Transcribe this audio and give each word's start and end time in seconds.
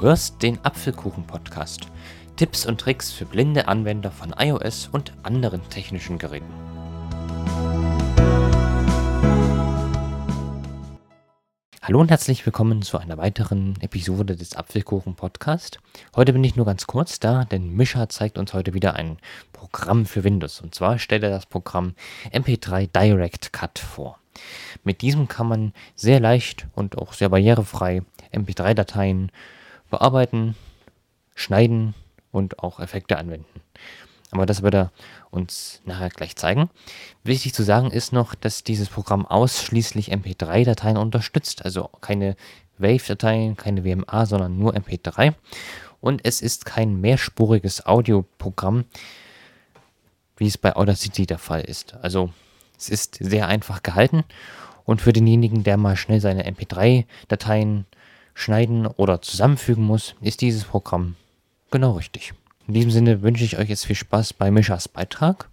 Du 0.00 0.06
hörst 0.06 0.42
den 0.42 0.58
Apfelkuchen-Podcast. 0.64 1.88
Tipps 2.36 2.64
und 2.64 2.80
Tricks 2.80 3.12
für 3.12 3.26
blinde 3.26 3.68
Anwender 3.68 4.10
von 4.10 4.34
iOS 4.34 4.88
und 4.90 5.12
anderen 5.24 5.60
technischen 5.68 6.16
Geräten. 6.16 6.48
Hallo 11.82 12.00
und 12.00 12.08
herzlich 12.08 12.46
willkommen 12.46 12.80
zu 12.80 12.96
einer 12.96 13.18
weiteren 13.18 13.74
Episode 13.82 14.36
des 14.36 14.56
Apfelkuchen-Podcast. 14.56 15.80
Heute 16.16 16.32
bin 16.32 16.44
ich 16.44 16.56
nur 16.56 16.64
ganz 16.64 16.86
kurz 16.86 17.20
da, 17.20 17.44
denn 17.44 17.68
Mischa 17.76 18.08
zeigt 18.08 18.38
uns 18.38 18.54
heute 18.54 18.72
wieder 18.72 18.94
ein 18.94 19.18
Programm 19.52 20.06
für 20.06 20.24
Windows. 20.24 20.62
Und 20.62 20.74
zwar 20.74 20.98
stellt 20.98 21.24
er 21.24 21.30
das 21.30 21.44
Programm 21.44 21.92
MP3 22.32 22.88
Direct 22.90 23.52
Cut 23.52 23.78
vor. 23.78 24.18
Mit 24.82 25.02
diesem 25.02 25.28
kann 25.28 25.46
man 25.46 25.74
sehr 25.94 26.20
leicht 26.20 26.68
und 26.72 26.96
auch 26.96 27.12
sehr 27.12 27.28
barrierefrei 27.28 28.00
MP3-Dateien 28.32 29.30
bearbeiten, 29.90 30.56
schneiden 31.34 31.94
und 32.32 32.60
auch 32.60 32.80
Effekte 32.80 33.18
anwenden. 33.18 33.60
Aber 34.30 34.46
das 34.46 34.62
wird 34.62 34.74
er 34.74 34.92
uns 35.30 35.80
nachher 35.84 36.08
gleich 36.08 36.36
zeigen. 36.36 36.70
Wichtig 37.24 37.52
zu 37.52 37.64
sagen 37.64 37.90
ist 37.90 38.12
noch, 38.12 38.34
dass 38.34 38.62
dieses 38.62 38.88
Programm 38.88 39.26
ausschließlich 39.26 40.12
MP3-Dateien 40.12 40.96
unterstützt, 40.96 41.64
also 41.64 41.90
keine 42.00 42.36
Wave-Dateien, 42.78 43.56
keine 43.56 43.84
WMA, 43.84 44.26
sondern 44.26 44.58
nur 44.58 44.74
MP3. 44.74 45.34
Und 46.00 46.24
es 46.24 46.40
ist 46.40 46.64
kein 46.64 47.00
mehrspuriges 47.00 47.86
Audioprogramm, 47.86 48.84
wie 50.36 50.46
es 50.46 50.56
bei 50.56 50.74
Audacity 50.74 51.26
der 51.26 51.38
Fall 51.38 51.62
ist. 51.62 51.94
Also 52.00 52.30
es 52.78 52.88
ist 52.88 53.18
sehr 53.20 53.48
einfach 53.48 53.82
gehalten 53.82 54.24
und 54.84 55.02
für 55.02 55.12
denjenigen, 55.12 55.64
der 55.64 55.76
mal 55.76 55.96
schnell 55.96 56.20
seine 56.20 56.48
MP3-Dateien 56.48 57.84
schneiden 58.40 58.86
oder 58.86 59.22
zusammenfügen 59.22 59.84
muss, 59.84 60.14
ist 60.20 60.40
dieses 60.40 60.64
Programm 60.64 61.16
genau 61.70 61.92
richtig. 61.92 62.32
In 62.66 62.74
diesem 62.74 62.90
Sinne 62.90 63.22
wünsche 63.22 63.44
ich 63.44 63.58
euch 63.58 63.68
jetzt 63.68 63.86
viel 63.86 63.96
Spaß 63.96 64.32
bei 64.32 64.50
Mischas 64.50 64.88
Beitrag 64.88 65.48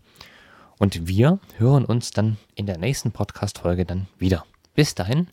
und 0.78 1.08
wir 1.08 1.40
hören 1.58 1.86
uns 1.86 2.12
dann 2.12 2.38
in 2.56 2.66
der 2.66 2.78
nächsten 2.78 3.12
Podcast-Folge 3.12 3.86
dann 3.86 4.08
wieder. 4.18 4.46
Bis 4.76 4.96
dahin, 4.96 5.28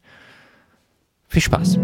viel 1.28 1.42
Spaß. 1.42 1.78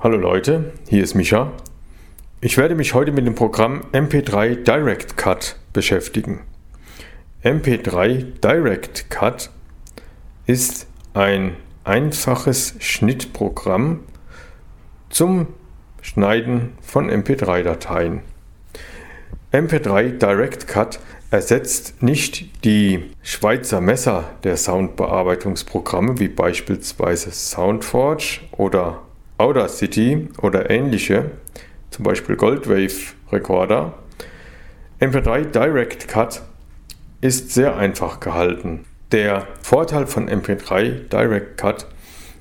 Hallo 0.00 0.16
Leute, 0.16 0.72
hier 0.88 1.02
ist 1.02 1.14
Micha. 1.14 1.52
Ich 2.40 2.56
werde 2.56 2.74
mich 2.74 2.94
heute 2.94 3.12
mit 3.12 3.26
dem 3.26 3.34
Programm 3.34 3.82
MP3 3.92 4.64
Direct 4.64 5.16
Cut 5.16 5.56
beschäftigen. 5.72 6.40
MP3 7.42 8.40
Direct 8.40 9.10
Cut 9.10 9.50
ist 10.46 10.89
ein 11.14 11.56
einfaches 11.84 12.74
Schnittprogramm 12.78 14.00
zum 15.08 15.48
Schneiden 16.02 16.72
von 16.80 17.10
MP3-Dateien. 17.10 18.20
MP3 19.52 20.18
Direct 20.18 20.68
Cut 20.68 21.00
ersetzt 21.30 22.02
nicht 22.02 22.64
die 22.64 23.10
Schweizer 23.22 23.80
Messer 23.80 24.24
der 24.44 24.56
Soundbearbeitungsprogramme 24.56 26.18
wie 26.20 26.28
beispielsweise 26.28 27.32
Soundforge 27.32 28.40
oder 28.52 29.02
Audacity 29.38 30.28
oder 30.40 30.70
ähnliche, 30.70 31.32
zum 31.90 32.04
Beispiel 32.04 32.36
Goldwave 32.36 33.14
Recorder. 33.32 33.94
MP3 35.00 35.44
Direct 35.46 36.08
Cut 36.08 36.42
ist 37.20 37.50
sehr 37.50 37.76
einfach 37.76 38.20
gehalten. 38.20 38.84
Der 39.12 39.48
Vorteil 39.62 40.06
von 40.06 40.28
MP3 40.28 41.08
Direct 41.08 41.58
Cut 41.58 41.86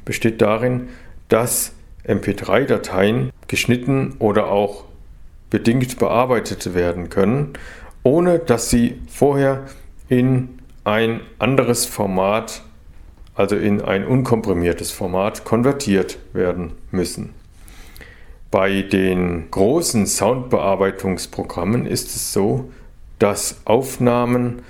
besteht 0.06 0.42
darin, 0.42 0.90
dass 1.28 1.74
MP3-Dateien 2.08 3.32
geschnitten 3.48 4.16
oder 4.20 4.52
auch 4.52 4.86
bedingt 5.50 5.98
bearbeitet 5.98 6.76
werden 6.76 7.10
können, 7.10 7.54
ohne 8.04 8.38
dass 8.38 8.70
sie 8.70 9.02
vorher 9.08 9.66
in 10.10 10.60
ein 10.84 11.22
anderes 11.40 11.86
Format, 11.86 12.62
also 13.34 13.56
in 13.56 13.82
ein 13.82 14.06
unkomprimiertes 14.06 14.92
Format, 14.92 15.46
konvertiert 15.46 16.20
werden 16.34 16.74
müssen. 16.92 17.34
Bei 18.52 18.84
den 18.84 19.50
großen 19.52 20.06
Soundbearbeitungsprogrammen 20.06 21.86
ist 21.86 22.16
es 22.16 22.34
so, 22.34 22.72
dass 23.20 23.62
Aufnahmen 23.66 24.62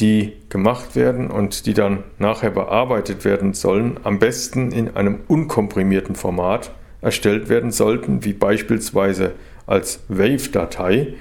die 0.00 0.34
gemacht 0.48 0.94
werden 0.96 1.30
und 1.30 1.66
die 1.66 1.74
dann 1.74 2.04
nachher 2.18 2.50
bearbeitet 2.50 3.24
werden 3.24 3.54
sollen, 3.54 3.98
am 4.04 4.18
besten 4.18 4.72
in 4.72 4.96
einem 4.96 5.20
unkomprimierten 5.26 6.14
Format 6.14 6.72
erstellt 7.00 7.48
werden 7.48 7.70
sollten, 7.70 8.24
wie 8.24 8.32
beispielsweise 8.32 9.32
als 9.66 10.00
Wave-Datei, 10.08 11.14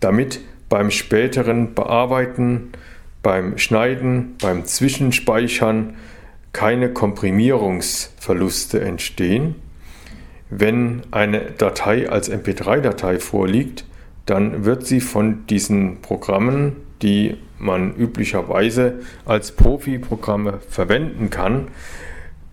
damit 0.00 0.40
beim 0.68 0.90
späteren 0.90 1.74
Bearbeiten, 1.74 2.72
beim 3.22 3.58
Schneiden, 3.58 4.36
beim 4.40 4.64
Zwischenspeichern 4.64 5.94
keine 6.52 6.92
Komprimierungsverluste 6.92 8.80
entstehen. 8.80 9.56
Wenn 10.50 11.02
eine 11.10 11.52
Datei 11.52 12.10
als 12.10 12.30
MP3-Datei 12.30 13.18
vorliegt, 13.18 13.84
dann 14.26 14.64
wird 14.64 14.86
sie 14.86 15.00
von 15.00 15.46
diesen 15.46 16.00
Programmen, 16.02 16.76
die 17.02 17.36
man 17.58 17.94
üblicherweise 17.94 19.00
als 19.24 19.52
Profi-Programme 19.52 20.60
verwenden 20.68 21.30
kann, 21.30 21.68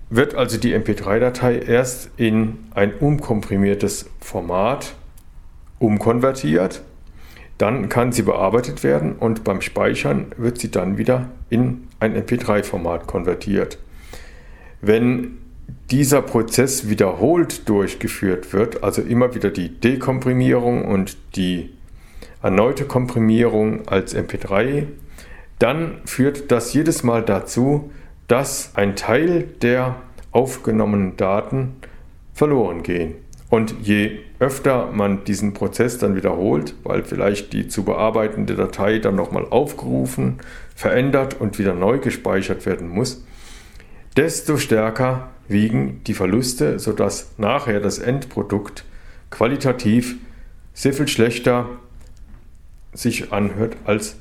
wird 0.09 0.35
also 0.35 0.57
die 0.57 0.75
MP3-Datei 0.75 1.59
erst 1.59 2.09
in 2.17 2.57
ein 2.73 2.93
unkomprimiertes 2.93 4.09
Format 4.19 4.95
umkonvertiert. 5.77 6.81
Dann 7.57 7.89
kann 7.89 8.11
sie 8.11 8.23
bearbeitet 8.23 8.83
werden 8.83 9.13
und 9.13 9.43
beim 9.43 9.61
Speichern 9.61 10.27
wird 10.37 10.59
sie 10.59 10.71
dann 10.71 10.97
wieder 10.97 11.29
in 11.49 11.87
ein 11.99 12.15
MP3-Format 12.15 13.05
konvertiert. 13.05 13.77
Wenn 14.81 15.37
dieser 15.91 16.21
Prozess 16.21 16.89
wiederholt 16.89 17.67
durchgeführt 17.67 18.53
wird, 18.53 18.83
also 18.83 19.01
immer 19.01 19.35
wieder 19.35 19.49
die 19.49 19.69
Dekomprimierung 19.69 20.85
und 20.85 21.17
die 21.35 21.71
erneute 22.41 22.85
Komprimierung 22.85 23.87
als 23.87 24.15
MP3, 24.15 24.87
dann 25.59 25.97
führt 26.05 26.51
das 26.51 26.73
jedes 26.73 27.03
Mal 27.03 27.23
dazu, 27.23 27.91
dass 28.27 28.71
ein 28.75 28.95
Teil 28.95 29.43
der 29.61 29.97
aufgenommenen 30.31 31.17
Daten 31.17 31.75
verloren 32.33 32.83
gehen. 32.83 33.15
Und 33.49 33.75
je 33.81 34.19
öfter 34.39 34.91
man 34.91 35.23
diesen 35.23 35.53
Prozess 35.53 35.97
dann 35.97 36.15
wiederholt, 36.15 36.75
weil 36.83 37.03
vielleicht 37.03 37.51
die 37.51 37.67
zu 37.67 37.83
bearbeitende 37.83 38.55
Datei 38.55 38.99
dann 38.99 39.15
nochmal 39.15 39.45
aufgerufen, 39.49 40.37
verändert 40.75 41.41
und 41.41 41.57
wieder 41.57 41.73
neu 41.73 41.97
gespeichert 41.97 42.65
werden 42.65 42.87
muss, 42.87 43.25
desto 44.15 44.57
stärker 44.57 45.29
wiegen 45.47 46.01
die 46.05 46.13
Verluste, 46.13 46.77
sodass 46.77 47.31
nachher 47.37 47.79
das 47.79 47.97
Endprodukt 47.97 48.85
qualitativ 49.31 50.15
sehr 50.73 50.93
viel 50.93 51.07
schlechter 51.07 51.67
sich 52.93 53.31
anhört 53.31 53.77
als 53.85 54.17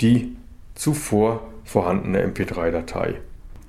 die 0.00 0.36
zuvor 0.74 1.42
vorhandene 1.64 2.26
MP3-Datei. 2.26 3.16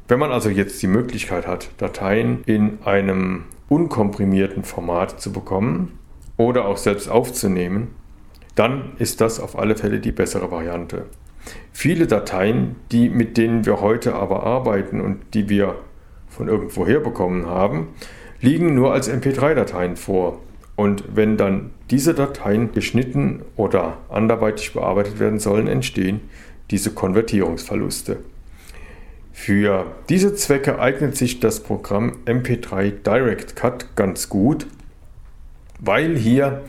Wenn 0.07 0.19
man 0.19 0.31
also 0.31 0.49
jetzt 0.49 0.81
die 0.81 0.87
Möglichkeit 0.87 1.47
hat, 1.47 1.69
Dateien 1.77 2.43
in 2.45 2.79
einem 2.83 3.43
unkomprimierten 3.69 4.63
Format 4.63 5.21
zu 5.21 5.31
bekommen 5.31 5.97
oder 6.37 6.65
auch 6.65 6.77
selbst 6.77 7.07
aufzunehmen, 7.09 7.95
dann 8.55 8.93
ist 8.97 9.21
das 9.21 9.39
auf 9.39 9.57
alle 9.57 9.75
Fälle 9.75 9.99
die 9.99 10.11
bessere 10.11 10.51
Variante. 10.51 11.05
Viele 11.71 12.07
Dateien, 12.07 12.75
die 12.91 13.09
mit 13.09 13.37
denen 13.37 13.65
wir 13.65 13.81
heute 13.81 14.13
aber 14.13 14.43
arbeiten 14.43 15.01
und 15.01 15.21
die 15.33 15.49
wir 15.49 15.75
von 16.27 16.47
irgendwoher 16.47 16.99
bekommen 16.99 17.45
haben, 17.45 17.89
liegen 18.41 18.75
nur 18.75 18.93
als 18.93 19.09
MP3-Dateien 19.09 19.95
vor. 19.95 20.39
Und 20.75 21.03
wenn 21.15 21.37
dann 21.37 21.71
diese 21.89 22.13
Dateien 22.13 22.71
geschnitten 22.71 23.43
oder 23.55 23.97
anderweitig 24.09 24.73
bearbeitet 24.73 25.19
werden 25.19 25.39
sollen, 25.39 25.67
entstehen 25.67 26.21
diese 26.71 26.91
Konvertierungsverluste. 26.91 28.17
Für 29.33 29.95
diese 30.09 30.33
Zwecke 30.35 30.79
eignet 30.79 31.17
sich 31.17 31.39
das 31.39 31.61
Programm 31.61 32.17
MP3 32.25 32.91
Direct 32.91 33.55
Cut 33.55 33.95
ganz 33.95 34.29
gut, 34.29 34.67
weil 35.79 36.17
hier 36.17 36.63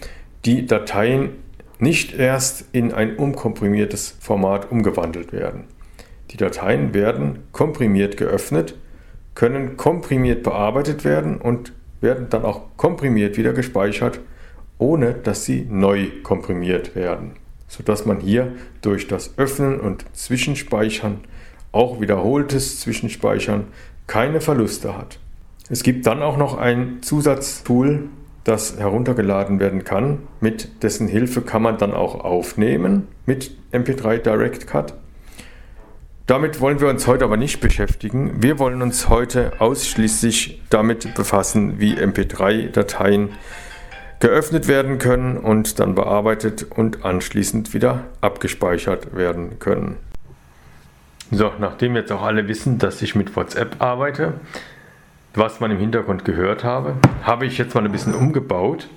die 0.44 0.66
Dateien 0.66 1.31
nicht 1.78 2.14
erst 2.14 2.64
in 2.72 2.93
ein 2.93 3.16
unkomprimiertes 3.16 4.16
Format 4.20 4.70
umgewandelt 4.70 5.32
werden. 5.32 5.64
Die 6.31 6.37
Dateien 6.37 6.94
werden 6.94 7.40
komprimiert 7.52 8.16
geöffnet, 8.16 8.76
können 9.34 9.76
komprimiert 9.76 10.43
bearbeitet 10.43 11.04
werden 11.04 11.38
und 11.38 11.72
werden 12.02 12.26
dann 12.28 12.44
auch 12.44 12.76
komprimiert 12.76 13.37
wieder 13.37 13.52
gespeichert, 13.52 14.20
ohne 14.78 15.14
dass 15.14 15.44
sie 15.44 15.66
neu 15.69 16.08
komprimiert 16.22 16.94
werden, 16.94 17.32
sodass 17.69 18.04
man 18.04 18.20
hier 18.20 18.52
durch 18.82 19.08
das 19.08 19.38
Öffnen 19.38 19.81
und 19.81 20.04
Zwischenspeichern, 20.12 21.20
auch 21.70 22.00
wiederholtes 22.00 22.81
Zwischenspeichern, 22.81 23.64
keine 24.06 24.40
Verluste 24.40 24.99
hat. 24.99 25.19
Es 25.70 25.82
gibt 25.82 26.06
dann 26.06 26.22
auch 26.22 26.37
noch 26.37 26.58
ein 26.58 26.99
Zusatztool, 27.02 28.10
das 28.44 28.78
heruntergeladen 28.78 29.60
werden 29.60 29.84
kann. 29.84 30.19
Mit 30.40 30.82
dessen 30.82 31.06
Hilfe 31.06 31.43
kann 31.43 31.62
man 31.62 31.78
dann 31.78 31.94
auch 31.94 32.25
aufnehmen 32.25 33.06
mit 33.25 33.56
MP3 33.72 34.19
Direct 34.19 34.66
Cut. 34.66 34.94
Damit 36.26 36.60
wollen 36.60 36.80
wir 36.80 36.88
uns 36.88 37.06
heute 37.06 37.24
aber 37.24 37.36
nicht 37.36 37.60
beschäftigen. 37.60 38.42
Wir 38.42 38.58
wollen 38.58 38.80
uns 38.80 39.08
heute 39.08 39.52
ausschließlich 39.58 40.62
damit 40.70 41.14
befassen, 41.14 41.80
wie 41.80 41.94
MP3-Dateien 41.94 43.30
geöffnet 44.20 44.69
werden 44.69 44.98
können 44.98 45.36
und 45.36 45.80
dann 45.80 45.96
bearbeitet 45.96 46.64
und 46.70 47.04
anschließend 47.04 47.74
wieder 47.74 48.04
abgespeichert 48.20 49.16
werden 49.16 49.58
können. 49.58 49.96
So, 51.32 51.50
nachdem 51.58 51.96
jetzt 51.96 52.12
auch 52.12 52.22
alle 52.22 52.46
wissen, 52.46 52.78
dass 52.78 53.02
ich 53.02 53.16
mit 53.16 53.34
WhatsApp 53.34 53.82
arbeite, 53.82 54.34
was 55.34 55.58
man 55.58 55.72
im 55.72 55.78
Hintergrund 55.78 56.25
gehört 56.25 56.62
habe, 56.62 56.94
habe 57.25 57.46
ich 57.46 57.58
jetzt 57.58 57.75
mal 57.75 57.84
ein 57.84 57.90
bisschen 57.90 58.14
umgebaut. 58.14 58.88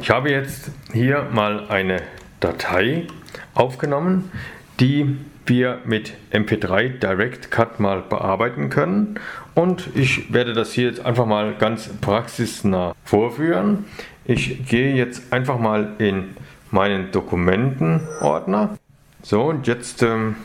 Ich 0.00 0.10
habe 0.10 0.30
jetzt 0.30 0.70
hier 0.92 1.26
mal 1.32 1.66
eine 1.68 2.02
Datei 2.38 3.08
aufgenommen, 3.54 4.30
die 4.78 5.16
wir 5.48 5.80
mit 5.84 6.14
MP3 6.32 6.98
Direct 6.98 7.50
Cut 7.50 7.80
mal 7.80 8.02
bearbeiten 8.02 8.70
können. 8.70 9.18
Und 9.54 9.88
ich 9.94 10.32
werde 10.32 10.52
das 10.52 10.72
hier 10.72 10.88
jetzt 10.88 11.04
einfach 11.04 11.26
mal 11.26 11.54
ganz 11.54 11.88
praxisnah 12.00 12.94
vorführen. 13.04 13.84
Ich 14.24 14.66
gehe 14.66 14.94
jetzt 14.94 15.32
einfach 15.32 15.58
mal 15.58 15.94
in 15.98 16.36
meinen 16.70 17.10
Dokumentenordner. 17.12 18.78
So, 19.22 19.42
und 19.44 19.66
jetzt 19.66 20.02
ähm, 20.02 20.36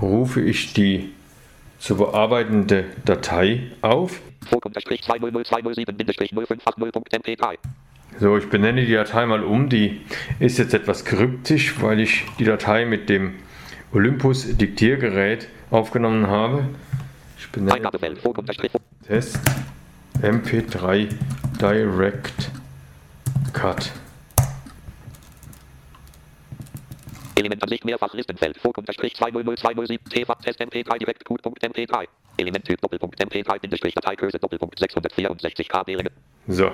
rufe 0.00 0.40
ich 0.40 0.72
die 0.72 1.12
zu 1.78 1.96
bearbeitende 1.96 2.84
Datei 3.04 3.72
auf. 3.82 4.20
So, 8.18 8.36
ich 8.36 8.48
benenne 8.48 8.84
die 8.84 8.92
Datei 8.92 9.26
mal 9.26 9.42
um. 9.42 9.68
Die 9.68 10.00
ist 10.38 10.58
jetzt 10.58 10.74
etwas 10.74 11.04
kryptisch, 11.04 11.80
weil 11.80 12.00
ich 12.00 12.24
die 12.38 12.44
Datei 12.44 12.84
mit 12.84 13.08
dem 13.08 13.34
Olympus 13.92 14.56
Diktiergerät 14.56 15.48
aufgenommen 15.70 16.26
habe. 16.26 16.68
Ich 17.38 17.50
benenne 17.50 17.90
Test 19.06 19.40
MP3 20.20 21.08
Direct 21.60 22.50
Cut. 23.52 23.90
Elementansicht 27.34 27.84
mehrfach 27.84 28.14
Listenfeld. 28.14 28.56
Vogt-2002007 28.58 30.08
Tefach 30.10 30.40
Test 30.42 30.60
MP3 30.60 30.98
Direct 30.98 31.24
Q.mp3. 31.24 32.06
Elementtyp 32.36 32.80
Doppelpunkt 32.80 33.20
MP3 33.20 33.58
Bindestrich 33.58 33.94
Dateigröße 33.94 34.38
Doppelpunkt 34.38 34.78
664 34.78 35.68
KB 35.68 35.96
So. 36.46 36.72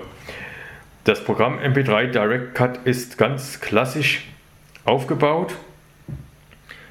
Das 1.05 1.25
Programm 1.25 1.59
MP3 1.59 2.09
Direct 2.09 2.55
Cut 2.55 2.81
ist 2.85 3.17
ganz 3.17 3.61
klassisch 3.61 4.29
aufgebaut 4.85 5.55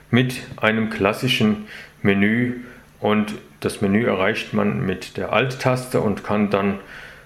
mit 0.09 0.42
einem 0.57 0.89
klassischen 0.89 1.68
Menü 2.01 2.62
und 3.00 3.36
das 3.59 3.81
Menü 3.81 4.06
erreicht 4.06 4.54
man 4.54 4.86
mit 4.86 5.18
der 5.18 5.33
Alt-Taste 5.33 6.01
und 6.01 6.24
kann 6.24 6.50
dann, 6.50 6.80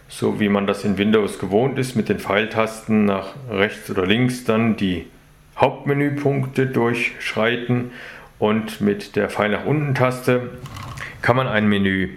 so 0.08 0.40
wie 0.40 0.50
man 0.50 0.68
das 0.68 0.84
in 0.84 0.98
Windows 0.98 1.40
gewohnt 1.40 1.78
ist, 1.78 1.96
mit 1.96 2.10
den 2.10 2.20
Pfeiltasten 2.20 3.06
nach 3.06 3.36
rechts 3.50 3.90
oder 3.90 4.06
links 4.06 4.44
dann 4.44 4.76
die 4.76 5.08
Hauptmenüpunkte 5.58 6.68
durchschreiten 6.68 7.92
und 8.40 8.82
mit 8.82 9.16
der 9.16 9.30
Pfeil 9.30 9.50
nach 9.50 9.66
unten 9.66 9.94
Taste 9.94 10.50
kann 11.22 11.36
man 11.36 11.48
ein 11.48 11.68
Menü 11.68 12.10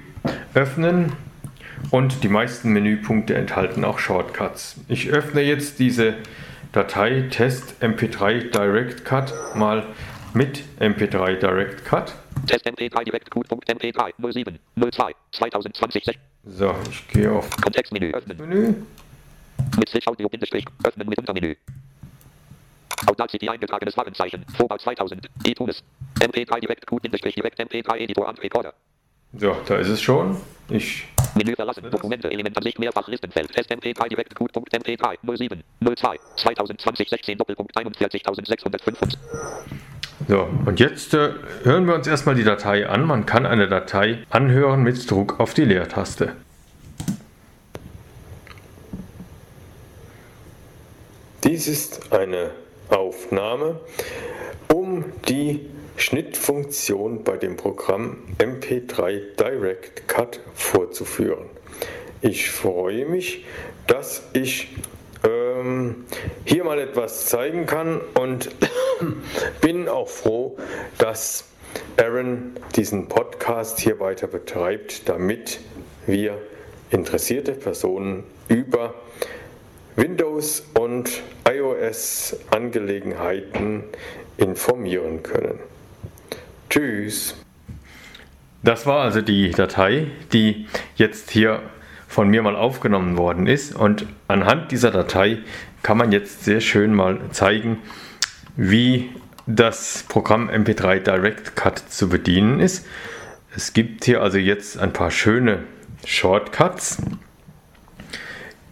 öffnen 0.54 1.12
und 1.90 2.22
die 2.24 2.28
meisten 2.28 2.72
Menüpunkte 2.72 3.34
enthalten 3.34 3.84
auch 3.84 3.98
Shortcuts. 3.98 4.76
Ich 4.88 5.10
öffne 5.10 5.42
jetzt 5.42 5.78
diese 5.78 6.14
Datei 6.72 7.28
Test 7.30 7.76
MP3 7.82 8.50
Direct 8.50 9.04
Cut 9.04 9.32
mal 9.54 9.86
mit 10.34 10.64
MP3 10.80 11.36
Direct 11.36 11.84
Cut. 11.84 12.14
Test 12.46 12.66
MP3 12.66 13.04
Direct 13.04 13.30
Q.mp3 13.30 14.12
07 14.32 14.58
02 14.76 15.12
2020. 15.30 16.18
So, 16.44 16.74
ich 16.90 17.08
gehe 17.08 17.30
auf 17.30 17.48
Kontextmenü 17.62 18.10
öffnen. 18.10 18.36
Menü. 18.38 18.74
Mit 19.78 19.88
Switch 19.88 20.06
Audio 20.08 20.28
Bindestrich 20.28 20.64
öffnen 20.82 21.08
mit 21.08 21.18
Untermenü. 21.18 21.54
Audacity 23.06 23.48
eingetragenes 23.48 23.96
Warenzeichen. 23.96 24.44
Vorbau 24.56 24.76
2000. 24.76 25.28
iTunes. 25.44 25.82
MP3 26.20 26.60
Direct 26.60 26.86
Q 26.86 26.96
Bindestrich 26.96 27.36
Direct 27.36 27.60
MP3 27.60 27.98
Editor 27.98 28.28
und 28.28 28.42
Recorder. 28.42 28.74
So, 29.32 29.56
da 29.66 29.76
ist 29.76 29.88
es 29.88 30.02
schon. 30.02 30.36
Ich 30.68 31.06
Menü 31.34 31.54
verlassen. 31.54 31.90
Dokumente. 31.90 32.30
Elementansicht. 32.30 32.78
Mehrfach 32.78 33.08
Listenfeld. 33.08 33.52
Test 33.52 33.70
MP3 33.70 34.08
Direct 34.08 34.34
Q.mp3 34.34 35.18
07 35.36 35.62
02 35.80 36.18
2020 36.36 37.08
16 37.08 37.38
Doppelpunkt 37.38 37.76
41605. 37.76 38.98
So, 40.28 40.48
und 40.64 40.80
jetzt 40.80 41.12
äh, 41.12 41.30
hören 41.64 41.86
wir 41.86 41.94
uns 41.94 42.06
erstmal 42.06 42.34
die 42.34 42.44
Datei 42.44 42.88
an. 42.88 43.04
Man 43.04 43.26
kann 43.26 43.44
eine 43.46 43.68
Datei 43.68 44.24
anhören 44.30 44.82
mit 44.82 45.10
Druck 45.10 45.38
auf 45.40 45.54
die 45.54 45.64
Leertaste. 45.64 46.34
Dies 51.42 51.68
ist 51.68 52.12
eine 52.12 52.52
Aufnahme, 52.88 53.80
um 54.72 55.04
die 55.28 55.68
Schnittfunktion 55.96 57.22
bei 57.24 57.36
dem 57.36 57.56
Programm 57.56 58.18
MP3 58.38 59.36
Direct 59.38 60.08
Cut 60.08 60.40
vorzuführen. 60.54 61.46
Ich 62.20 62.50
freue 62.50 63.06
mich, 63.06 63.44
dass 63.86 64.22
ich 64.32 64.76
ähm, 65.24 66.04
hier 66.44 66.64
mal 66.64 66.78
etwas 66.78 67.26
zeigen 67.26 67.66
kann 67.66 68.00
und 68.14 68.50
bin 69.60 69.88
auch 69.88 70.08
froh, 70.08 70.56
dass 70.98 71.44
Aaron 71.96 72.54
diesen 72.76 73.08
Podcast 73.08 73.78
hier 73.78 74.00
weiter 74.00 74.26
betreibt, 74.26 75.08
damit 75.08 75.60
wir 76.06 76.38
interessierte 76.90 77.52
Personen 77.52 78.24
über 78.48 78.94
Windows 79.96 80.64
und 80.74 81.22
iOS 81.48 82.36
Angelegenheiten 82.50 83.84
informieren 84.38 85.22
können. 85.22 85.58
Tschüss. 86.74 87.36
Das 88.64 88.84
war 88.84 89.02
also 89.02 89.20
die 89.20 89.52
Datei, 89.52 90.08
die 90.32 90.66
jetzt 90.96 91.30
hier 91.30 91.62
von 92.08 92.28
mir 92.28 92.42
mal 92.42 92.56
aufgenommen 92.56 93.16
worden 93.16 93.46
ist. 93.46 93.76
Und 93.76 94.06
anhand 94.26 94.72
dieser 94.72 94.90
Datei 94.90 95.38
kann 95.84 95.98
man 95.98 96.10
jetzt 96.10 96.42
sehr 96.42 96.60
schön 96.60 96.92
mal 96.92 97.20
zeigen, 97.30 97.78
wie 98.56 99.10
das 99.46 100.04
Programm 100.08 100.50
MP3 100.50 100.98
Direct 100.98 101.54
Cut 101.54 101.78
zu 101.78 102.08
bedienen 102.08 102.58
ist. 102.58 102.84
Es 103.54 103.72
gibt 103.72 104.04
hier 104.04 104.20
also 104.20 104.38
jetzt 104.38 104.76
ein 104.76 104.92
paar 104.92 105.12
schöne 105.12 105.62
Shortcuts. 106.04 107.00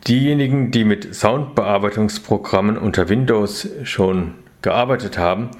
Diejenigen, 0.08 0.72
die 0.72 0.82
mit 0.82 1.14
Soundbearbeitungsprogrammen 1.14 2.78
unter 2.78 3.08
Windows 3.08 3.68
schon 3.84 4.34
gearbeitet 4.60 5.18
haben, 5.18 5.50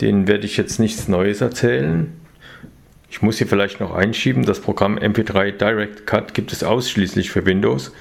denen 0.00 0.28
werde 0.28 0.46
ich 0.46 0.56
jetzt 0.56 0.78
nichts 0.78 1.08
Neues 1.08 1.40
erzählen. 1.40 2.12
Ich 3.10 3.22
muss 3.22 3.38
hier 3.38 3.46
vielleicht 3.46 3.80
noch 3.80 3.94
einschieben, 3.94 4.44
das 4.44 4.60
Programm 4.60 4.98
MP3 4.98 5.52
Direct 5.52 6.06
Cut 6.06 6.34
gibt 6.34 6.52
es 6.52 6.62
ausschließlich 6.62 7.30
für 7.30 7.46
Windows. 7.46 7.92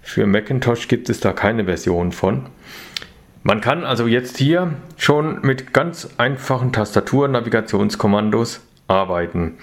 Für 0.00 0.24
Macintosh 0.26 0.86
gibt 0.88 1.10
es 1.10 1.20
da 1.20 1.32
keine 1.32 1.64
Version 1.64 2.12
von. 2.12 2.46
Man 3.44 3.60
kann 3.60 3.82
also 3.84 4.06
jetzt 4.06 4.38
hier 4.38 4.74
schon 4.96 5.40
mit 5.42 5.72
ganz 5.72 6.10
einfachen 6.16 6.72
Tastatur-Navigationskommandos 6.72 8.60
arbeiten. 8.86 9.58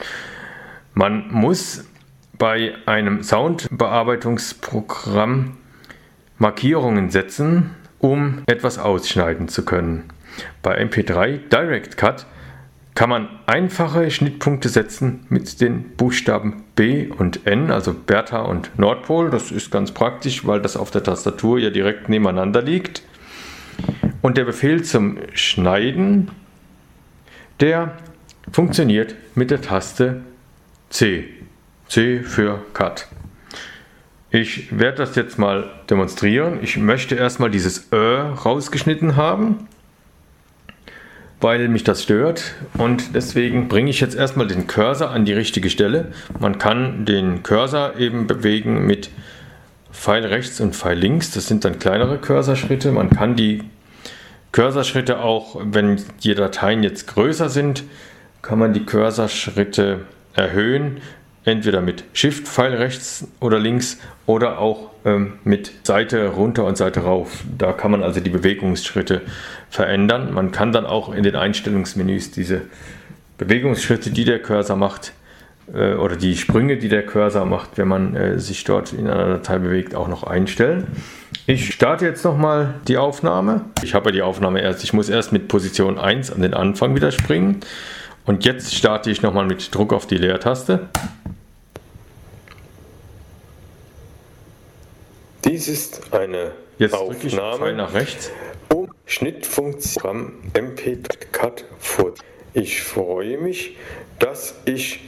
Man 0.94 1.32
muss 1.32 1.86
bei 2.38 2.74
einem 2.86 3.24
Soundbearbeitungsprogramm 3.24 5.56
Markierungen 6.38 7.10
setzen, 7.10 7.70
um 8.00 8.44
etwas 8.48 8.80
ausschneiden 8.80 9.48
zu 9.48 9.64
können. 9.64 10.10
Bei 10.62 10.82
MP3 10.82 11.50
Direct 11.50 11.98
Cut 11.98 12.26
kann 12.96 13.10
man 13.10 13.30
einfache 13.46 14.12
Schnittpunkte 14.12 14.68
setzen 14.68 15.26
mit 15.30 15.62
den 15.62 15.96
Buchstaben 15.96 16.64
B 16.76 17.08
und 17.08 17.48
N, 17.48 17.72
also 17.72 17.94
Bertha 17.94 18.42
und 18.42 18.78
Nordpol. 18.78 19.30
Das 19.30 19.52
ist 19.52 19.72
ganz 19.72 19.92
praktisch, 19.92 20.46
weil 20.46 20.62
das 20.62 20.76
auf 20.76 20.92
der 20.92 21.04
Tastatur 21.04 21.60
ja 21.60 21.70
direkt 21.70 22.10
nebeneinander 22.10 22.62
liegt. 22.62 23.04
Und 24.22 24.38
der 24.38 24.44
Befehl 24.44 24.84
zum 24.84 25.18
Schneiden, 25.34 26.32
der 27.62 27.94
funktioniert 28.52 29.16
mit 29.36 29.52
der 29.52 29.62
Taste 29.62 30.22
C. 30.90 31.30
C 31.88 32.22
für 32.22 32.60
Cut. 32.74 33.08
Ich 34.32 34.78
werde 34.78 34.98
das 34.98 35.16
jetzt 35.16 35.40
mal 35.40 35.72
demonstrieren. 35.90 36.60
Ich 36.62 36.78
möchte 36.78 37.16
erstmal 37.16 37.50
dieses 37.50 37.92
Ö 37.92 38.18
rausgeschnitten 38.20 39.16
haben. 39.16 39.68
Weil 41.42 41.70
mich 41.70 41.84
das 41.84 42.04
stört 42.04 42.56
und 42.78 43.16
deswegen 43.16 43.68
bringe 43.68 43.90
ich 43.90 44.02
jetzt 44.02 44.16
erstmal 44.16 44.48
den 44.48 44.68
Cursor 44.68 45.12
an 45.12 45.26
die 45.26 45.34
richtige 45.34 45.70
Stelle. 45.70 46.12
Man 46.40 46.58
kann 46.58 47.06
den 47.06 47.44
Cursor 47.44 47.96
eben 47.98 48.28
bewegen 48.28 48.86
mit 48.86 49.10
Pfeil 49.92 50.26
rechts 50.26 50.60
und 50.60 50.76
Pfeil 50.76 50.98
links. 50.98 51.32
Das 51.32 51.48
sind 51.48 51.66
dann 51.66 51.80
kleinere 51.80 52.18
Cursorschritte. 52.18 52.92
Man 52.92 53.10
kann 53.10 53.36
die 53.36 53.64
Cursorschritte 54.52 55.20
auch, 55.22 55.58
wenn 55.64 56.02
die 56.24 56.36
Dateien 56.36 56.84
jetzt 56.84 57.08
größer 57.08 57.50
sind, 57.50 57.84
kann 58.42 58.60
man 58.60 58.74
die 58.74 58.86
Cursorschritte 58.86 60.02
erhöhen, 60.34 61.02
entweder 61.44 61.82
mit 61.82 62.04
Shift 62.14 62.48
Pfeil 62.48 62.76
rechts 62.76 63.28
oder 63.40 63.60
links 63.60 64.00
oder 64.26 64.60
auch 64.60 64.89
mit 65.44 65.72
Seite 65.84 66.28
runter 66.28 66.66
und 66.66 66.78
Seite 66.78 67.02
rauf. 67.02 67.44
Da 67.58 67.72
kann 67.72 67.92
man 67.92 68.04
also 68.04 68.20
die 68.20 68.30
Bewegungsschritte 68.30 69.22
verändern. 69.70 70.34
Man 70.34 70.52
kann 70.52 70.72
dann 70.72 70.86
auch 70.86 71.14
in 71.14 71.24
den 71.24 71.36
Einstellungsmenüs 71.36 72.32
diese 72.32 72.62
Bewegungsschritte, 73.38 74.12
die 74.12 74.26
der 74.26 74.40
Cursor 74.40 74.76
macht, 74.76 75.14
äh, 75.74 75.94
oder 75.94 76.16
die 76.16 76.36
Sprünge, 76.36 76.78
die 76.78 76.90
der 76.90 77.06
Cursor 77.06 77.46
macht, 77.46 77.78
wenn 77.78 77.88
man 77.88 78.16
äh, 78.16 78.40
sich 78.40 78.64
dort 78.64 78.94
in 78.94 79.08
einer 79.08 79.28
Datei 79.28 79.58
bewegt, 79.60 79.96
auch 79.96 80.08
noch 80.08 80.24
einstellen. 80.24 80.88
Ich 81.46 81.74
starte 81.74 82.06
jetzt 82.06 82.24
nochmal 82.24 82.76
die 82.88 82.98
Aufnahme. 82.98 83.62
Ich 83.84 83.94
habe 83.94 84.10
ja 84.10 84.12
die 84.12 84.22
Aufnahme 84.22 84.62
erst, 84.62 84.84
ich 84.84 84.94
muss 84.94 85.10
erst 85.10 85.32
mit 85.32 85.48
Position 85.48 85.98
1 85.98 86.32
an 86.32 86.42
den 86.42 86.54
Anfang 86.54 86.96
wieder 86.96 87.12
springen. 87.12 87.62
Und 88.26 88.46
jetzt 88.46 88.76
starte 88.76 89.10
ich 89.10 89.22
nochmal 89.22 89.46
mit 89.46 89.74
Druck 89.74 89.94
auf 89.94 90.06
die 90.06 90.18
Leertaste. 90.18 90.90
Dies 95.60 95.68
ist 95.68 96.14
eine 96.14 96.54
Jetzt 96.78 96.94
Aufnahme 96.94 97.74
nach 97.74 97.94
rechts. 97.94 98.32
um 98.74 98.90
Schnittfunktion 99.06 100.32
MP-Cut 100.54 101.66
vor. 101.80 102.14
Ich 102.54 102.82
freue 102.82 103.38
mich, 103.38 103.76
dass 104.20 104.56
ich 104.64 105.02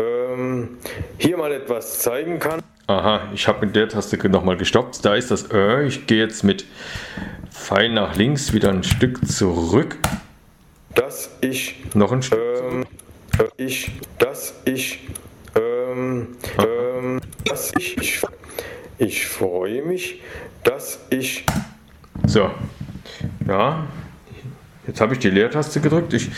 ähm, 0.00 0.78
hier 1.18 1.36
mal 1.36 1.52
etwas 1.52 1.98
zeigen 1.98 2.38
kann. 2.38 2.62
Aha, 2.86 3.28
ich 3.34 3.46
habe 3.46 3.66
mit 3.66 3.76
der 3.76 3.90
Taste 3.90 4.16
nochmal 4.30 4.56
gestoppt. 4.56 5.04
Da 5.04 5.16
ist 5.16 5.30
das 5.30 5.52
Ö. 5.52 5.84
Ich 5.86 6.06
gehe 6.06 6.24
jetzt 6.24 6.44
mit 6.44 6.64
Pfeil 7.50 7.92
nach 7.92 8.16
links 8.16 8.54
wieder 8.54 8.70
ein 8.70 8.82
Stück 8.82 9.28
zurück. 9.28 9.98
Dass 10.94 11.28
ich 11.42 11.74
noch 11.92 12.10
ein 12.10 12.22
Stück 12.22 12.40
ähm, 12.40 12.86
ich, 13.58 13.92
dass 14.18 14.54
ich 14.64 15.00
ähm, 15.54 16.28
ähm, 16.58 17.20
dass 17.44 17.72
ich, 17.76 17.98
ich 17.98 18.22
ich 19.00 19.26
freue 19.26 19.82
mich, 19.82 20.20
dass 20.62 21.00
ich. 21.08 21.44
So. 22.26 22.50
Ja. 23.48 23.86
Jetzt 24.86 25.00
habe 25.00 25.14
ich 25.14 25.18
die 25.18 25.30
Leertaste 25.30 25.80
gedrückt. 25.80 26.12
Ich 26.12 26.30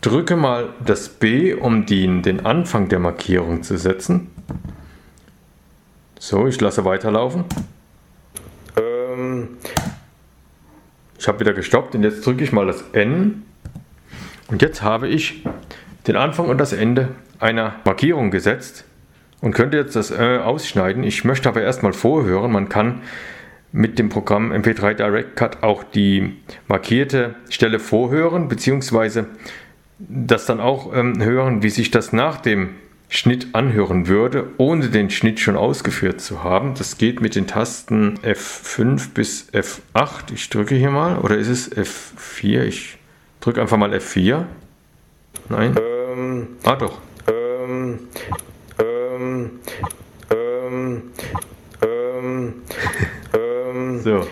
drücke 0.00 0.36
mal 0.36 0.70
das 0.84 1.08
B, 1.08 1.54
um 1.54 1.86
den, 1.86 2.22
den 2.22 2.46
Anfang 2.46 2.88
der 2.88 3.00
Markierung 3.00 3.62
zu 3.62 3.76
setzen. 3.76 4.30
So, 6.20 6.46
ich 6.46 6.60
lasse 6.60 6.84
weiterlaufen. 6.84 7.44
Ähm. 8.76 9.58
Ich 11.18 11.26
habe 11.26 11.40
wieder 11.40 11.52
gestoppt 11.52 11.96
und 11.96 12.04
jetzt 12.04 12.24
drücke 12.24 12.44
ich 12.44 12.52
mal 12.52 12.66
das 12.66 12.84
N. 12.92 13.42
Und 14.46 14.62
jetzt 14.62 14.82
habe 14.82 15.08
ich 15.08 15.44
den 16.06 16.14
Anfang 16.14 16.48
und 16.48 16.58
das 16.58 16.72
Ende 16.72 17.08
einer 17.40 17.74
Markierung 17.84 18.30
gesetzt 18.30 18.84
und 19.40 19.52
könnte 19.52 19.76
jetzt 19.76 19.96
das 19.96 20.10
äh, 20.10 20.38
ausschneiden. 20.38 21.04
Ich 21.04 21.24
möchte 21.24 21.48
aber 21.48 21.62
erstmal 21.62 21.92
vorhören. 21.92 22.52
Man 22.52 22.68
kann 22.68 23.02
mit 23.72 23.98
dem 23.98 24.08
Programm 24.08 24.52
MP3 24.52 24.94
Direct 24.94 25.36
Cut 25.36 25.62
auch 25.62 25.84
die 25.84 26.36
markierte 26.66 27.34
Stelle 27.50 27.78
vorhören, 27.78 28.48
beziehungsweise 28.48 29.26
das 29.98 30.46
dann 30.46 30.60
auch 30.60 30.94
ähm, 30.94 31.22
hören, 31.22 31.62
wie 31.62 31.70
sich 31.70 31.90
das 31.90 32.12
nach 32.12 32.40
dem 32.40 32.70
Schnitt 33.10 33.54
anhören 33.54 34.06
würde, 34.06 34.50
ohne 34.58 34.88
den 34.88 35.10
Schnitt 35.10 35.40
schon 35.40 35.56
ausgeführt 35.56 36.20
zu 36.20 36.44
haben. 36.44 36.74
Das 36.74 36.98
geht 36.98 37.20
mit 37.20 37.34
den 37.34 37.46
Tasten 37.46 38.18
F5 38.22 39.14
bis 39.14 39.48
F8. 39.52 40.32
Ich 40.34 40.50
drücke 40.50 40.74
hier 40.74 40.90
mal, 40.90 41.18
oder 41.18 41.36
ist 41.36 41.48
es 41.48 41.72
F4? 41.72 42.64
Ich 42.64 42.98
drücke 43.40 43.60
einfach 43.60 43.78
mal 43.78 43.92
F4. 43.94 44.44
Nein? 45.48 45.74
Ähm, 45.78 46.48
ah 46.64 46.76
doch. 46.76 47.00
Ähm, 49.18 49.50
ähm, 50.30 51.02
ähm, 51.82 52.54
ähm, 53.34 54.00
so. 54.00 54.26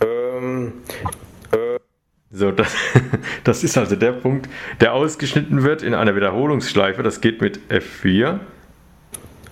Ähm, 0.00 0.72
äh. 1.52 1.78
So, 2.30 2.50
das, 2.50 2.74
das 3.44 3.62
ist 3.62 3.78
also 3.78 3.94
der 3.96 4.12
Punkt, 4.12 4.48
der 4.80 4.92
ausgeschnitten 4.92 5.62
wird 5.62 5.82
in 5.82 5.94
einer 5.94 6.16
Wiederholungsschleife. 6.16 7.02
Das 7.02 7.20
geht 7.20 7.40
mit 7.40 7.60
F4. 7.70 8.40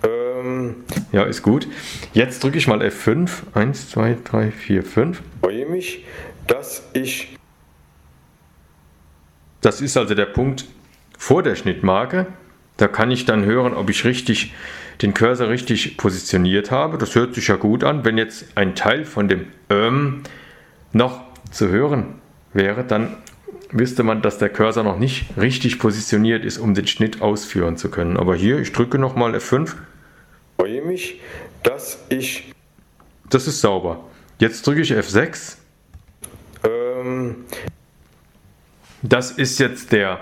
Ähm, 0.03 0.75
ja, 1.13 1.23
ist 1.23 1.43
gut. 1.43 1.67
Jetzt 2.13 2.43
drücke 2.43 2.57
ich 2.57 2.67
mal 2.67 2.81
F5. 2.81 3.29
1, 3.53 3.89
2, 3.91 4.17
3, 4.23 4.51
4, 4.51 4.83
5. 4.83 5.21
Freue 5.41 5.65
mich, 5.67 6.05
dass 6.47 6.89
ich. 6.93 7.37
Das 9.61 9.79
ist 9.79 9.95
also 9.95 10.13
der 10.13 10.25
Punkt 10.25 10.65
vor 11.17 11.41
der 11.41 11.55
Schnittmarke. 11.55 12.27
Da 12.77 12.87
kann 12.87 13.11
ich 13.11 13.25
dann 13.25 13.45
hören, 13.45 13.73
ob 13.73 13.89
ich 13.89 14.05
richtig 14.05 14.53
den 15.01 15.13
Cursor 15.13 15.49
richtig 15.49 15.97
positioniert 15.97 16.71
habe. 16.71 16.97
Das 16.97 17.15
hört 17.15 17.35
sich 17.35 17.47
ja 17.47 17.55
gut 17.55 17.83
an. 17.83 18.05
Wenn 18.05 18.17
jetzt 18.17 18.45
ein 18.55 18.75
Teil 18.75 19.05
von 19.05 19.27
dem 19.27 19.47
ähm 19.69 20.23
noch 20.91 21.21
zu 21.51 21.69
hören 21.69 22.21
wäre, 22.53 22.83
dann 22.83 23.17
wüsste 23.71 24.03
man, 24.03 24.21
dass 24.21 24.37
der 24.37 24.49
Cursor 24.49 24.83
noch 24.83 24.99
nicht 24.99 25.35
richtig 25.37 25.79
positioniert 25.79 26.45
ist, 26.45 26.59
um 26.59 26.75
den 26.75 26.87
Schnitt 26.87 27.21
ausführen 27.21 27.77
zu 27.77 27.89
können. 27.89 28.17
Aber 28.17 28.35
hier, 28.35 28.59
ich 28.59 28.71
drücke 28.71 28.99
nochmal 28.99 29.35
F5. 29.35 29.73
Freue 30.57 30.83
mich, 30.83 31.19
dass 31.63 31.99
ich. 32.09 32.53
Das 33.29 33.47
ist 33.47 33.61
sauber. 33.61 34.03
Jetzt 34.39 34.65
drücke 34.65 34.81
ich 34.81 34.93
F6. 34.93 35.57
Ähm. 36.63 37.45
Das 39.01 39.31
ist 39.31 39.59
jetzt 39.59 39.91
der 39.91 40.19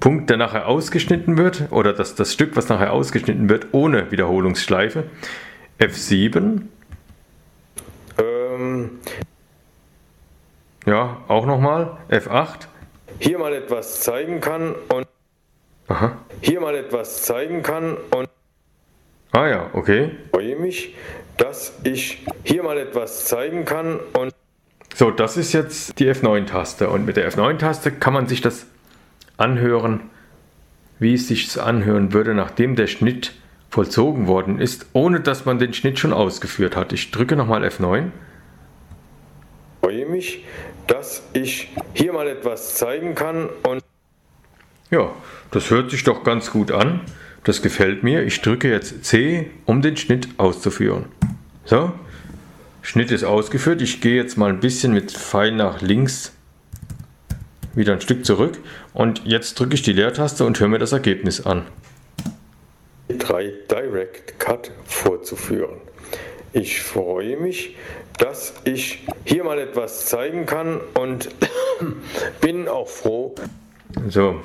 Punkt, 0.00 0.30
der 0.30 0.36
nachher 0.36 0.66
ausgeschnitten 0.66 1.36
wird, 1.38 1.70
oder 1.70 1.92
das, 1.92 2.14
das 2.14 2.32
Stück, 2.32 2.56
was 2.56 2.68
nachher 2.68 2.92
ausgeschnitten 2.92 3.48
wird, 3.48 3.68
ohne 3.72 4.10
Wiederholungsschleife. 4.10 5.04
F7. 5.78 6.62
Ähm. 8.18 8.90
Ja, 10.86 11.18
auch 11.28 11.46
nochmal. 11.46 11.96
F8. 12.10 12.66
Hier 13.18 13.38
mal 13.38 13.54
etwas 13.54 14.00
zeigen 14.00 14.40
kann 14.40 14.74
und. 14.88 15.06
Aha. 15.88 16.16
Hier 16.40 16.60
mal 16.60 16.74
etwas 16.74 17.22
zeigen 17.22 17.62
kann 17.62 17.96
und. 18.10 18.28
Ah 19.32 19.46
ja, 19.46 19.70
okay. 19.72 20.10
Ich 20.24 20.30
freue 20.30 20.56
mich, 20.56 20.96
dass 21.36 21.72
ich 21.84 22.26
hier 22.44 22.62
mal 22.62 22.78
etwas 22.78 23.26
zeigen 23.26 23.64
kann 23.64 23.98
und. 24.12 24.34
So, 24.94 25.10
das 25.10 25.36
ist 25.36 25.52
jetzt 25.52 25.98
die 25.98 26.10
F9-Taste 26.10 26.90
und 26.90 27.06
mit 27.06 27.16
der 27.16 27.30
F9-Taste 27.30 27.92
kann 27.92 28.12
man 28.12 28.26
sich 28.26 28.40
das 28.40 28.66
anhören, 29.40 30.00
wie 30.98 31.14
es 31.14 31.28
sich 31.28 31.60
anhören 31.60 32.12
würde, 32.12 32.34
nachdem 32.34 32.76
der 32.76 32.86
Schnitt 32.86 33.32
vollzogen 33.70 34.26
worden 34.26 34.58
ist, 34.58 34.86
ohne 34.92 35.20
dass 35.20 35.44
man 35.44 35.58
den 35.58 35.72
Schnitt 35.72 35.98
schon 35.98 36.12
ausgeführt 36.12 36.76
hat. 36.76 36.92
Ich 36.92 37.10
drücke 37.10 37.36
nochmal 37.36 37.64
F9. 37.64 38.08
Ich 39.82 39.88
freue 39.88 40.06
mich, 40.06 40.44
dass 40.86 41.22
ich 41.32 41.68
hier 41.94 42.12
mal 42.12 42.28
etwas 42.28 42.74
zeigen 42.74 43.14
kann 43.14 43.48
und 43.62 43.82
ja, 44.90 45.12
das 45.52 45.70
hört 45.70 45.90
sich 45.90 46.02
doch 46.02 46.24
ganz 46.24 46.50
gut 46.50 46.72
an. 46.72 47.00
Das 47.44 47.62
gefällt 47.62 48.02
mir. 48.02 48.24
Ich 48.24 48.42
drücke 48.42 48.68
jetzt 48.70 49.04
C, 49.04 49.50
um 49.64 49.82
den 49.82 49.96
Schnitt 49.96 50.28
auszuführen. 50.36 51.06
So, 51.64 51.92
Schnitt 52.82 53.12
ist 53.12 53.24
ausgeführt. 53.24 53.80
Ich 53.82 54.00
gehe 54.00 54.16
jetzt 54.16 54.36
mal 54.36 54.50
ein 54.50 54.60
bisschen 54.60 54.92
mit 54.92 55.12
Pfeil 55.12 55.52
nach 55.52 55.80
links 55.80 56.32
wieder 57.74 57.92
ein 57.92 58.00
Stück 58.00 58.24
zurück 58.24 58.58
und 58.92 59.22
jetzt 59.24 59.58
drücke 59.58 59.74
ich 59.74 59.82
die 59.82 59.92
Leertaste 59.92 60.44
und 60.44 60.58
höre 60.60 60.68
mir 60.68 60.78
das 60.78 60.92
Ergebnis 60.92 61.44
an. 61.46 61.66
3 63.08 63.52
Direct 63.70 64.38
Cut 64.38 64.70
vorzuführen. 64.84 65.76
Ich 66.52 66.82
freue 66.82 67.36
mich, 67.36 67.76
dass 68.18 68.54
ich 68.64 69.06
hier 69.24 69.44
mal 69.44 69.58
etwas 69.58 70.06
zeigen 70.06 70.46
kann 70.46 70.80
und 70.94 71.28
bin 72.40 72.68
auch 72.68 72.88
froh. 72.88 73.34
So, 74.08 74.40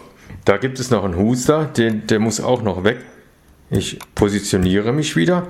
da 0.46 0.58
gibt 0.58 0.80
es 0.80 0.92
noch 0.92 1.04
einen 1.04 1.18
Huster, 1.18 1.66
den, 1.66 2.06
der 2.08 2.20
muss 2.20 2.40
auch 2.40 2.62
noch 2.62 2.84
weg. 2.84 3.00
Ich 3.72 3.98
positioniere 4.14 4.94
mich 4.94 5.16
wieder. 5.16 5.48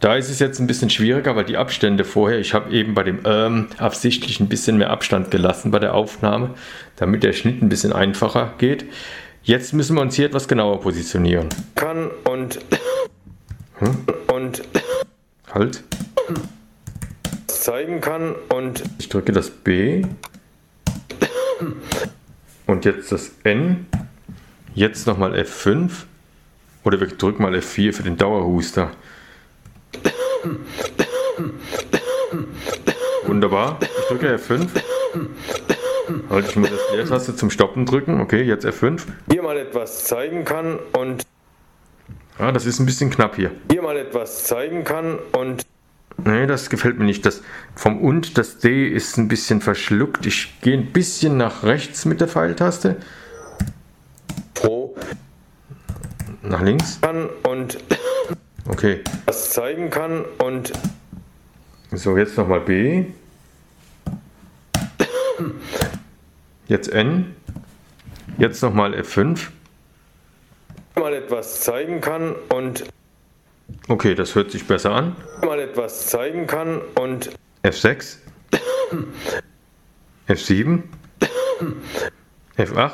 Da 0.00 0.14
ist 0.14 0.30
es 0.30 0.38
jetzt 0.38 0.60
ein 0.60 0.68
bisschen 0.68 0.90
schwieriger, 0.90 1.34
weil 1.34 1.44
die 1.44 1.56
Abstände 1.56 2.04
vorher, 2.04 2.38
ich 2.38 2.54
habe 2.54 2.72
eben 2.72 2.94
bei 2.94 3.02
dem 3.02 3.20
ähm, 3.24 3.66
absichtlich 3.78 4.38
ein 4.38 4.48
bisschen 4.48 4.78
mehr 4.78 4.90
Abstand 4.90 5.30
gelassen 5.32 5.72
bei 5.72 5.80
der 5.80 5.94
Aufnahme, 5.94 6.54
damit 6.96 7.24
der 7.24 7.32
Schnitt 7.32 7.62
ein 7.62 7.68
bisschen 7.68 7.92
einfacher 7.92 8.54
geht. 8.58 8.84
Jetzt 9.42 9.72
müssen 9.72 9.96
wir 9.96 10.02
uns 10.02 10.14
hier 10.14 10.26
etwas 10.26 10.46
genauer 10.46 10.80
positionieren. 10.80 11.48
Kann 11.74 12.10
und 12.24 12.60
hm? 13.78 13.96
und 14.28 14.62
halt 15.52 15.82
zeigen 17.46 18.00
kann 18.00 18.34
und 18.50 18.82
ich 18.98 19.08
drücke 19.08 19.32
das 19.32 19.50
B. 19.50 20.02
und 22.66 22.84
jetzt 22.84 23.10
das 23.10 23.32
N. 23.42 23.86
Jetzt 24.74 25.08
nochmal 25.08 25.34
F5. 25.34 25.90
Oder 26.84 27.00
wir 27.00 27.08
drücken 27.08 27.42
mal 27.42 27.54
F4 27.54 27.92
für 27.92 28.02
den 28.04 28.16
Dauerhuster. 28.16 28.92
Wunderbar. 33.26 33.78
Ich 33.82 34.06
drücke 34.08 34.36
F5. 34.36 34.68
Halte 36.30 36.48
ich 36.48 36.56
mir 36.56 36.68
das 36.68 36.80
Leertaste 36.92 37.36
zum 37.36 37.50
Stoppen 37.50 37.84
drücken. 37.86 38.20
Okay, 38.20 38.42
jetzt 38.42 38.64
F5. 38.66 39.02
Hier 39.30 39.42
mal 39.42 39.56
etwas 39.56 40.04
zeigen 40.04 40.44
kann 40.44 40.78
und 40.92 41.22
Ja, 42.38 42.52
das 42.52 42.66
ist 42.66 42.78
ein 42.78 42.86
bisschen 42.86 43.10
knapp 43.10 43.36
hier. 43.36 43.50
hier 43.70 43.82
mal 43.82 43.96
etwas 43.96 44.44
zeigen 44.44 44.84
kann 44.84 45.18
und 45.32 45.66
Nee, 46.24 46.46
das 46.48 46.68
gefällt 46.68 46.98
mir 46.98 47.04
nicht. 47.04 47.24
Das 47.24 47.42
vom 47.76 48.00
und 48.00 48.38
das 48.38 48.58
D 48.58 48.88
ist 48.88 49.18
ein 49.18 49.28
bisschen 49.28 49.60
verschluckt. 49.60 50.26
Ich 50.26 50.60
gehe 50.62 50.76
ein 50.76 50.92
bisschen 50.92 51.36
nach 51.36 51.62
rechts 51.62 52.04
mit 52.06 52.20
der 52.20 52.26
Pfeiltaste. 52.26 52.96
froh 54.54 54.96
Nach 56.42 56.60
links. 56.60 56.98
kann 57.00 57.28
und 57.44 57.78
Okay. 58.68 59.02
was 59.26 59.50
zeigen 59.50 59.90
kann 59.90 60.24
und 60.38 60.72
So, 61.92 62.16
jetzt 62.16 62.36
nochmal 62.36 62.60
B. 62.60 63.06
Jetzt 66.66 66.88
N. 66.88 67.34
Jetzt 68.36 68.62
nochmal 68.62 68.94
F5. 68.94 69.48
mal 70.96 71.14
etwas 71.14 71.60
zeigen 71.62 72.00
kann 72.00 72.34
und 72.50 72.84
Okay, 73.88 74.14
das 74.14 74.34
hört 74.34 74.50
sich 74.50 74.66
besser 74.66 74.92
an. 74.92 75.16
mal 75.42 75.60
etwas 75.60 76.06
zeigen 76.06 76.46
kann 76.46 76.80
und 76.94 77.30
F6. 77.62 78.16
F7. 80.28 80.82
F8. 82.56 82.92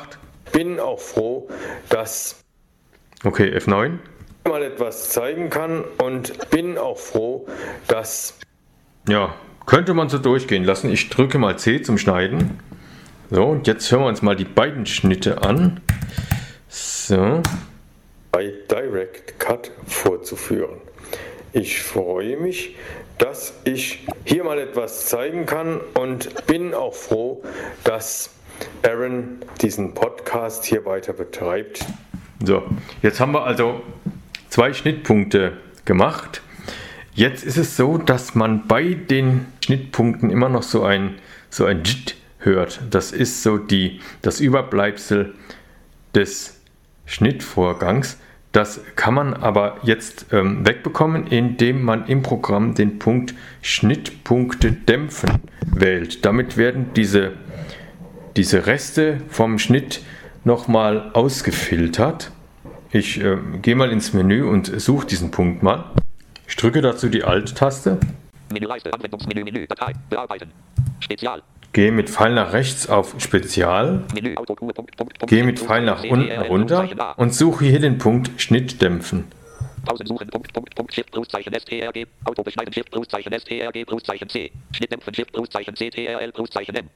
bin 0.51 0.79
auch 0.79 0.99
froh, 0.99 1.49
dass 1.89 2.39
Okay, 3.23 3.55
F9. 3.57 3.97
Mal 4.47 4.63
etwas 4.63 5.09
zeigen 5.09 5.49
kann 5.49 5.83
und 5.97 6.49
bin 6.51 6.77
auch 6.77 6.97
froh, 6.97 7.47
dass 7.87 8.37
Ja, 9.09 9.33
könnte 9.65 9.93
man 9.93 10.09
so 10.09 10.19
durchgehen 10.19 10.63
lassen. 10.63 10.91
Ich 10.91 11.09
drücke 11.09 11.37
mal 11.39 11.57
C 11.57 11.81
zum 11.81 11.97
Schneiden. 11.97 12.59
So, 13.31 13.43
und 13.43 13.65
jetzt 13.65 13.91
hören 13.91 14.01
wir 14.03 14.07
uns 14.07 14.21
mal 14.21 14.35
die 14.35 14.45
beiden 14.45 14.85
Schnitte 14.85 15.41
an. 15.41 15.81
So, 16.67 17.41
bei 18.31 18.53
Direct 18.69 19.39
Cut 19.39 19.71
vorzuführen. 19.87 20.77
Ich 21.53 21.81
freue 21.81 22.37
mich, 22.37 22.75
dass 23.17 23.53
ich 23.63 24.05
hier 24.25 24.43
mal 24.43 24.59
etwas 24.59 25.07
zeigen 25.07 25.45
kann 25.45 25.79
und 25.95 26.45
bin 26.45 26.73
auch 26.73 26.93
froh, 26.93 27.41
dass 27.83 28.29
Aaron 28.83 29.39
diesen 29.61 29.93
Podcast 29.93 30.65
hier 30.65 30.85
weiter 30.85 31.13
betreibt. 31.13 31.83
so. 32.43 32.63
Jetzt 33.01 33.19
haben 33.19 33.31
wir 33.31 33.43
also 33.43 33.81
zwei 34.55 34.71
Schnittpunkte 34.71 35.51
gemacht. 35.83 36.41
Jetzt 37.13 37.43
ist 37.43 37.57
es 37.57 37.75
so, 37.75 37.97
dass 37.97 38.35
man 38.35 38.67
bei 38.67 38.93
den 38.93 39.47
Schnittpunkten 39.61 40.29
immer 40.29 40.47
noch 40.47 40.63
so 40.63 40.85
ein, 40.85 41.15
so 41.49 41.65
ein 41.65 41.83
Jit 41.83 42.15
hört. 42.39 42.79
Das 42.89 43.11
ist 43.11 43.43
so 43.43 43.57
die, 43.57 43.99
das 44.21 44.39
Überbleibsel 44.39 45.35
des 46.13 46.61
Schnittvorgangs. 47.05 48.17
Das 48.53 48.79
kann 48.95 49.15
man 49.15 49.33
aber 49.33 49.77
jetzt 49.83 50.27
ähm, 50.31 50.65
wegbekommen, 50.65 51.27
indem 51.27 51.83
man 51.83 52.07
im 52.07 52.21
Programm 52.21 52.75
den 52.75 52.97
Punkt 52.97 53.35
Schnittpunkte 53.61 54.71
dämpfen 54.71 55.31
wählt. 55.65 56.23
Damit 56.23 56.55
werden 56.55 56.91
diese, 56.95 57.33
diese 58.37 58.67
Reste 58.67 59.17
vom 59.27 59.59
Schnitt 59.59 60.01
nochmal 60.45 61.11
ausgefiltert. 61.11 62.31
Ich 62.95 63.21
äh, 63.21 63.35
gehe 63.61 63.75
mal 63.75 63.91
ins 63.91 64.13
Menü 64.13 64.45
und 64.47 64.67
suche 64.79 65.05
diesen 65.05 65.29
Punkt 65.29 65.61
mal. 65.61 65.83
Ich 66.47 66.55
drücke 66.55 66.81
dazu 66.81 67.09
die 67.09 67.25
Alt-Taste, 67.25 67.99
Menüleiste, 68.49 68.93
Anwendungsmenü, 68.93 69.43
Menü, 69.43 69.67
Datei, 69.67 69.91
bearbeiten. 70.09 70.49
Spezial. 71.01 71.41
gehe 71.73 71.91
mit 71.91 72.09
Pfeil 72.09 72.33
nach 72.33 72.53
rechts 72.53 72.87
auf 72.87 73.15
Spezial, 73.17 74.05
Menü, 74.13 74.37
Autokur, 74.37 74.71
Punkt, 74.73 74.95
Punkt, 74.95 75.19
Punkt. 75.19 75.29
gehe 75.29 75.43
mit 75.43 75.59
Pfeil 75.59 75.83
nach 75.83 76.05
unten 76.05 76.31
runter 76.43 76.87
und 77.17 77.33
suche 77.33 77.65
hier 77.65 77.81
den 77.81 77.97
Punkt 77.97 78.31
Schnitt 78.37 78.81
dämpfen. 78.81 79.25
Pausen 79.83 80.07
suchen, 80.07 80.29
Punkt, 80.29 80.53
Punkt, 80.53 80.73
Punkt, 80.73 80.93
Shift, 80.93 81.11
Pluszeichen, 81.11 81.53
STRG, 81.53 82.05
Auto 82.23 82.43
beschneiden, 82.43 82.71
Shift, 82.71 82.91
Pluszeichen, 82.91 83.37
STRG, 83.37 83.83
Pluszeichen 83.85 84.29
C, 84.29 84.53
Schnittdämpfen, 84.71 85.13
Shift, 85.13 85.33
Pluszeichen, 85.33 85.75
CTRL, 85.75 86.31
Pluszeichen 86.31 86.75
M. 86.77 86.87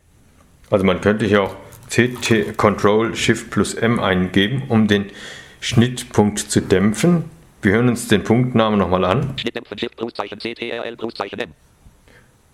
Also 0.72 0.86
man 0.86 1.02
könnte 1.02 1.26
hier 1.26 1.44
auch 1.44 1.56
CT 1.90 2.56
Control 2.56 3.14
Shift 3.18 3.50
plus 3.50 3.74
M 3.74 4.00
eingeben, 4.00 4.64
um 4.70 4.88
den 4.88 5.08
Schnittpunkt 5.60 6.40
zu 6.40 6.62
dämpfen. 6.62 7.26
Wir 7.62 7.74
hören 7.74 7.90
uns 7.90 8.08
den 8.08 8.24
Punktnamen 8.24 8.80
nochmal 8.80 9.04
an. 9.04 9.36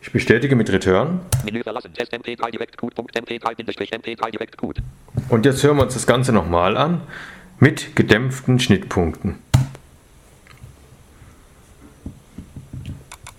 Ich 0.01 0.11
bestätige 0.11 0.55
mit 0.55 0.71
Return. 0.71 1.19
Menü 1.43 1.63
verlassen, 1.63 1.93
Test 1.93 2.13
MP3 2.13 2.51
Direct 2.51 2.77
Code, 2.77 2.95
Punkt, 2.95 3.15
MP3, 3.17 3.55
Bindestrich, 3.55 3.91
MP3 3.91 4.31
Direct 4.31 4.57
Code. 4.57 4.81
Und 5.29 5.45
jetzt 5.45 5.63
hören 5.63 5.77
wir 5.77 5.83
uns 5.83 5.93
das 5.93 6.05
Ganze 6.05 6.31
nochmal 6.31 6.77
an 6.77 7.01
mit 7.59 7.95
gedämpften 7.95 8.59
Schnittpunkten. 8.59 9.39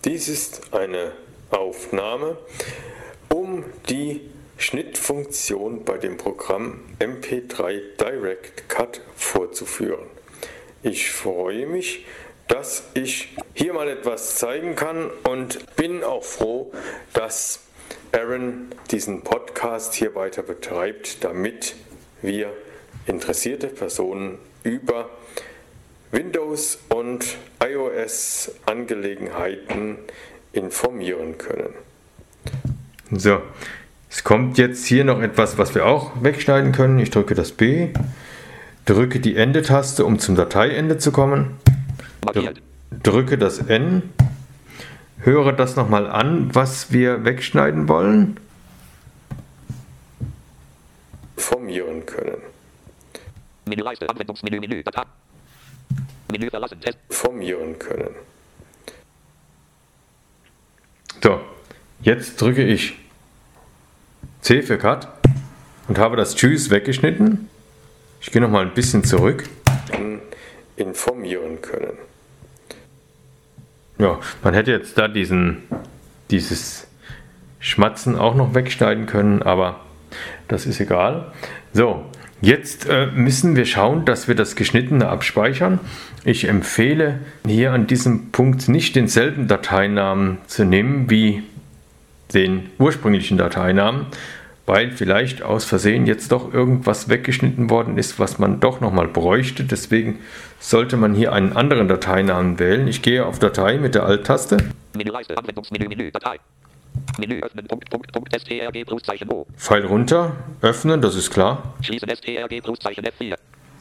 Dies 0.05 0.29
ist 0.29 0.73
eine 0.73 1.13
Aufnahme, 1.51 2.39
um 3.29 3.65
die 3.89 4.21
Schnittfunktion 4.59 5.85
bei 5.85 5.99
dem 5.99 6.17
Programm 6.17 6.81
MP3 6.99 7.81
Direct 8.01 8.69
Cut 8.69 9.01
vorzuführen. 9.15 10.07
Ich 10.83 11.11
freue 11.11 11.67
mich, 11.67 12.07
dass 12.49 12.85
ich 12.95 13.37
hier 13.55 13.73
mal 13.73 13.89
etwas 13.89 14.37
zeigen 14.37 14.77
kann 14.77 15.11
und 15.25 15.77
bin 15.77 16.05
auch 16.05 16.25
froh, 16.25 16.73
dass 17.13 17.61
Aaron 18.13 18.69
diesen 18.91 19.23
Podcast 19.23 19.95
hier 19.95 20.15
weiter 20.15 20.43
betreibt, 20.43 21.25
damit 21.25 21.75
wir 22.23 22.53
interessierte 23.07 23.67
Personen 23.67 24.39
über 24.63 25.11
Windows 26.13 26.79
und 26.89 27.37
iOS 27.63 28.53
Angelegenheiten 28.65 29.99
informieren 30.53 31.37
können. 31.37 31.75
So, 33.11 33.43
es 34.17 34.25
kommt 34.25 34.57
jetzt 34.57 34.87
hier 34.87 35.05
noch 35.05 35.21
etwas, 35.21 35.59
was 35.59 35.75
wir 35.75 35.85
auch 35.85 36.11
wegschneiden 36.23 36.73
können. 36.73 36.99
Ich 36.99 37.11
drücke 37.11 37.35
das 37.35 37.53
B, 37.53 37.91
drücke 38.87 39.21
die 39.21 39.37
Ende-Taste, 39.37 40.07
um 40.07 40.19
zum 40.19 40.37
Dateiende 40.37 40.97
zu 40.97 41.13
kommen, 41.13 41.59
drücke 43.03 43.37
das 43.37 43.59
N, 43.59 44.03
höre 45.19 45.53
das 45.53 45.77
nochmal 45.77 46.07
an, 46.07 46.55
was 46.55 46.93
wir 46.93 47.27
wegschneiden 47.27 47.91
wollen. 47.91 48.41
Informieren 51.37 52.07
können. 52.07 52.39
Menüleiste, 53.67 54.09
Anwendungsmenü, 54.09 54.61
Menü, 54.61 54.83
Datei. 54.83 55.03
Menü 56.33 56.49
verlassen, 56.49 56.81
Test. 56.81 56.97
Informieren 57.11 57.79
können. 57.79 58.15
So, 61.23 61.39
jetzt 62.01 62.41
drücke 62.41 62.65
ich 62.65 63.06
C 64.47 64.63
für 64.63 64.79
Cut 64.79 65.09
und 65.89 65.99
habe 65.99 66.15
das 66.15 66.37
Tschüss 66.37 66.71
weggeschnitten. 66.71 67.49
Ich 68.21 68.31
gehe 68.31 68.41
nochmal 68.41 68.63
ein 68.63 68.75
bisschen 68.75 69.03
zurück. 69.03 69.43
Informieren 70.77 71.61
können. 71.61 71.99
Ja, 73.99 74.21
man 74.45 74.55
hätte 74.55 74.71
jetzt 74.71 74.97
da 74.99 75.09
diesen, 75.09 75.65
dieses 76.31 76.87
Schmatzen 77.59 78.17
auch 78.17 78.37
noch 78.37 78.55
wegschneiden 78.55 79.07
können, 79.07 79.43
aber 79.43 79.81
das 80.47 80.65
ist 80.65 80.79
egal. 80.79 81.33
So, 81.73 82.07
jetzt 82.41 82.89
äh, 82.89 83.07
müssen 83.07 83.57
wir 83.57 83.65
schauen, 83.65 84.05
dass 84.05 84.29
wir 84.29 84.37
das 84.37 84.55
Geschnittene 84.55 85.09
abspeichern. 85.09 85.81
Ich 86.25 86.47
empfehle 86.47 87.19
hier 87.45 87.73
an 87.73 87.89
diesem 87.89 88.31
Punkt 88.31 88.69
nicht 88.69 88.95
denselben 88.95 89.49
Dateinamen 89.49 90.39
zu 90.47 90.65
nehmen 90.65 91.11
wie 91.11 91.43
den 92.35 92.71
ursprünglichen 92.79 93.39
Dateinamen, 93.39 94.07
weil 94.67 94.91
vielleicht 94.91 95.43
aus 95.43 95.65
Versehen 95.65 96.07
jetzt 96.07 96.33
doch 96.33 96.53
irgendwas 96.53 97.09
weggeschnitten 97.09 97.71
worden 97.71 97.99
ist, 97.99 98.19
was 98.19 98.39
man 98.39 98.61
doch 98.61 98.81
nochmal 98.81 99.09
bräuchte. 99.09 99.65
Deswegen 99.65 100.19
sollte 100.59 100.97
man 100.97 101.15
hier 101.15 101.33
einen 101.33 101.53
anderen 101.53 101.89
Dateinamen 101.89 102.59
wählen. 102.59 102.89
Ich 102.89 103.03
gehe 103.03 103.25
auf 103.25 103.39
Datei 103.39 103.79
mit 103.79 103.95
der 103.95 104.05
Alt-Taste, 104.05 104.59
Menüleiste, 104.97 105.37
Anwendungsmenü, 105.37 105.89
Menü, 105.89 106.11
Datei. 106.11 106.39
Menü 107.19 107.41
öffnen, 107.41 107.67
Punkt, 107.67 107.91
Punkt, 107.91 108.13
Punkt, 108.13 108.35
STRG, 108.35 108.85
Pluszeichen 108.85 109.31
O. 109.31 109.47
Pfeil 109.57 109.85
runter, 109.85 110.37
öffnen, 110.63 111.01
das 111.01 111.15
ist 111.15 111.31
klar. 111.31 111.75
Schließen 111.83 112.09
STRG, 112.09 112.61
Pluszeichen 112.63 113.05
F4. 113.05 113.37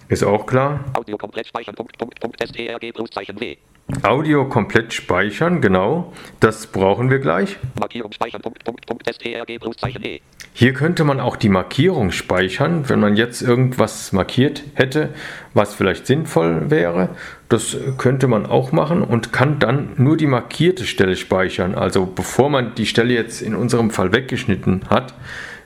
Ist 0.07 0.23
auch 0.23 0.45
klar. 0.45 0.83
Audio 0.93 1.17
komplett 1.17 1.47
speichern. 1.47 1.73
Punkt, 1.73 1.97
Punkt, 1.97 2.19
Punkt, 2.19 2.41
STRG 2.41 2.91
Pluszeichen 2.91 3.39
W. 3.39 3.57
Audio 4.03 4.45
komplett 4.49 4.93
speichern, 4.93 5.61
genau. 5.61 6.11
Das 6.39 6.67
brauchen 6.67 7.09
wir 7.09 7.19
gleich. 7.19 7.57
Markierung 7.79 8.11
speichern. 8.11 8.41
Punkt, 8.41 8.63
Punkt, 8.63 8.85
Punkt, 8.85 9.07
STRG 9.07 9.59
Pluszeichen 9.59 10.03
E. 10.03 10.21
Hier 10.53 10.73
könnte 10.73 11.03
man 11.03 11.19
auch 11.19 11.35
die 11.35 11.49
Markierung 11.49 12.11
speichern, 12.11 12.87
wenn 12.89 12.99
man 12.99 13.15
jetzt 13.15 13.41
irgendwas 13.41 14.11
markiert 14.11 14.63
hätte, 14.73 15.09
was 15.53 15.75
vielleicht 15.75 16.07
sinnvoll 16.07 16.69
wäre. 16.71 17.09
Das 17.49 17.77
könnte 17.97 18.27
man 18.27 18.45
auch 18.45 18.71
machen 18.71 19.03
und 19.03 19.33
kann 19.33 19.59
dann 19.59 19.93
nur 19.97 20.17
die 20.17 20.27
markierte 20.27 20.85
Stelle 20.85 21.15
speichern. 21.15 21.75
Also 21.75 22.05
bevor 22.05 22.49
man 22.49 22.73
die 22.75 22.85
Stelle 22.85 23.13
jetzt 23.13 23.41
in 23.41 23.55
unserem 23.55 23.91
Fall 23.91 24.13
weggeschnitten 24.13 24.89
hat, 24.89 25.13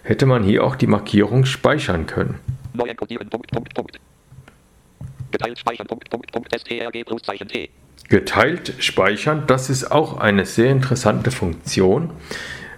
hätte 0.03 0.25
man 0.25 0.43
hier 0.43 0.63
auch 0.63 0.75
die 0.75 0.87
Markierung 0.87 1.45
speichern 1.45 2.05
können. 2.05 2.39
Neu 2.73 2.85
encodieren. 2.85 3.29
Punkt, 3.29 3.51
Punkt, 3.51 3.73
Punkt. 3.73 3.99
Geteilt 5.31 5.59
speichern. 5.59 5.87
Punkt, 5.87 6.09
Punkt, 6.09 6.31
Punkt, 6.31 6.55
STRG 6.55 7.03
Pluszeichen 7.03 7.47
T. 7.47 7.69
Geteilt 8.07 8.73
speichern, 8.79 9.43
das 9.45 9.69
ist 9.69 9.91
auch 9.91 10.17
eine 10.17 10.45
sehr 10.45 10.71
interessante 10.71 11.29
Funktion. 11.31 12.09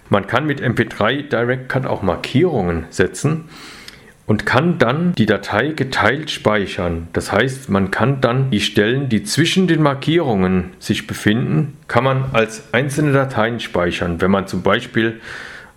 Man 0.09 0.27
kann 0.27 0.45
mit 0.45 0.61
MP3 0.61 1.29
Direct 1.29 1.69
Cut 1.69 1.85
auch 1.85 2.01
Markierungen 2.01 2.85
setzen 2.89 3.45
und 4.25 4.45
kann 4.45 4.77
dann 4.77 5.13
die 5.13 5.25
Datei 5.25 5.69
geteilt 5.69 6.29
speichern. 6.31 7.07
Das 7.13 7.31
heißt, 7.31 7.69
man 7.69 7.91
kann 7.91 8.21
dann 8.21 8.51
die 8.51 8.59
Stellen, 8.59 9.07
die 9.07 9.23
zwischen 9.23 9.67
den 9.67 9.81
Markierungen 9.81 10.71
sich 10.79 11.07
befinden, 11.07 11.77
kann 11.87 12.03
man 12.03 12.25
als 12.33 12.73
einzelne 12.73 13.13
Dateien 13.13 13.59
speichern. 13.59 14.21
Wenn 14.21 14.31
man 14.31 14.47
zum 14.47 14.63
Beispiel 14.63 15.21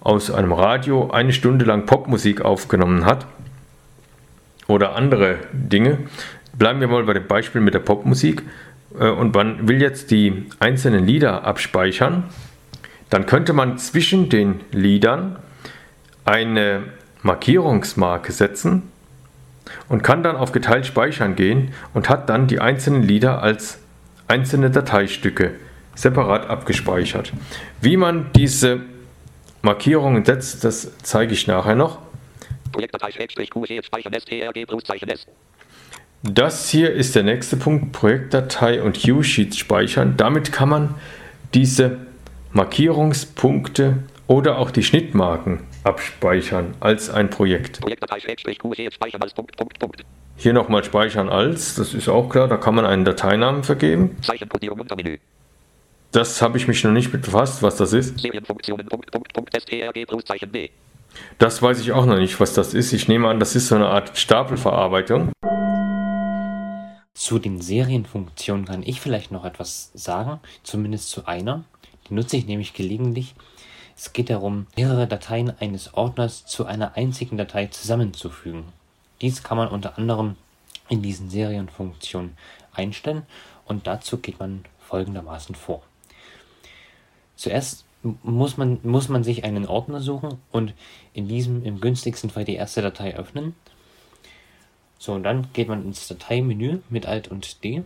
aus 0.01 0.31
einem 0.31 0.53
Radio 0.53 1.11
eine 1.11 1.33
Stunde 1.33 1.65
lang 1.65 1.87
Popmusik 1.87 2.43
aufgenommen 2.43 3.07
hat 3.07 3.27
oder 4.67 4.95
andere 4.95 5.39
Dinge, 5.53 5.99
bleiben 6.59 6.81
wir 6.81 6.88
mal 6.88 7.05
bei 7.05 7.14
dem 7.14 7.27
Beispiel 7.27 7.61
mit 7.61 7.75
der 7.75 7.81
Popmusik 7.81 8.43
äh, 8.99 9.09
und 9.09 9.35
man 9.35 9.69
will 9.69 9.81
jetzt 9.81 10.11
die 10.11 10.47
einzelnen 10.59 11.07
Lieder 11.07 11.45
abspeichern, 11.45 12.25
dann 13.11 13.27
könnte 13.27 13.53
man 13.53 13.79
zwischen 13.79 14.29
den 14.29 14.61
Liedern 14.73 15.37
eine 16.25 16.85
Markierungsmarke 17.23 18.33
setzen 18.33 18.90
und 19.88 20.03
kann 20.03 20.23
dann 20.23 20.37
auf 20.37 20.53
geteilt 20.53 20.87
speichern 20.87 21.37
gehen 21.37 21.73
und 21.93 22.09
hat 22.09 22.29
dann 22.29 22.47
die 22.47 22.61
einzelnen 22.61 23.03
Lieder 23.03 23.43
als 23.43 23.79
einzelne 24.29 24.71
Dateistücke 24.71 25.55
separat 25.95 26.49
abgespeichert. 26.49 27.33
Wie 27.81 27.97
man 27.97 28.31
diese 28.35 28.81
Markierungen 29.62 30.25
setzt, 30.25 30.64
das 30.64 30.93
zeige 30.99 31.33
ich 31.33 31.47
nachher 31.47 31.75
noch. 31.75 31.99
Projektdatei 32.73 33.12
Schrägstrich 33.12 33.51
QG 33.51 33.85
speichern 33.85 34.12
STRG 34.12 34.67
Pluszeichen 34.67 35.09
S. 35.09 35.27
Das 36.27 36.71
hier 36.71 36.91
ist 36.91 37.15
der 37.15 37.23
nächste 37.23 37.59
Punkt, 37.59 37.93
Projektdatei 37.93 38.83
und 38.83 39.07
U-Sheets 39.07 39.59
speichern. 39.59 40.15
Damit 40.17 40.53
kann 40.53 40.71
man 40.71 40.95
diese 41.53 41.99
Markierungspunkte 42.53 43.99
oder 44.27 44.57
auch 44.57 44.71
die 44.71 44.83
Schnittmarken 44.83 45.61
abspeichern 45.83 46.75
als 46.81 47.11
ein 47.11 47.29
Projekt. 47.29 47.81
Hier 50.37 50.53
nochmal 50.55 50.83
speichern 50.83 51.29
als, 51.29 51.75
das 51.75 51.93
ist 51.93 52.09
auch 52.09 52.31
klar, 52.31 52.49
da 52.49 52.57
kann 52.57 52.75
man 52.75 52.87
einen 52.87 53.05
Dateinamen 53.05 53.63
vergeben. 53.63 54.17
Das 56.11 56.41
habe 56.41 56.57
ich 56.57 56.67
mich 56.67 56.83
noch 56.85 56.93
nicht 56.93 57.13
mit 57.13 57.21
befasst, 57.21 57.63
was 57.63 57.77
das 57.77 57.93
ist. 57.93 58.17
B. 60.47 60.71
Das 61.39 61.61
weiß 61.61 61.81
ich 61.81 61.93
auch 61.93 62.07
noch 62.07 62.17
nicht, 62.17 62.41
was 62.41 62.55
das 62.55 62.73
ist. 62.73 62.95
Ich 62.95 63.09
nehme 63.09 63.29
an, 63.29 63.39
das 63.39 63.55
ist 63.55 63.69
so 63.69 63.75
eine 63.75 63.89
Art 63.89 64.17
Stapelverarbeitung. 64.17 65.31
Zu 67.25 67.39
den 67.39 67.63
Serienfunktionen 67.63 68.67
kann 68.67 68.83
ich 68.83 69.01
vielleicht 69.01 69.33
noch 69.33 69.47
etwas 69.47 69.91
sagen, 69.95 70.41
zumindest 70.63 71.09
zu 71.09 71.25
einer. 71.25 71.65
Die 72.07 72.13
nutze 72.13 72.37
ich 72.37 72.45
nämlich 72.45 72.75
gelegentlich. 72.75 73.35
Es 73.97 74.13
geht 74.13 74.29
darum, 74.29 74.67
mehrere 74.77 75.07
Dateien 75.07 75.51
eines 75.59 75.95
Ordners 75.95 76.45
zu 76.45 76.67
einer 76.67 76.99
einzigen 76.99 77.39
Datei 77.39 77.69
zusammenzufügen. 77.69 78.65
Dies 79.23 79.43
kann 79.43 79.57
man 79.57 79.69
unter 79.69 79.97
anderem 79.97 80.37
in 80.91 81.01
diesen 81.01 81.31
Serienfunktionen 81.31 82.37
einstellen 82.75 83.23
und 83.65 83.87
dazu 83.87 84.19
geht 84.19 84.39
man 84.39 84.67
folgendermaßen 84.81 85.55
vor. 85.55 85.83
Zuerst 87.37 87.87
muss 88.23 88.59
man, 88.59 88.81
muss 88.83 89.09
man 89.09 89.25
sich 89.25 89.45
einen 89.45 89.67
Ordner 89.67 90.01
suchen 90.01 90.43
und 90.53 90.75
in 91.15 91.27
diesem 91.27 91.65
im 91.65 91.81
günstigsten 91.81 92.29
Fall 92.29 92.45
die 92.45 92.57
erste 92.57 92.83
Datei 92.83 93.17
öffnen. 93.17 93.55
So, 95.05 95.12
und 95.12 95.23
dann 95.23 95.53
geht 95.53 95.69
man 95.69 95.85
ins 95.85 96.09
Dateimenü 96.09 96.79
mit 96.88 97.05
Alt 97.05 97.29
und 97.29 97.62
D 97.62 97.85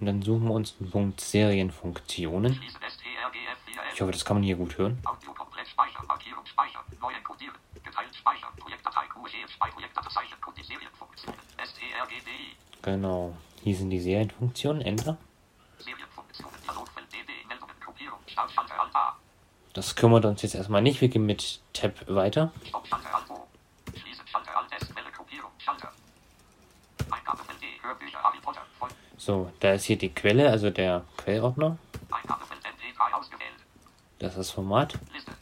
und 0.00 0.06
dann 0.06 0.22
suchen 0.22 0.48
wir 0.48 0.54
uns 0.54 0.76
den 0.76 0.90
Punkt 0.90 1.20
Serienfunktionen. 1.20 2.56
Schließen 2.56 2.80
STRGF4L. 2.80 3.94
Ich 3.94 4.00
hoffe, 4.00 4.10
das 4.10 4.24
kann 4.24 4.38
man 4.38 4.42
hier 4.42 4.56
gut 4.56 4.76
hören. 4.76 4.98
Genau. 12.82 13.36
Hier 13.62 13.76
sind 13.76 13.90
die 13.90 14.00
Serienfunktionen. 14.00 14.82
Enter. 14.82 15.16
Das 19.74 19.94
kümmert 19.94 20.24
uns 20.24 20.42
jetzt 20.42 20.56
erstmal 20.56 20.82
nicht. 20.82 21.00
Wir 21.00 21.06
gehen 21.06 21.24
mit 21.24 21.60
Tab 21.72 21.92
weiter. 22.08 22.50
Stopp 22.66 22.84
Schalter 22.88 23.14
Alt 23.14 23.37
So, 29.28 29.52
da 29.60 29.72
ist 29.72 29.84
hier 29.84 29.98
die 29.98 30.08
Quelle, 30.08 30.48
also 30.48 30.70
der 30.70 31.04
Quellordner. 31.18 31.76
Eingabefeld 32.10 32.60
MP3 32.64 33.12
ausgewählt. 33.12 33.52
Das 34.18 34.30
ist 34.30 34.38
das 34.38 34.50
Format. 34.52 34.94
Liste. 35.12 35.32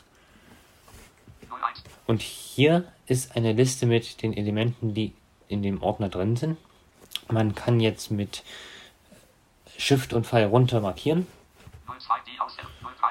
01. 1.49 1.85
Und 2.07 2.23
hier 2.23 2.91
ist 3.07 3.37
eine 3.37 3.53
Liste 3.53 3.87
mit 3.87 4.23
den 4.23 4.33
Elementen, 4.33 4.95
die 4.95 5.13
in 5.47 5.63
dem 5.63 5.83
Ordner 5.83 6.09
drin 6.09 6.35
sind. 6.37 6.59
Man 7.29 7.55
kann 7.55 7.79
jetzt 7.79 8.11
mit 8.11 8.43
Shift 9.77 10.15
und 10.15 10.27
Pfeil 10.27 10.47
runter 10.47 10.81
markieren. 10.81 11.27
02 11.87 12.15
die 12.27 12.41
aus. 12.41 12.57
03 12.57 12.67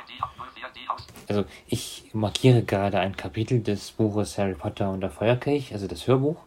die 0.10 0.22
ab. 0.22 0.32
04 0.54 0.66
die 0.76 0.90
aus. 0.90 1.08
Also 1.28 1.46
ich 1.68 2.10
markiere 2.14 2.64
gerade 2.64 3.00
ein 3.00 3.16
Kapitel 3.16 3.62
des 3.62 3.92
Buches 3.92 4.38
Harry 4.38 4.56
Potter 4.56 4.90
und 4.90 5.02
der 5.02 5.12
Feuerkelch, 5.12 5.74
also 5.74 5.88
das 5.88 6.08
Hörbuch, 6.08 6.38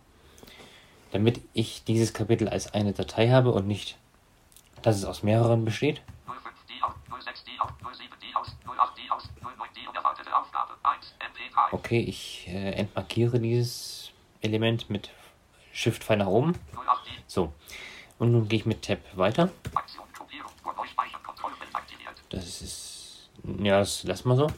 damit 1.12 1.40
ich 1.52 1.84
dieses 1.84 2.12
Kapitel 2.12 2.48
als 2.48 2.72
eine 2.74 2.92
Datei 2.92 3.30
habe 3.30 3.52
und 3.52 3.66
nicht, 3.66 3.96
dass 4.82 4.96
es 4.96 5.04
aus 5.04 5.22
mehreren 5.22 5.64
besteht. 5.64 6.02
05 6.26 6.38
die 6.68 6.82
aus. 6.82 6.94
06 7.24 7.44
die 7.44 7.60
aus. 7.60 7.70
07 7.96 8.10
die 8.20 8.36
aus. 8.36 8.48
08 8.66 8.98
die 8.98 9.10
aus. 9.10 9.28
09 9.42 9.68
die 9.76 9.88
unerwartete 9.88 10.36
Aufgabe. 10.36 10.74
1. 10.82 11.14
MP3. 11.20 11.72
Okay, 11.72 12.00
ich 12.00 12.46
äh, 12.48 12.72
entmarkiere 12.72 13.40
dieses 13.40 14.12
Element 14.40 14.90
mit 14.90 15.10
Shift 15.72 16.04
Pfeil 16.04 16.18
nach 16.18 16.26
oben. 16.26 16.52
08 16.74 17.06
die. 17.06 17.22
So. 17.26 17.52
Und 18.18 18.32
nun 18.32 18.48
gehe 18.48 18.58
ich 18.58 18.66
mit 18.66 18.82
Tab 18.82 18.98
weiter. 19.16 19.50
Das 22.30 22.62
ist. 22.62 23.30
Ja, 23.62 23.78
das 23.78 24.04
lassen 24.04 24.28
wir 24.28 24.36
so. 24.36 24.48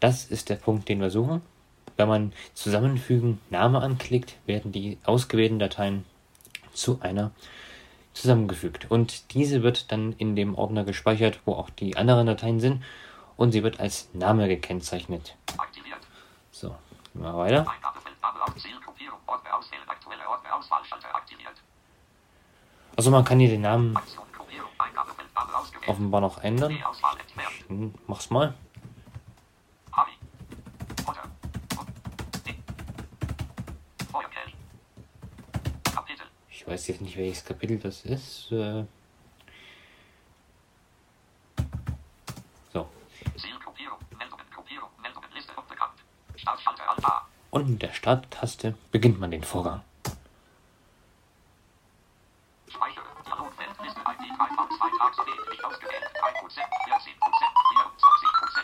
Das 0.00 0.24
ist 0.26 0.48
der 0.48 0.56
Punkt, 0.56 0.88
den 0.88 1.00
wir 1.00 1.10
suchen. 1.10 1.42
Wenn 1.96 2.08
man 2.08 2.32
Zusammenfügen 2.54 3.40
Name 3.50 3.80
anklickt, 3.80 4.36
werden 4.46 4.70
die 4.70 4.98
ausgewählten 5.04 5.58
Dateien 5.58 6.04
zu 6.72 7.00
einer 7.00 7.32
zusammengefügt. 8.12 8.90
Und 8.90 9.34
diese 9.34 9.62
wird 9.62 9.90
dann 9.90 10.12
in 10.12 10.36
dem 10.36 10.54
Ordner 10.54 10.84
gespeichert, 10.84 11.40
wo 11.44 11.54
auch 11.54 11.70
die 11.70 11.96
anderen 11.96 12.26
Dateien 12.26 12.60
sind. 12.60 12.84
Und 13.36 13.52
sie 13.52 13.62
wird 13.62 13.80
als 13.80 14.08
Name 14.12 14.48
gekennzeichnet. 14.48 15.36
Aktiviert. 15.56 15.98
So, 16.50 16.74
gehen 17.12 17.22
wir 17.22 17.36
weiter. 17.36 17.66
Also 22.96 23.12
man 23.12 23.24
kann 23.24 23.38
hier 23.38 23.48
den 23.48 23.60
Namen 23.60 23.96
offenbar 25.86 26.20
noch 26.20 26.42
ändern. 26.42 26.72
Entfernt. 26.72 27.68
Hm, 27.68 27.94
Mach's 28.08 28.28
mal. 28.30 28.54
Harry. 29.92 30.10
Potter. 31.04 31.22
D. 32.44 32.54
Feuerkelch. 34.10 34.54
Kapitel. 35.94 36.26
Ich 36.50 36.57
weiß 36.68 36.88
jetzt 36.88 37.00
nicht, 37.00 37.16
welches 37.16 37.44
Kapitel 37.44 37.78
das 37.78 38.04
ist. 38.04 38.52
Äh 38.52 38.84
so, 42.72 42.88
und 47.50 47.70
mit 47.70 47.82
der 47.82 47.92
Starttaste 47.92 48.76
beginnt 48.92 49.18
man 49.18 49.30
den 49.30 49.42
Vorgang. 49.42 49.82
Speichere. 52.68 53.04
Dialogfeld. 53.26 53.70
Liste 53.82 54.00
ID 54.00 54.32
3v2 54.38 54.98
Tagsweg. 54.98 55.50
Nicht 55.50 55.64
ausgewählt. 55.64 56.04
3%, 56.04 56.44
14%, 56.46 57.18
24%, 58.44 58.62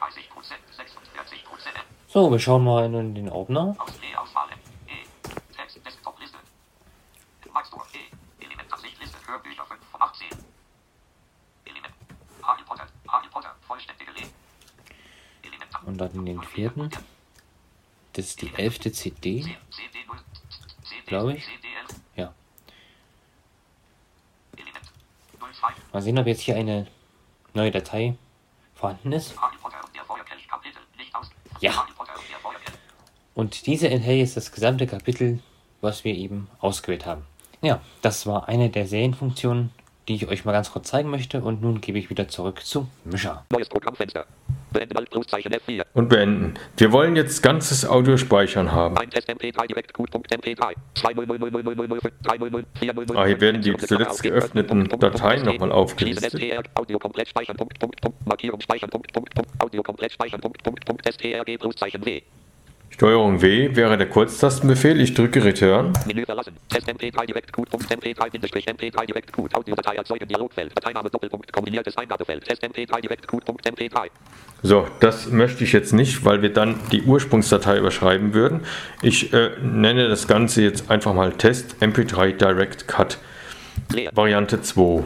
36%, 0.00 0.58
46%. 0.76 1.80
So, 2.08 2.30
wir 2.30 2.38
schauen 2.38 2.64
mal 2.64 2.84
in 2.84 3.14
den 3.14 3.28
Ordner. 3.28 3.76
Aus 3.78 3.92
E 4.02 4.16
auswahlen. 4.16 4.58
E. 4.88 5.06
Text. 5.56 5.78
Desktop-Liste. 5.84 6.38
Maxtor. 7.52 7.86
E. 7.94 8.44
Elementansicht-Liste. 8.44 9.18
Hörbücher 9.26 9.64
5 9.66 9.80
von 9.92 10.02
18. 10.02 10.28
Element. 11.64 11.94
Harry 12.42 12.62
Potter. 12.64 12.86
Harry 13.08 13.28
Potter. 13.28 13.54
Vollständige 13.66 14.10
Lehre. 14.10 14.30
Element. 15.42 15.70
Und 15.86 15.98
dann 15.98 16.10
in 16.12 16.26
den 16.26 16.42
vierten. 16.56 16.90
Das 18.14 18.24
ist 18.24 18.40
die 18.40 18.50
elfte 18.56 18.90
CD, 18.90 19.42
CD 19.42 19.56
0. 20.06 20.16
CD. 20.82 21.02
Glaube 21.06 21.34
ich. 21.34 21.44
CD 21.44 21.68
11. 21.82 22.00
ja. 22.16 22.34
Element. 24.56 24.86
02. 25.38 25.66
Mal 25.92 26.02
sehen, 26.02 26.18
ob 26.18 26.26
jetzt 26.26 26.40
hier 26.40 26.56
eine 26.56 26.86
neue 27.52 27.70
Datei 27.70 28.16
vorhanden 28.74 29.12
ist. 29.12 29.34
Ja. 31.60 31.86
Und 33.34 33.66
diese 33.66 33.88
enthält 33.90 34.18
jetzt 34.18 34.36
das 34.36 34.50
gesamte 34.50 34.86
Kapitel, 34.86 35.40
was 35.82 36.04
wir 36.04 36.14
eben 36.14 36.48
ausgewählt 36.58 37.04
haben. 37.04 37.26
Ja, 37.60 37.82
das 38.00 38.26
war 38.26 38.48
eine 38.48 38.70
der 38.70 38.86
Serienfunktionen, 38.86 39.72
die 40.08 40.14
ich 40.14 40.26
euch 40.26 40.46
mal 40.46 40.52
ganz 40.52 40.72
kurz 40.72 40.88
zeigen 40.88 41.10
möchte. 41.10 41.42
Und 41.42 41.60
nun 41.60 41.82
gebe 41.82 41.98
ich 41.98 42.08
wieder 42.08 42.28
zurück 42.28 42.64
zu 42.64 42.88
Mischa. 43.04 43.44
Neues 43.50 43.68
Programmfenster. 43.68 44.26
Beende 44.72 44.96
Alt 44.96 45.10
Pluszeichen 45.10 45.52
F4. 45.52 45.84
Und 45.94 46.08
beenden. 46.08 46.54
Wir 46.76 46.92
wollen 46.92 47.16
jetzt 47.16 47.42
ganzes 47.42 47.86
Audio 47.88 48.16
speichern 48.16 48.72
haben. 48.72 48.96
Ein 48.96 49.10
Test 49.10 49.28
MP3 49.28 49.66
direkt 49.66 49.92
gut. 49.94 50.10
MP3. 50.10 50.74
2000000 50.94 52.66
Ah, 53.14 53.24
hier 53.26 53.40
werden 53.40 53.62
die 53.62 53.76
zuletzt 53.76 54.22
geöffneten 54.22 54.88
Dateien 54.98 55.44
nochmal 55.44 55.72
aufgelistet. 55.72 56.32
STR, 56.32 56.62
Audio 56.74 56.98
komplett 56.98 57.28
speichern, 57.28 57.56
Punkt, 57.56 57.78
Punkt, 57.78 58.00
Punkt, 58.00 58.26
Markierung 58.26 58.60
speichern, 58.60 58.90
Punkt, 58.90 59.12
Punkt, 59.12 59.34
Punkt, 59.34 59.50
Audio 59.62 59.82
komplett 59.82 60.12
speichern, 60.12 60.40
Punkt, 60.40 60.62
Punkt, 60.62 60.84
Punkt, 60.84 61.06
STRG 61.12 61.58
Pluszeichen 61.58 62.04
W. 62.04 62.22
Steuerung 62.96 63.42
W 63.42 63.76
wäre 63.76 63.98
der 63.98 64.08
Kurztastenbefehl. 64.08 64.98
Ich 65.02 65.12
drücke 65.12 65.44
Return. 65.44 65.92
Menü 66.06 66.24
verlassen. 66.24 66.56
Test 66.70 66.88
MP3 66.88 67.26
direkt 67.26 67.52
gut. 67.52 67.68
Punkt 67.68 67.90
MP3 67.90 68.30
Bindestrich 68.30 68.66
MP3 68.66 69.04
direkt 69.04 69.34
gut. 69.34 69.54
Audiodatei 69.54 69.96
erzeugen 69.96 70.26
Dialogfeld. 70.26 70.74
Dateiname 70.74 71.10
Doppelpunkt 71.10 71.52
kombiniertes 71.52 71.94
Eingabefeld. 71.98 72.46
Test 72.46 72.64
MP3 72.64 73.02
direkt 73.02 73.28
gut. 73.28 73.44
Punkt 73.44 73.66
MP3. 73.68 74.06
So, 74.62 74.86
das 75.00 75.28
möchte 75.28 75.62
ich 75.62 75.74
jetzt 75.74 75.92
nicht, 75.92 76.24
weil 76.24 76.40
wir 76.40 76.54
dann 76.54 76.80
die 76.90 77.02
Ursprungsdatei 77.02 77.76
überschreiben 77.76 78.32
würden. 78.32 78.60
Ich 79.02 79.30
äh, 79.34 79.50
nenne 79.60 80.08
das 80.08 80.26
Ganze 80.26 80.62
jetzt 80.62 80.90
einfach 80.90 81.12
mal 81.12 81.32
Test 81.32 81.76
MP3 81.82 82.32
Direct 82.32 82.88
Cut 82.88 83.18
Leer. 83.92 84.10
Variante 84.14 84.62
2. 84.62 85.04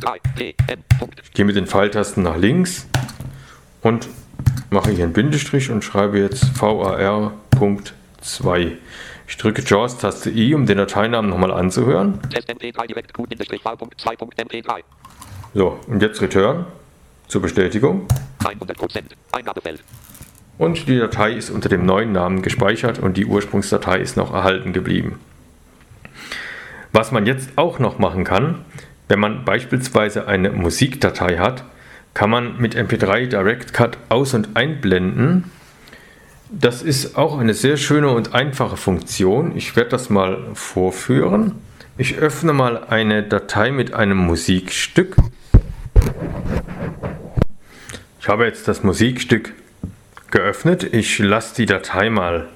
3 0.00 0.18
P 0.34 0.54
M. 0.68 0.82
Punkt. 0.98 1.20
Ich 1.22 1.32
gehe 1.32 1.44
mit 1.44 1.56
den 1.56 1.66
Pfeiltasten 1.66 2.22
nach 2.22 2.38
links 2.38 2.86
und 3.82 4.08
mache 4.70 4.90
hier 4.90 5.04
einen 5.04 5.12
Bindestrich 5.12 5.70
und 5.70 5.84
schreibe 5.84 6.18
jetzt 6.18 6.60
var.2. 6.60 8.72
Ich 9.28 9.36
drücke 9.36 9.62
JAWS-Taste 9.62 10.30
I, 10.30 10.54
um 10.54 10.66
den 10.66 10.78
Dateinamen 10.78 11.30
nochmal 11.30 11.52
anzuhören. 11.52 12.20
Test 12.30 12.50
MP3 12.50 12.86
direkt 12.86 13.14
gut. 13.14 13.28
Bindestrich 13.28 13.62
V.2. 13.62 14.18
MP3. 14.18 14.80
So, 15.54 15.78
und 15.88 16.02
jetzt 16.02 16.20
Return 16.20 16.66
zur 17.28 17.42
Bestätigung. 17.42 18.06
100%. 18.40 19.02
Eingabefeld. 19.32 19.82
Und 20.58 20.88
die 20.88 20.98
Datei 20.98 21.32
ist 21.32 21.50
unter 21.50 21.68
dem 21.68 21.84
neuen 21.84 22.12
Namen 22.12 22.42
gespeichert 22.42 22.98
und 22.98 23.16
die 23.16 23.26
Ursprungsdatei 23.26 23.98
ist 23.98 24.16
noch 24.16 24.32
erhalten 24.32 24.72
geblieben. 24.72 25.20
Was 26.92 27.12
man 27.12 27.26
jetzt 27.26 27.50
auch 27.56 27.78
noch 27.78 27.98
machen 27.98 28.24
kann, 28.24 28.64
wenn 29.08 29.20
man 29.20 29.44
beispielsweise 29.44 30.28
eine 30.28 30.50
Musikdatei 30.50 31.38
hat, 31.38 31.64
kann 32.16 32.30
man 32.30 32.56
mit 32.56 32.74
MP3 32.74 33.26
Direct 33.26 33.74
Cut 33.74 33.98
aus- 34.08 34.32
und 34.32 34.56
einblenden. 34.56 35.50
Das 36.48 36.80
ist 36.80 37.18
auch 37.18 37.38
eine 37.38 37.52
sehr 37.52 37.76
schöne 37.76 38.08
und 38.08 38.32
einfache 38.32 38.78
Funktion. 38.78 39.54
Ich 39.54 39.76
werde 39.76 39.90
das 39.90 40.08
mal 40.08 40.38
vorführen. 40.54 41.56
Ich 41.98 42.16
öffne 42.16 42.54
mal 42.54 42.84
eine 42.84 43.22
Datei 43.22 43.70
mit 43.70 43.92
einem 43.92 44.16
Musikstück. 44.16 45.14
Ich 48.18 48.28
habe 48.28 48.46
jetzt 48.46 48.66
das 48.66 48.82
Musikstück 48.82 49.52
geöffnet. 50.30 50.84
Ich 50.94 51.18
lasse 51.18 51.54
die 51.56 51.66
Datei 51.66 52.08
mal 52.08 52.48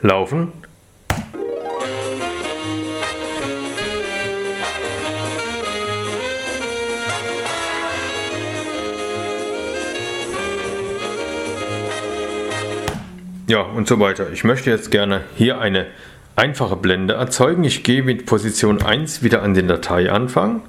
laufen. 0.00 0.54
Ja, 13.48 13.60
und 13.60 13.86
so 13.86 14.00
weiter. 14.00 14.32
Ich 14.32 14.42
möchte 14.42 14.70
jetzt 14.70 14.90
gerne 14.90 15.22
hier 15.36 15.60
eine 15.60 15.86
einfache 16.34 16.74
Blende 16.74 17.14
erzeugen. 17.14 17.62
Ich 17.62 17.84
gehe 17.84 18.02
mit 18.02 18.26
Position 18.26 18.82
1 18.82 19.22
wieder 19.22 19.42
an 19.42 19.54
den 19.54 19.68
Dateianfang. 19.68 20.62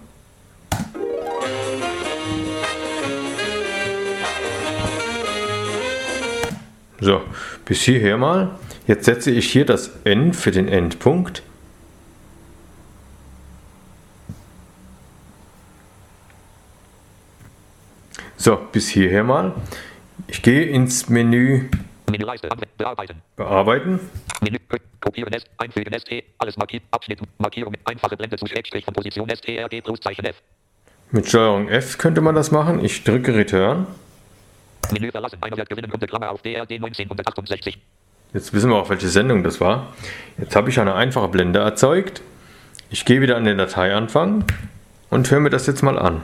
So, 7.00 7.22
bis 7.66 7.82
hierher 7.82 8.18
mal. 8.18 8.52
Jetzt 8.86 9.06
setze 9.06 9.32
ich 9.32 9.52
hier 9.52 9.66
das 9.66 9.90
N 10.04 10.34
für 10.34 10.52
den 10.52 10.68
Endpunkt. 10.68 11.42
So, 18.36 18.56
bis 18.72 18.88
hierher 18.88 19.24
mal. 19.24 19.56
Ich 20.28 20.44
gehe 20.44 20.66
ins 20.66 21.10
Menü 21.10 21.70
Menüleiste. 22.10 22.50
Bearbeiten. 22.78 23.22
Bearbeiten. 23.36 24.00
Menü. 24.42 24.58
Kopieren 25.02 25.34
S. 25.34 25.44
Einfügen 25.58 25.98
ST. 25.98 26.24
Alles 26.38 26.58
markiert. 26.58 26.84
Abschnitt. 26.92 27.20
Markierung. 27.38 27.74
Einfache 27.86 28.16
Blende 28.16 28.38
zu 28.38 28.48
Schrägstrich 28.48 28.86
von 28.86 28.94
Position 28.94 29.30
STRG 29.30 29.82
Pluszeichen 29.82 30.26
F. 30.26 30.42
Mit 31.12 31.28
Steuerung 31.28 31.70
F 31.70 31.98
könnte 31.98 32.22
man 32.22 32.36
das 32.36 32.52
machen. 32.52 32.84
Ich 32.84 33.04
drücke 33.04 33.36
Return. 33.36 33.88
Menü 34.92 35.12
verlassen. 35.12 35.38
Einer 35.42 35.58
wird 35.58 35.70
gewinnen. 35.70 35.90
Kunde 35.90 36.08
Klammer 36.08 36.32
auf 36.32 36.42
DRD 36.42 36.74
1968. 36.74 37.78
Jetzt 38.34 38.54
wissen 38.54 38.70
wir 38.70 38.76
auch, 38.76 38.90
welche 38.90 39.08
Sendung 39.08 39.44
das 39.44 39.62
war. 39.62 39.94
Jetzt 40.38 40.56
habe 40.56 40.70
ich 40.70 40.80
eine 40.80 40.96
einfache 40.96 41.28
Blende 41.28 41.60
erzeugt. 41.60 42.22
Ich 42.90 43.06
gehe 43.06 43.22
wieder 43.22 43.36
an 43.38 43.46
den 43.46 43.58
Dateianfang 43.58 44.46
und 45.10 45.30
höre 45.30 45.40
mir 45.40 45.50
das 45.50 45.68
jetzt 45.68 45.82
mal 45.82 45.98
an. 45.98 46.24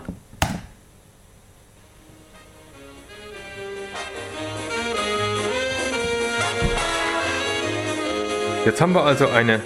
Jetzt 8.66 8.82
haben 8.82 8.94
wir 8.94 9.04
also 9.04 9.28
eine 9.28 9.60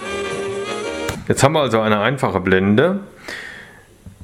Jetzt 1.28 1.42
haben 1.42 1.52
wir 1.52 1.60
also 1.60 1.80
eine 1.80 2.00
einfache 2.00 2.40
Blende. 2.40 3.00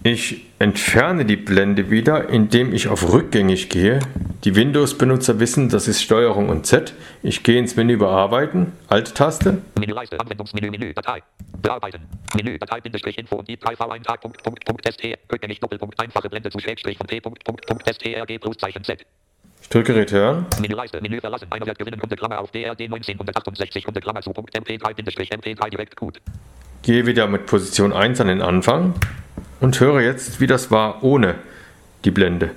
Ich 0.03 0.47
entferne 0.59 1.27
die 1.27 1.37
Blende 1.37 1.91
wieder, 1.91 2.31
indem 2.31 2.73
ich 2.73 2.89
auf 2.89 3.13
rückgängig 3.13 3.69
gehe. 3.69 4.01
Die 4.45 4.57
Windows-Benutzer 4.57 5.39
wissen, 5.39 5.69
das 5.69 5.87
ist 5.87 6.03
Steuerung 6.03 6.49
und 6.49 6.67
Z. 6.67 6.95
Ich 7.23 7.43
gehe 7.43 7.59
ins 7.59 7.77
Menü 7.77 7.99
Bearbeiten, 7.99 8.73
Alt-Taste. 8.89 9.59
Menüleiste. 9.79 10.19
Anwendungsmenü. 10.19 10.71
Menü. 10.71 10.95
Datei. 10.95 11.23
Bearbeiten. 11.61 12.01
Menü. 12.35 12.59
Datei. 12.59 12.81
Bindestrich 12.81 13.19
Info 13.19 13.37
und 13.37 13.49
die 13.49 13.57
3V 13.59 13.91
Eintrag. 13.91 14.23
Punkt. 14.23 14.43
Punkt. 14.43 14.65
Punkt. 14.65 14.87
ST. 14.87 15.19
Rückgängig. 15.31 15.61
Doppelpunkt. 15.61 16.01
Einfache 16.01 16.29
Blende 16.29 16.51
zu 16.51 16.59
Schrägstrich 16.59 16.97
von 16.97 17.07
P. 17.07 17.21
Punkt. 17.21 17.45
Punkt. 17.45 17.67
Punkt. 17.67 17.87
STRG 17.87 18.39
Pluszeichen 18.39 18.83
Z. 18.83 19.07
Ich 19.65 19.71
drücke 19.71 19.97
Return. 19.97 20.45
Menüleiste. 20.61 21.01
Menü 21.01 21.21
verlassen. 21.21 21.47
Einer 21.51 21.65
wird 21.65 21.79
gewinnen. 21.79 21.99
Kunde 21.99 22.17
Klammer 22.17 22.39
auf 22.39 22.51
DRD 22.51 22.83
1968. 22.83 23.85
Kunde 23.85 24.01
Klammer 24.01 24.21
zu. 24.21 24.31
Punkt. 24.33 24.55
MP3. 24.55 24.95
Bindestrich 24.95 25.33
MP3 25.33 25.71
direkt 25.71 25.97
gut. 25.97 26.21
Gehe 26.83 27.07
wieder 27.07 27.27
mit 27.27 27.47
Position 27.47 27.95
1 27.95 28.21
an 28.21 28.29
den 28.29 28.43
Anfang 28.43 28.93
und 29.61 29.81
höre 29.81 30.03
jetzt, 30.03 30.39
wie 30.39 30.47
das 30.47 30.71
war 30.71 31.03
ohne 31.03 31.37
die 32.05 32.11
Blende. 32.11 32.51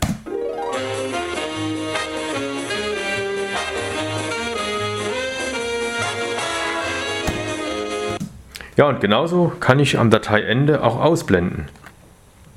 Ja, 8.75 8.89
und 8.89 8.99
genauso 8.99 9.53
kann 9.61 9.79
ich 9.79 9.97
am 9.97 10.11
Dateiende 10.11 10.83
auch 10.83 10.99
ausblenden 10.99 11.69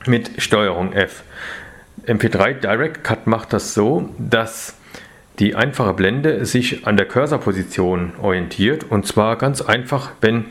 mit 0.07 0.43
Steuerung 0.43 0.93
F. 0.93 1.23
MP3 2.11 2.55
Direct 2.55 3.05
Cut 3.05 3.29
macht 3.29 3.53
das 3.53 3.73
so, 3.73 4.09
dass 4.19 4.75
die 5.39 5.55
einfache 5.55 5.95
Blende 5.95 6.45
sich 6.45 6.85
an 6.85 6.97
der 6.97 7.07
Cursorposition 7.07 8.15
orientiert 8.21 8.83
und 8.83 9.07
zwar 9.07 9.39
ganz 9.39 9.63
einfach, 9.63 10.11
wenn 10.21 10.47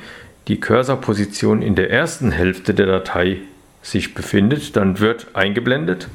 die 0.48 0.62
Cursorposition 0.62 1.62
in 1.62 1.76
der 1.76 1.92
ersten 1.92 2.32
Hälfte 2.32 2.74
der 2.74 2.86
Datei 2.86 3.40
sich 3.82 4.14
befindet, 4.14 4.78
dann 4.78 5.02
wird 5.02 5.36
eingeblendet. 5.36 6.08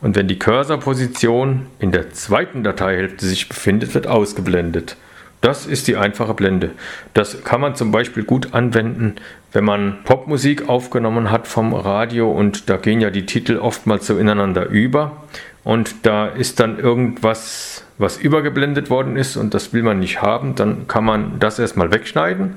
Und 0.00 0.16
wenn 0.16 0.26
die 0.26 0.38
Cursorposition 0.38 1.66
in 1.78 1.92
der 1.92 2.10
zweiten 2.12 2.64
Dateihälfte 2.64 3.26
sich 3.26 3.46
befindet, 3.46 3.94
wird 3.94 4.06
ausgeblendet. 4.06 4.96
Das 5.40 5.66
ist 5.66 5.88
die 5.88 5.96
einfache 5.96 6.34
Blende. 6.34 6.70
Das 7.14 7.44
kann 7.44 7.60
man 7.60 7.74
zum 7.74 7.92
Beispiel 7.92 8.24
gut 8.24 8.52
anwenden, 8.52 9.16
wenn 9.52 9.64
man 9.64 9.98
Popmusik 10.04 10.68
aufgenommen 10.68 11.30
hat 11.30 11.48
vom 11.48 11.74
Radio 11.74 12.30
und 12.30 12.68
da 12.68 12.76
gehen 12.76 13.00
ja 13.00 13.10
die 13.10 13.26
Titel 13.26 13.56
oftmals 13.56 14.06
so 14.06 14.18
ineinander 14.18 14.66
über 14.66 15.24
und 15.64 16.06
da 16.06 16.26
ist 16.26 16.60
dann 16.60 16.78
irgendwas, 16.78 17.84
was 17.96 18.18
übergeblendet 18.18 18.90
worden 18.90 19.16
ist 19.16 19.36
und 19.36 19.54
das 19.54 19.72
will 19.72 19.82
man 19.82 19.98
nicht 19.98 20.20
haben, 20.20 20.54
dann 20.54 20.86
kann 20.88 21.04
man 21.04 21.38
das 21.38 21.58
erstmal 21.58 21.90
wegschneiden 21.90 22.54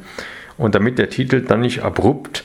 und 0.58 0.76
damit 0.76 1.00
der 1.00 1.10
Titel 1.10 1.42
dann 1.42 1.62
nicht 1.62 1.84
abrupt 1.84 2.44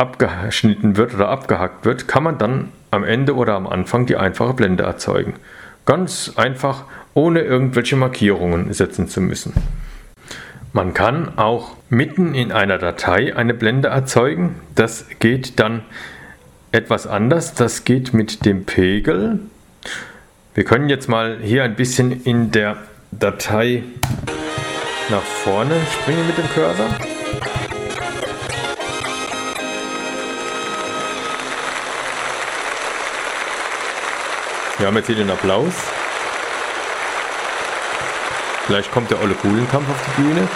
abgeschnitten 0.00 0.96
wird 0.96 1.14
oder 1.14 1.28
abgehackt 1.28 1.84
wird, 1.84 2.08
kann 2.08 2.22
man 2.22 2.38
dann 2.38 2.70
am 2.90 3.04
Ende 3.04 3.36
oder 3.36 3.54
am 3.54 3.66
Anfang 3.66 4.06
die 4.06 4.16
einfache 4.16 4.54
Blende 4.54 4.84
erzeugen. 4.84 5.34
Ganz 5.84 6.32
einfach, 6.36 6.84
ohne 7.14 7.40
irgendwelche 7.40 7.96
Markierungen 7.96 8.72
setzen 8.72 9.08
zu 9.08 9.20
müssen. 9.20 9.52
Man 10.72 10.94
kann 10.94 11.36
auch 11.36 11.76
mitten 11.88 12.34
in 12.34 12.52
einer 12.52 12.78
Datei 12.78 13.34
eine 13.34 13.54
Blende 13.54 13.88
erzeugen. 13.88 14.54
Das 14.76 15.06
geht 15.18 15.58
dann 15.58 15.82
etwas 16.70 17.08
anders. 17.08 17.54
Das 17.54 17.84
geht 17.84 18.14
mit 18.14 18.44
dem 18.44 18.64
Pegel. 18.64 19.40
Wir 20.54 20.64
können 20.64 20.88
jetzt 20.88 21.08
mal 21.08 21.38
hier 21.42 21.64
ein 21.64 21.74
bisschen 21.74 22.22
in 22.22 22.52
der 22.52 22.76
Datei 23.10 23.82
nach 25.10 25.22
vorne 25.22 25.74
springen 26.00 26.24
mit 26.28 26.38
dem 26.38 26.48
Cursor. 26.50 26.86
Wir 34.78 34.86
haben 34.86 34.96
jetzt 34.96 35.08
hier 35.08 35.16
den 35.16 35.30
Applaus. 35.30 35.74
Vielleicht 38.70 38.92
kommt 38.92 39.10
der 39.10 39.20
Olle 39.20 39.34
Kuhlenkampf 39.34 39.90
auf 39.90 39.96
die 40.06 40.22
Bühne. 40.22 40.48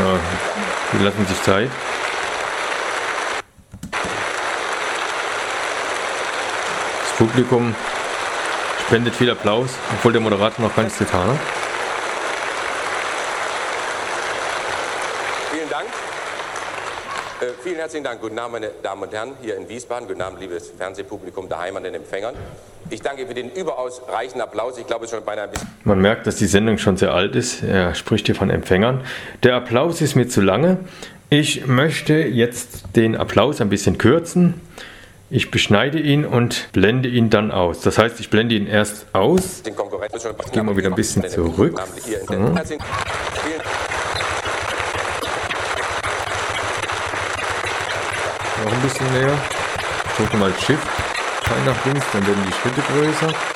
Ja, 0.00 0.18
die 0.92 1.04
lassen 1.04 1.26
sich 1.28 1.42
Zeit. 1.44 1.70
Das 7.02 7.16
Publikum 7.16 7.72
spendet 8.84 9.14
viel 9.14 9.30
Applaus, 9.30 9.70
obwohl 9.92 10.10
der 10.10 10.20
Moderator 10.20 10.66
noch 10.66 10.74
gar 10.74 10.82
nichts 10.82 10.98
getan 10.98 11.28
hat. 11.28 11.38
Vielen 15.52 15.70
Dank. 15.70 15.86
Äh, 17.40 17.53
vielen 17.64 17.76
herzlichen 17.76 18.04
Dank. 18.04 18.20
Guten 18.20 18.38
Abend, 18.38 18.52
meine 18.52 18.70
Damen 18.82 19.02
und 19.02 19.12
Herren, 19.12 19.32
hier 19.42 19.56
in 19.56 19.68
Wiesbaden. 19.68 20.06
Guten 20.06 20.20
Abend, 20.20 20.38
liebes 20.40 20.70
Fernsehpublikum 20.76 21.48
daheim 21.48 21.76
an 21.76 21.82
den 21.84 21.94
Empfängern. 21.94 22.34
Ich 22.90 23.00
danke 23.00 23.26
für 23.26 23.32
den 23.34 23.50
überaus 23.50 24.02
reichen 24.08 24.40
Applaus. 24.42 24.76
Ich 24.78 24.86
glaube, 24.86 25.06
es 25.06 25.10
ist 25.10 25.16
schon 25.16 25.24
beinahe 25.24 25.44
ein 25.46 25.50
bisschen. 25.50 25.68
Man 25.84 25.98
merkt, 26.00 26.26
dass 26.26 26.36
die 26.36 26.46
Sendung 26.46 26.76
schon 26.78 26.96
sehr 26.98 27.14
alt 27.14 27.34
ist. 27.34 27.62
Er 27.62 27.94
spricht 27.94 28.26
hier 28.26 28.34
von 28.34 28.50
Empfängern. 28.50 29.00
Der 29.42 29.56
Applaus 29.56 30.02
ist 30.02 30.14
mir 30.14 30.28
zu 30.28 30.42
lange. 30.42 30.78
Ich 31.30 31.66
möchte 31.66 32.12
jetzt 32.14 32.84
den 32.96 33.16
Applaus 33.16 33.60
ein 33.62 33.70
bisschen 33.70 33.96
kürzen. 33.96 34.60
Ich 35.30 35.50
beschneide 35.50 35.98
ihn 35.98 36.26
und 36.26 36.68
blende 36.72 37.08
ihn 37.08 37.30
dann 37.30 37.50
aus. 37.50 37.80
Das 37.80 37.96
heißt, 37.96 38.20
ich 38.20 38.28
blende 38.28 38.54
ihn 38.54 38.66
erst 38.66 39.06
aus. 39.14 39.62
Den 39.62 39.74
Konkurrenten 39.74 40.20
schon 40.20 40.34
Gehen 40.52 40.66
wir 40.66 40.76
wieder 40.76 40.88
ein 40.90 40.94
bisschen 40.94 41.26
zurück. 41.28 41.80
So. 41.96 42.12
der- 42.34 42.54
Herzlichen- 42.54 42.84
Vielen 43.42 43.60
Noch 48.64 48.72
ein 48.72 48.80
bisschen 48.80 49.12
näher. 49.12 49.36
Ich 50.06 50.16
drücke 50.16 50.36
mal 50.38 50.50
Shift 50.58 50.88
Pfeil 51.44 51.64
nach 51.66 51.84
links, 51.84 52.06
dann 52.12 52.26
werden 52.26 52.42
die 52.46 52.52
Schritte 52.52 52.80
größer. 52.80 53.53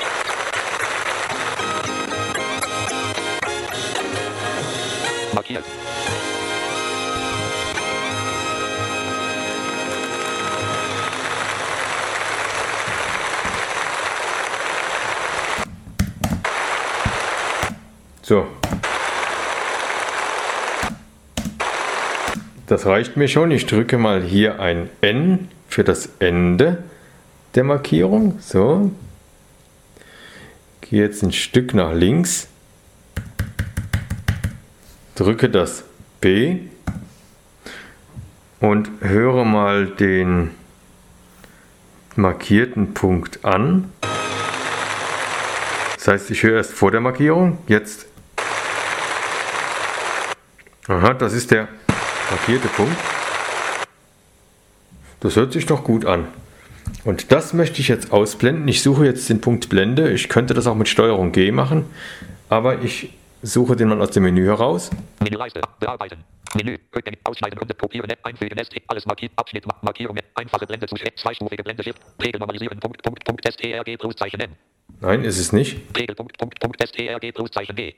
Das 22.69 22.85
reicht 22.85 23.17
mir 23.17 23.29
schon. 23.29 23.51
Ich 23.51 23.65
drücke 23.65 23.97
mal 23.97 24.23
hier 24.23 24.61
ein 24.61 24.91
N 25.01 25.49
für 25.69 25.85
das 25.85 26.11
Ende 26.19 26.85
der 27.55 27.65
Markierung. 27.65 28.39
So. 28.41 28.91
Gehe 30.83 31.03
jetzt 31.03 31.23
ein 31.23 31.33
Stück 31.33 31.73
nach 31.73 31.95
links. 31.95 32.49
Drücke 35.15 35.49
das 35.49 35.85
B 36.21 36.59
und 38.61 38.91
höre 39.01 39.47
mal 39.47 39.87
den 39.87 40.51
markierten 42.17 42.93
Punkt 42.93 43.45
an. 43.47 43.91
Das 45.97 46.07
heißt, 46.07 46.31
ich 46.31 46.43
höre 46.43 46.59
erst 46.59 46.75
vor 46.75 46.91
der 46.91 47.01
Markierung. 47.01 47.59
Jetzt 47.67 48.07
Aha, 50.89 51.13
das 51.13 51.35
ist 51.35 51.51
der 51.51 51.69
markierte 52.31 52.69
Punkt. 52.69 52.97
Das 55.21 55.37
hört 55.37 55.53
sich 55.53 55.67
doch 55.67 55.85
gut 55.85 56.05
an. 56.05 56.29
Und 57.05 57.33
das 57.33 57.53
möchte 57.53 57.81
ich 57.81 57.89
jetzt 57.89 58.13
ausblenden. 58.13 58.67
Ich 58.69 58.83
suche 58.83 59.05
jetzt 59.05 59.29
den 59.29 59.41
Punkt 59.41 59.69
Blende. 59.69 60.11
Ich 60.13 60.29
könnte 60.29 60.55
das 60.55 60.67
auch 60.67 60.75
mit 60.75 60.89
Steuerung 60.89 61.33
G 61.33 61.51
machen, 61.53 61.85
aber 62.49 62.83
ich 62.83 63.11
suche 63.43 63.77
den 63.77 63.89
mal 63.89 64.01
aus 64.01 64.11
dem 64.11 64.23
Menü 64.25 64.45
heraus. 64.47 64.91
Menüleiste. 65.23 65.61
Bearbeiten. 65.81 66.25
Menü. 66.55 66.79
Ausschneiden 67.25 67.59
und 67.59 67.79
kopieren. 67.79 68.11
Einfügen. 68.23 68.59
Alles 68.87 69.07
markiert. 69.07 69.33
Abschnitt. 69.37 69.67
Ma- 69.67 69.77
Markierung. 69.83 70.17
Einfache 70.35 70.67
Blende. 70.67 70.87
Zweistufige 70.87 71.63
Blende. 71.63 71.83
Shift. 71.83 72.01
Pegel 72.17 72.39
normalisieren. 72.39 72.81
Punkt. 72.81 73.03
Punkt. 73.03 73.25
Punkt. 73.25 73.45
Test. 73.45 73.63
ERG. 73.63 73.97
Pluszeichen 73.99 74.41
N. 74.41 74.53
Nein, 75.01 75.25
ist 75.25 75.39
es 75.39 75.53
nicht. 75.53 75.93
Pegel. 75.93 76.15
Punkt. 76.15 76.39
Punkt. 76.39 76.59
Punkt. 76.59 76.79
Test. 76.81 76.99
ERG. 76.99 77.33
Pluszeichen 77.33 77.77
G. 77.77 77.95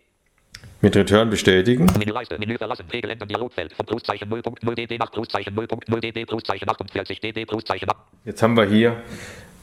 Mit 0.81 0.97
Return 0.97 1.29
bestätigen. 1.29 1.87
Menüleiste. 1.99 2.39
Menü 2.39 2.57
verlassen. 2.57 2.87
Pegel 2.89 3.11
ändern. 3.11 3.29
Dialogfeld. 3.29 3.73
Von 3.75 3.87
Pluszeichen 3.87 4.31
0.0 4.31 4.75
DD 4.75 4.99
nach 4.99 5.11
Pluszeichen 5.11 5.55
0.0 5.55 6.01
DD 6.01 6.25
Pluszeichen 6.25 6.69
48 6.69 7.21
DD 7.21 7.45
Pluszeichen. 7.45 7.89
Jetzt 8.25 8.43
haben 8.43 8.57
wir 8.57 8.65
hier 8.65 8.97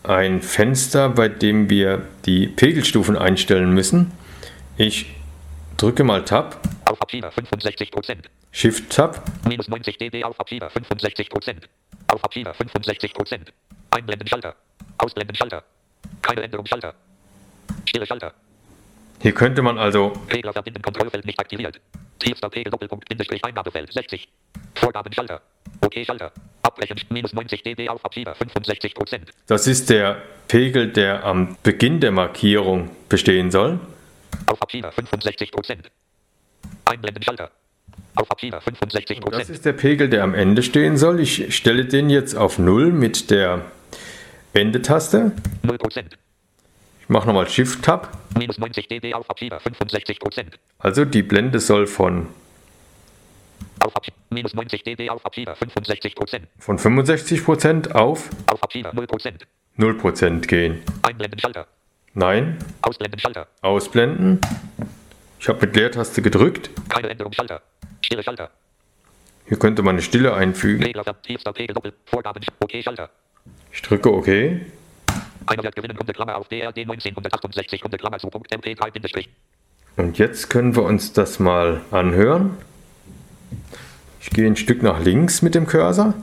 ein 0.03 0.41
Fenster, 0.41 1.09
bei 1.09 1.27
dem 1.27 1.69
wir 1.69 2.03
die 2.25 2.47
Pegelstufen 2.47 3.17
einstellen 3.17 3.73
müssen. 3.73 4.11
Ich 4.77 5.07
drücke 5.77 6.03
mal 6.03 6.23
Tab, 6.23 6.59
Auf 6.85 7.01
Abschieber 7.01 7.31
65 7.31 7.91
Prozent. 7.91 8.29
Shift 8.51 8.89
Tab, 8.91 9.23
Minus 9.47 9.67
90 9.67 9.97
dB 9.97 10.23
auf 10.23 10.39
Abschieber 10.39 10.69
65 10.69 11.29
Prozent. 11.29 11.67
Auf 12.07 12.23
Abschieber 12.23 12.53
65 12.53 13.13
Prozent. 13.13 13.51
Einblenden 13.91 14.27
Schalter. 14.27 14.55
Ausblenden 14.97 15.35
Schalter. 15.35 15.63
Keine 16.21 16.43
Änderung 16.43 16.65
Schalter. 16.65 16.93
Stille 17.85 18.05
Schalter. 18.05 18.33
Hier 19.21 19.33
könnte 19.33 19.61
man 19.61 19.77
also 19.77 20.13
Regler 20.31 20.53
verbinden 20.53 20.81
Kontrollfeld 20.81 21.25
nicht 21.25 21.39
aktiviert. 21.39 21.79
Tiefster 22.19 22.49
Pegel 22.49 22.71
Doppelpunkt 22.71 23.07
Bindestrich 23.09 23.43
Eingabefeld 23.43 23.91
60. 23.91 24.27
Vorgaben 24.75 25.11
Schalter. 25.13 25.41
OK 25.81 25.93
Schalter. 26.05 26.31
Abbrechen 26.61 26.99
minus 27.09 27.33
90 27.33 27.63
dB 27.63 27.89
auf 27.89 28.03
Abschieber 28.05 28.35
65 28.35 28.93
Prozent. 28.95 29.31
Das 29.47 29.67
ist 29.67 29.89
der 29.89 30.21
Pegel, 30.47 30.91
der 30.91 31.23
am 31.23 31.57
Beginn 31.63 31.99
der 31.99 32.11
Markierung 32.11 32.89
bestehen 33.09 33.51
soll. 33.51 33.79
Auf 34.47 34.61
Abschieber 34.61 34.91
65 34.91 35.51
Prozent. 35.51 35.91
Einblenden 36.85 37.23
Schalter. 37.23 37.51
Auf 38.15 38.29
Abschieber 38.31 38.61
65 38.61 39.19
Das 39.19 39.25
Prozent. 39.25 39.49
ist 39.49 39.65
der 39.65 39.73
Pegel, 39.73 40.09
der 40.09 40.23
am 40.23 40.33
Ende 40.35 40.63
stehen 40.63 40.97
soll. 40.97 41.19
Ich 41.19 41.55
stelle 41.55 41.85
den 41.85 42.09
jetzt 42.09 42.35
auf 42.35 42.59
0 42.59 42.91
mit 42.91 43.29
der 43.31 43.61
Ende-Taste. 44.53 45.31
0 45.63 45.77
Prozent. 45.77 46.17
Ich 47.07 47.09
mache 47.09 47.25
nochmal 47.25 47.47
Shift-Tab. 47.47 48.09
Minus 48.37 48.57
90 48.57 48.89
dB 48.89 49.13
auf 49.13 49.29
Abschieber 49.29 49.61
65 49.61 50.19
Prozent. 50.19 50.59
Also 50.79 51.05
die 51.05 51.23
Blende 51.23 51.61
soll 51.61 51.87
von, 51.87 52.27
Auf 53.79 53.93
minus 54.29 54.53
90 54.53 54.83
dB 54.83 55.09
auf 55.09 55.25
Abschieber 55.25 55.55
65 55.55 56.15
Prozent. 56.15 56.47
von 56.59 56.77
65% 56.77 57.93
auf 57.93 58.29
Auf 58.47 58.61
Abschieber 58.61 58.91
0 58.93 59.07
Prozent. 59.07 59.47
0% 59.77 60.47
gehen. 60.47 60.83
Einblenden 61.01 61.39
Schalter. 61.39 61.67
Nein, 62.13 62.57
Ausblenden 62.81 63.21
Schalter. 63.21 63.47
ausblenden. 63.61 64.41
Ich 65.39 65.47
habe 65.47 65.65
mit 65.65 65.77
Leertaste 65.77 66.21
gedrückt. 66.21 66.69
Keine 66.89 67.07
Änderung 67.07 67.31
Schalter. 67.31 67.61
Stille 68.01 68.21
Schalter. 68.21 68.49
Hier 69.45 69.57
könnte 69.57 69.81
man 69.81 69.95
eine 69.95 70.01
Stille 70.01 70.33
einfügen. 70.33 70.85
Ich 73.71 73.81
drücke 73.81 74.13
OK. 74.13 74.27
Einer 75.47 75.63
wird 75.63 75.75
gewinnen, 75.75 75.97
unter 75.97 76.11
Klammer 76.11 76.35
auf 76.35 76.49
DRD 76.49 76.79
1968, 76.79 77.85
unter 77.85 77.97
Klammer 77.97 78.19
zu 78.19 78.27
Punkt 78.27 78.53
MP3 78.53 78.91
Bindestrich. 78.91 79.29
Und 79.95 80.17
jetzt 80.17 80.49
können 80.49 80.75
wir 80.75 80.83
uns 80.83 81.13
das 81.13 81.39
mal 81.39 81.81
anhören. 81.89 82.57
Ich 84.19 84.29
gehe 84.29 84.45
ein 84.45 84.57
Stück 84.57 84.83
nach 84.83 84.99
links 84.99 85.41
mit 85.41 85.55
dem 85.55 85.65
Cursor. 85.65 86.13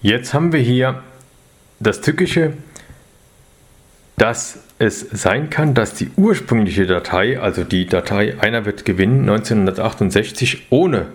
Jetzt 0.00 0.32
haben 0.32 0.52
wir 0.52 0.60
hier 0.60 1.02
das 1.78 2.00
tückische 2.00 2.54
dass 4.16 4.58
es 4.78 5.00
sein 5.00 5.50
kann, 5.50 5.74
dass 5.74 5.94
die 5.94 6.10
ursprüngliche 6.16 6.86
Datei, 6.86 7.38
also 7.40 7.64
die 7.64 7.86
Datei 7.86 8.38
Einer 8.40 8.64
wird 8.64 8.84
gewinnen 8.84 9.20
1968 9.20 10.66
ohne 10.70 11.06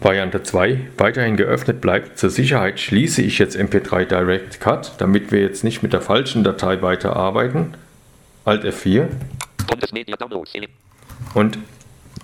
Variante 0.00 0.42
2 0.42 0.80
weiterhin 0.98 1.36
geöffnet 1.36 1.80
bleibt. 1.80 2.18
Zur 2.18 2.30
Sicherheit 2.30 2.80
schließe 2.80 3.22
ich 3.22 3.38
jetzt 3.38 3.56
MP3 3.56 4.04
Direct 4.04 4.60
Cut, 4.60 4.94
damit 4.98 5.30
wir 5.30 5.40
jetzt 5.40 5.62
nicht 5.62 5.82
mit 5.82 5.92
der 5.92 6.00
falschen 6.00 6.42
Datei 6.42 6.82
weiterarbeiten. 6.82 7.74
Alt 8.44 8.64
F4. 8.64 9.06
Und 11.34 11.58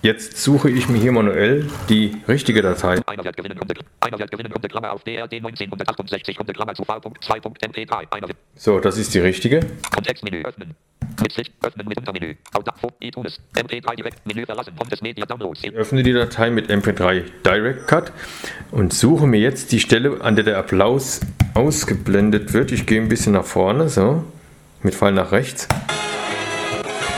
Jetzt 0.01 0.38
suche 0.38 0.70
ich 0.70 0.88
mir 0.88 0.99
hier 0.99 1.11
manuell 1.11 1.68
die 1.88 2.16
richtige 2.28 2.62
Datei. 2.62 2.96
Wird 2.96 3.36
gewinnen, 3.36 3.59
Runde, 3.59 3.74
einer 4.01 4.18
wird 4.18 4.30
gewinnen, 4.30 4.53
Runde, 4.53 4.68
Klammer 4.68 4.92
auf 4.92 5.03
DRD 5.03 5.34
1968, 5.34 6.38
Runde, 6.38 6.53
Klammer 6.53 6.74
zu 6.74 6.84
V.2.mp3. 6.84 8.34
So, 8.55 8.78
das 8.78 8.96
ist 8.96 9.12
die 9.14 9.18
richtige. 9.18 9.61
Kontextmenü 9.92 10.42
öffnen. 10.44 10.76
Mit 11.20 11.32
Sicht, 11.32 11.53
öffnen 11.62 11.88
mit 11.88 11.99
Untermenü. 11.99 12.36
Audatfo, 12.55 12.92
iTunes, 13.01 13.40
MP3 13.57 13.96
Direct, 13.96 14.24
Menü 14.24 14.46
verlassen, 14.46 14.72
Pontes 14.76 15.03
Media 15.03 15.26
Downloads. 15.26 15.64
Ich 15.64 15.72
öffne 15.72 16.05
die 16.05 16.12
Datei 16.12 16.51
mit 16.51 16.70
MP3 16.70 17.24
Direct 17.44 17.88
Cut 17.88 18.12
und 18.70 18.92
suche 18.92 19.26
mir 19.26 19.40
jetzt 19.40 19.72
die 19.72 19.80
Stelle, 19.80 20.20
an 20.20 20.36
der 20.36 20.44
der 20.44 20.59
Applaus 20.59 21.20
ausgeblendet 21.55 22.53
wird. 22.53 22.70
Ich 22.70 22.86
gehe 22.86 23.01
ein 23.01 23.09
bisschen 23.09 23.32
nach 23.32 23.44
vorne, 23.44 23.88
so. 23.88 24.22
Mit 24.84 24.94
Fall 24.94 25.11
nach 25.11 25.32
rechts. 25.32 25.66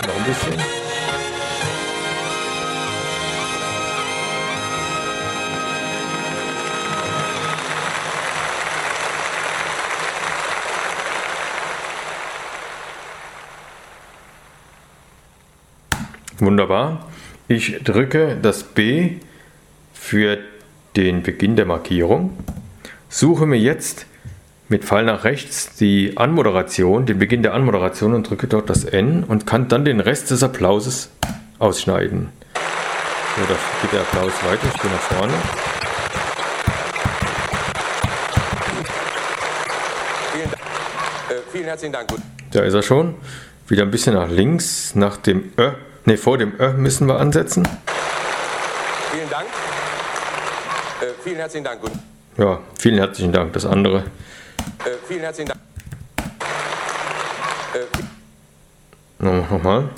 Noch 0.06 0.16
ein 0.16 0.24
bisschen. 0.24 0.79
Wunderbar. 16.40 17.06
Ich 17.48 17.82
drücke 17.84 18.36
das 18.40 18.62
B 18.62 19.16
für 19.92 20.38
den 20.96 21.22
Beginn 21.22 21.56
der 21.56 21.66
Markierung, 21.66 22.36
suche 23.08 23.44
mir 23.46 23.58
jetzt 23.58 24.06
mit 24.68 24.84
Pfeil 24.84 25.04
nach 25.04 25.24
rechts 25.24 25.74
die 25.76 26.16
Anmoderation, 26.16 27.04
den 27.04 27.18
Beginn 27.18 27.42
der 27.42 27.54
Anmoderation 27.54 28.14
und 28.14 28.28
drücke 28.28 28.46
dort 28.46 28.70
das 28.70 28.84
N 28.84 29.24
und 29.24 29.46
kann 29.46 29.68
dann 29.68 29.84
den 29.84 30.00
Rest 30.00 30.30
des 30.30 30.42
Applauses 30.42 31.10
ausschneiden. 31.58 32.30
So, 33.36 33.42
da 33.42 33.56
geht 33.82 33.92
der 33.92 34.00
Applaus 34.00 34.32
weiter, 34.44 34.66
ich 34.74 34.80
gehe 34.80 34.90
nach 34.90 35.00
vorne. 35.00 35.32
Vielen, 40.32 40.50
Dank. 40.50 40.62
Äh, 41.30 41.52
vielen 41.52 41.64
herzlichen 41.64 41.92
Dank. 41.92 42.08
Da 42.52 42.62
ist 42.62 42.74
er 42.74 42.82
schon. 42.82 43.14
Wieder 43.68 43.82
ein 43.82 43.90
bisschen 43.90 44.14
nach 44.14 44.30
links, 44.30 44.94
nach 44.94 45.16
dem 45.16 45.52
Ö 45.58 45.70
Ne, 46.04 46.16
vor 46.16 46.38
dem 46.38 46.54
Ö 46.58 46.72
müssen 46.72 47.06
wir 47.06 47.18
ansetzen. 47.18 47.68
Vielen 49.12 49.30
Dank. 49.30 49.46
Äh, 51.00 51.22
vielen 51.22 51.36
herzlichen 51.36 51.64
Dank. 51.64 51.80
Ja, 52.36 52.58
vielen 52.78 52.98
herzlichen 52.98 53.32
Dank. 53.32 53.52
Das 53.52 53.66
andere. 53.66 53.98
Äh, 53.98 54.96
vielen 55.06 55.20
herzlichen 55.20 55.48
Dank. 55.48 55.60
Äh, 57.74 59.24
Nochmal. 59.24 59.90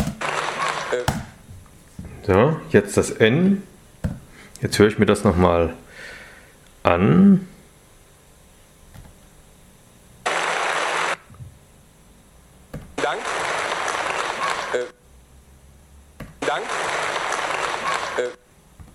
Äh. 0.90 1.12
So, 2.26 2.56
jetzt 2.70 2.96
das 2.96 3.10
N. 3.10 3.62
Jetzt 4.60 4.78
höre 4.78 4.88
ich 4.88 4.98
mir 4.98 5.06
das 5.06 5.22
nochmal 5.22 5.74
an. 6.82 7.46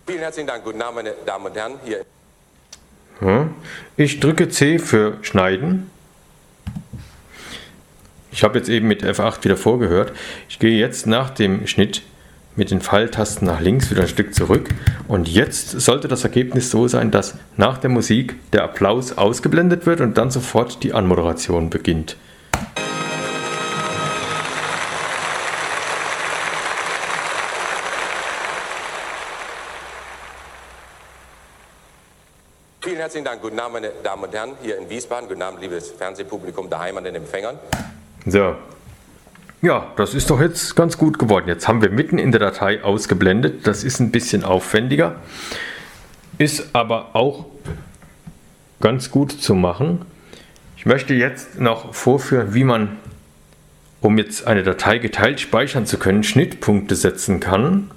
Vielen 0.07 0.16
herzlichen 0.27 0.47
Dank. 0.47 0.65
Guten 0.65 0.81
Abend, 0.81 0.95
meine 0.95 1.13
Damen 1.25 1.45
und 1.45 1.55
Herren. 1.55 1.75
Hier. 1.85 3.49
Ich 3.95 4.19
drücke 4.19 4.49
C 4.49 4.77
für 4.77 5.13
Schneiden. 5.21 5.89
Ich 8.33 8.43
habe 8.43 8.57
jetzt 8.57 8.67
eben 8.67 8.89
mit 8.89 9.05
F8 9.05 9.45
wieder 9.45 9.55
vorgehört. 9.55 10.11
Ich 10.49 10.59
gehe 10.59 10.77
jetzt 10.77 11.07
nach 11.07 11.29
dem 11.29 11.65
Schnitt 11.65 12.01
mit 12.57 12.71
den 12.71 12.81
Pfeiltasten 12.81 13.47
nach 13.47 13.61
links 13.61 13.89
wieder 13.89 14.01
ein 14.01 14.09
Stück 14.09 14.33
zurück. 14.35 14.67
Und 15.07 15.29
jetzt 15.29 15.79
sollte 15.79 16.09
das 16.09 16.25
Ergebnis 16.25 16.71
so 16.71 16.89
sein, 16.89 17.09
dass 17.09 17.35
nach 17.55 17.77
der 17.77 17.89
Musik 17.89 18.35
der 18.51 18.65
Applaus 18.65 19.17
ausgeblendet 19.17 19.85
wird 19.85 20.01
und 20.01 20.17
dann 20.17 20.29
sofort 20.29 20.83
die 20.83 20.91
Anmoderation 20.91 21.69
beginnt. 21.69 22.17
Herzlichen 33.07 33.23
Dank. 33.23 33.41
Guten 33.41 33.57
Abend, 33.57 33.71
meine 33.71 33.91
Damen 34.03 34.25
und 34.25 34.33
Herren, 34.33 34.51
hier 34.61 34.77
in 34.77 34.89
Wiesbaden. 34.89 35.29
Guten 35.29 35.41
Abend, 35.41 35.61
liebes 35.61 35.91
Fernsehpublikum 35.91 36.69
daheim 36.69 36.97
an 36.97 37.05
den 37.05 37.15
Empfängern. 37.15 37.57
So. 38.25 38.53
Ja, 39.61 39.93
das 39.95 40.13
ist 40.13 40.29
doch 40.29 40.41
jetzt 40.41 40.75
ganz 40.75 40.97
gut 40.97 41.17
geworden. 41.17 41.47
Jetzt 41.47 41.69
haben 41.69 41.81
wir 41.81 41.89
mitten 41.89 42.17
in 42.17 42.33
der 42.33 42.41
Datei 42.41 42.83
ausgeblendet. 42.83 43.65
Das 43.65 43.85
ist 43.85 44.01
ein 44.01 44.11
bisschen 44.11 44.43
aufwendiger. 44.43 45.15
Ist 46.37 46.75
aber 46.75 47.15
auch 47.15 47.45
ganz 48.81 49.09
gut 49.09 49.31
zu 49.31 49.55
machen. 49.55 50.05
Ich 50.75 50.85
möchte 50.85 51.13
jetzt 51.13 51.61
noch 51.61 51.95
vorführen, 51.95 52.53
wie 52.53 52.65
man, 52.65 52.97
um 54.01 54.17
jetzt 54.17 54.45
eine 54.45 54.63
Datei 54.63 54.97
geteilt 54.97 55.39
speichern 55.39 55.85
zu 55.85 55.97
können, 55.97 56.23
Schnittpunkte 56.23 56.97
setzen 56.97 57.39
kann. 57.39 57.89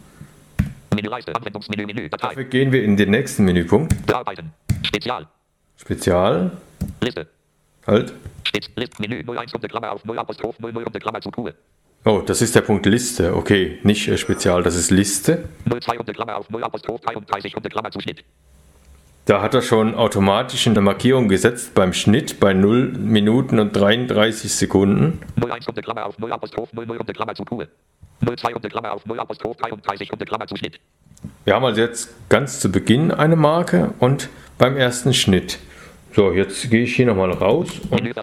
Menüleiste, 1.01 1.34
Anwendungsmenü, 1.34 1.86
Menü, 1.86 2.09
Datei. 2.11 2.28
Dafür 2.28 2.44
gehen 2.44 2.72
wir 2.72 2.84
in 2.84 2.96
den 2.96 3.11
nächsten 3.11 3.44
Menüpunkt. 3.44 4.07
Bearbeiten. 4.07 4.53
Spezial. 4.82 5.26
Spezial. 5.76 6.51
Liste. 7.01 7.26
Halt. 7.86 8.12
Spitz, 8.44 8.68
List, 8.76 9.01
Menü 9.01 9.22
01 9.26 9.55
unter 9.55 9.68
Klammer 9.68 9.92
auf 9.92 10.05
0 10.05 10.18
Apostroph 10.18 10.59
00 10.59 10.84
unter 10.84 10.98
Klammer 10.98 11.20
zu 11.20 11.30
Truhe. 11.30 11.55
Oh, 12.05 12.22
das 12.24 12.42
ist 12.42 12.55
der 12.55 12.61
Punkt 12.61 12.84
Liste. 12.86 13.34
Okay, 13.34 13.78
nicht 13.82 14.09
äh, 14.09 14.18
Spezial, 14.18 14.62
das 14.62 14.74
ist 14.76 14.90
Liste. 14.90 15.48
02 15.66 15.98
unter 15.98 16.12
Klammer 16.12 16.36
auf 16.36 16.51
0 16.51 16.62
Apostroph 16.64 17.01
33 17.01 17.57
unter 17.57 17.70
Klammer 17.70 17.90
zu 17.90 18.01
Schnitt. 18.01 18.24
Da 19.24 19.40
hat 19.40 19.55
er 19.55 19.62
schon 19.62 19.94
automatisch 19.94 20.66
in 20.66 20.74
der 20.74 20.82
Markierung 20.82 21.28
gesetzt 21.28 21.74
beim 21.74 21.92
Schnitt 21.92 22.40
bei 22.40 22.53
0 22.53 22.92
Minuten 22.92 23.59
und 23.59 23.74
33 23.74 24.53
Sekunden. 24.53 25.20
01 25.40 25.66
unter 25.68 25.82
Klammer 25.82 26.07
auf 26.07 26.18
0 26.18 26.32
Apostroph 26.32 26.72
00 26.72 26.98
unter 26.98 27.12
Klammer 27.12 27.34
zu 27.34 27.44
Truhe. 27.44 27.68
02 28.24 28.54
unter 28.54 28.68
Klammer 28.68 28.92
auf 28.92 29.06
0 29.06 29.18
Apostroph 29.20 29.56
33 29.56 30.12
unter 30.12 30.24
Klammer 30.24 30.46
zu 30.46 30.56
Schnitt. 30.56 30.80
Wir 31.44 31.54
haben 31.54 31.64
also 31.64 31.80
jetzt 31.80 32.10
ganz 32.28 32.60
zu 32.60 32.70
Beginn 32.70 33.10
eine 33.10 33.36
Marke 33.36 33.94
und 33.98 34.28
beim 34.58 34.76
ersten 34.76 35.14
Schnitt. 35.14 35.58
So, 36.14 36.32
jetzt 36.32 36.70
gehe 36.70 36.82
ich 36.84 36.96
hier 36.96 37.06
nochmal 37.06 37.30
raus 37.30 37.68
und 37.90 38.14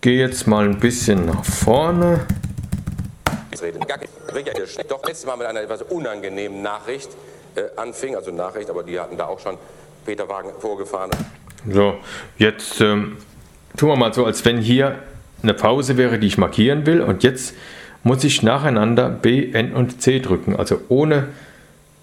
gehe 0.00 0.18
jetzt 0.18 0.46
mal 0.46 0.64
ein 0.64 0.78
bisschen 0.78 1.26
nach 1.26 1.44
vorne. 1.44 2.26
Doch 4.88 5.04
letztes 5.04 5.26
Mal 5.26 5.36
mit 5.36 5.46
einer 5.46 5.60
etwas 5.60 5.82
unangenehmen 5.82 6.62
Nachricht 6.62 7.10
äh, 7.54 7.62
anfing, 7.76 8.14
also 8.16 8.30
Nachricht, 8.30 8.70
aber 8.70 8.82
die 8.82 8.98
hatten 8.98 9.16
da 9.16 9.26
auch 9.26 9.40
schon 9.40 9.58
Peter 10.06 10.28
Wagen 10.28 10.50
vorgefahren. 10.58 11.10
So, 11.70 11.98
jetzt 12.38 12.80
ähm, 12.80 13.18
tun 13.76 13.88
wir 13.88 13.96
mal 13.96 14.14
so, 14.14 14.24
als 14.24 14.44
wenn 14.44 14.58
hier 14.58 14.98
eine 15.42 15.54
Pause 15.54 15.96
wäre, 15.96 16.18
die 16.18 16.26
ich 16.26 16.38
markieren 16.38 16.86
will 16.86 17.00
und 17.00 17.22
jetzt 17.22 17.54
muss 18.02 18.24
ich 18.24 18.42
nacheinander 18.42 19.10
B, 19.10 19.50
N 19.52 19.72
und 19.72 20.00
C 20.00 20.20
drücken, 20.20 20.56
also 20.56 20.80
ohne 20.88 21.28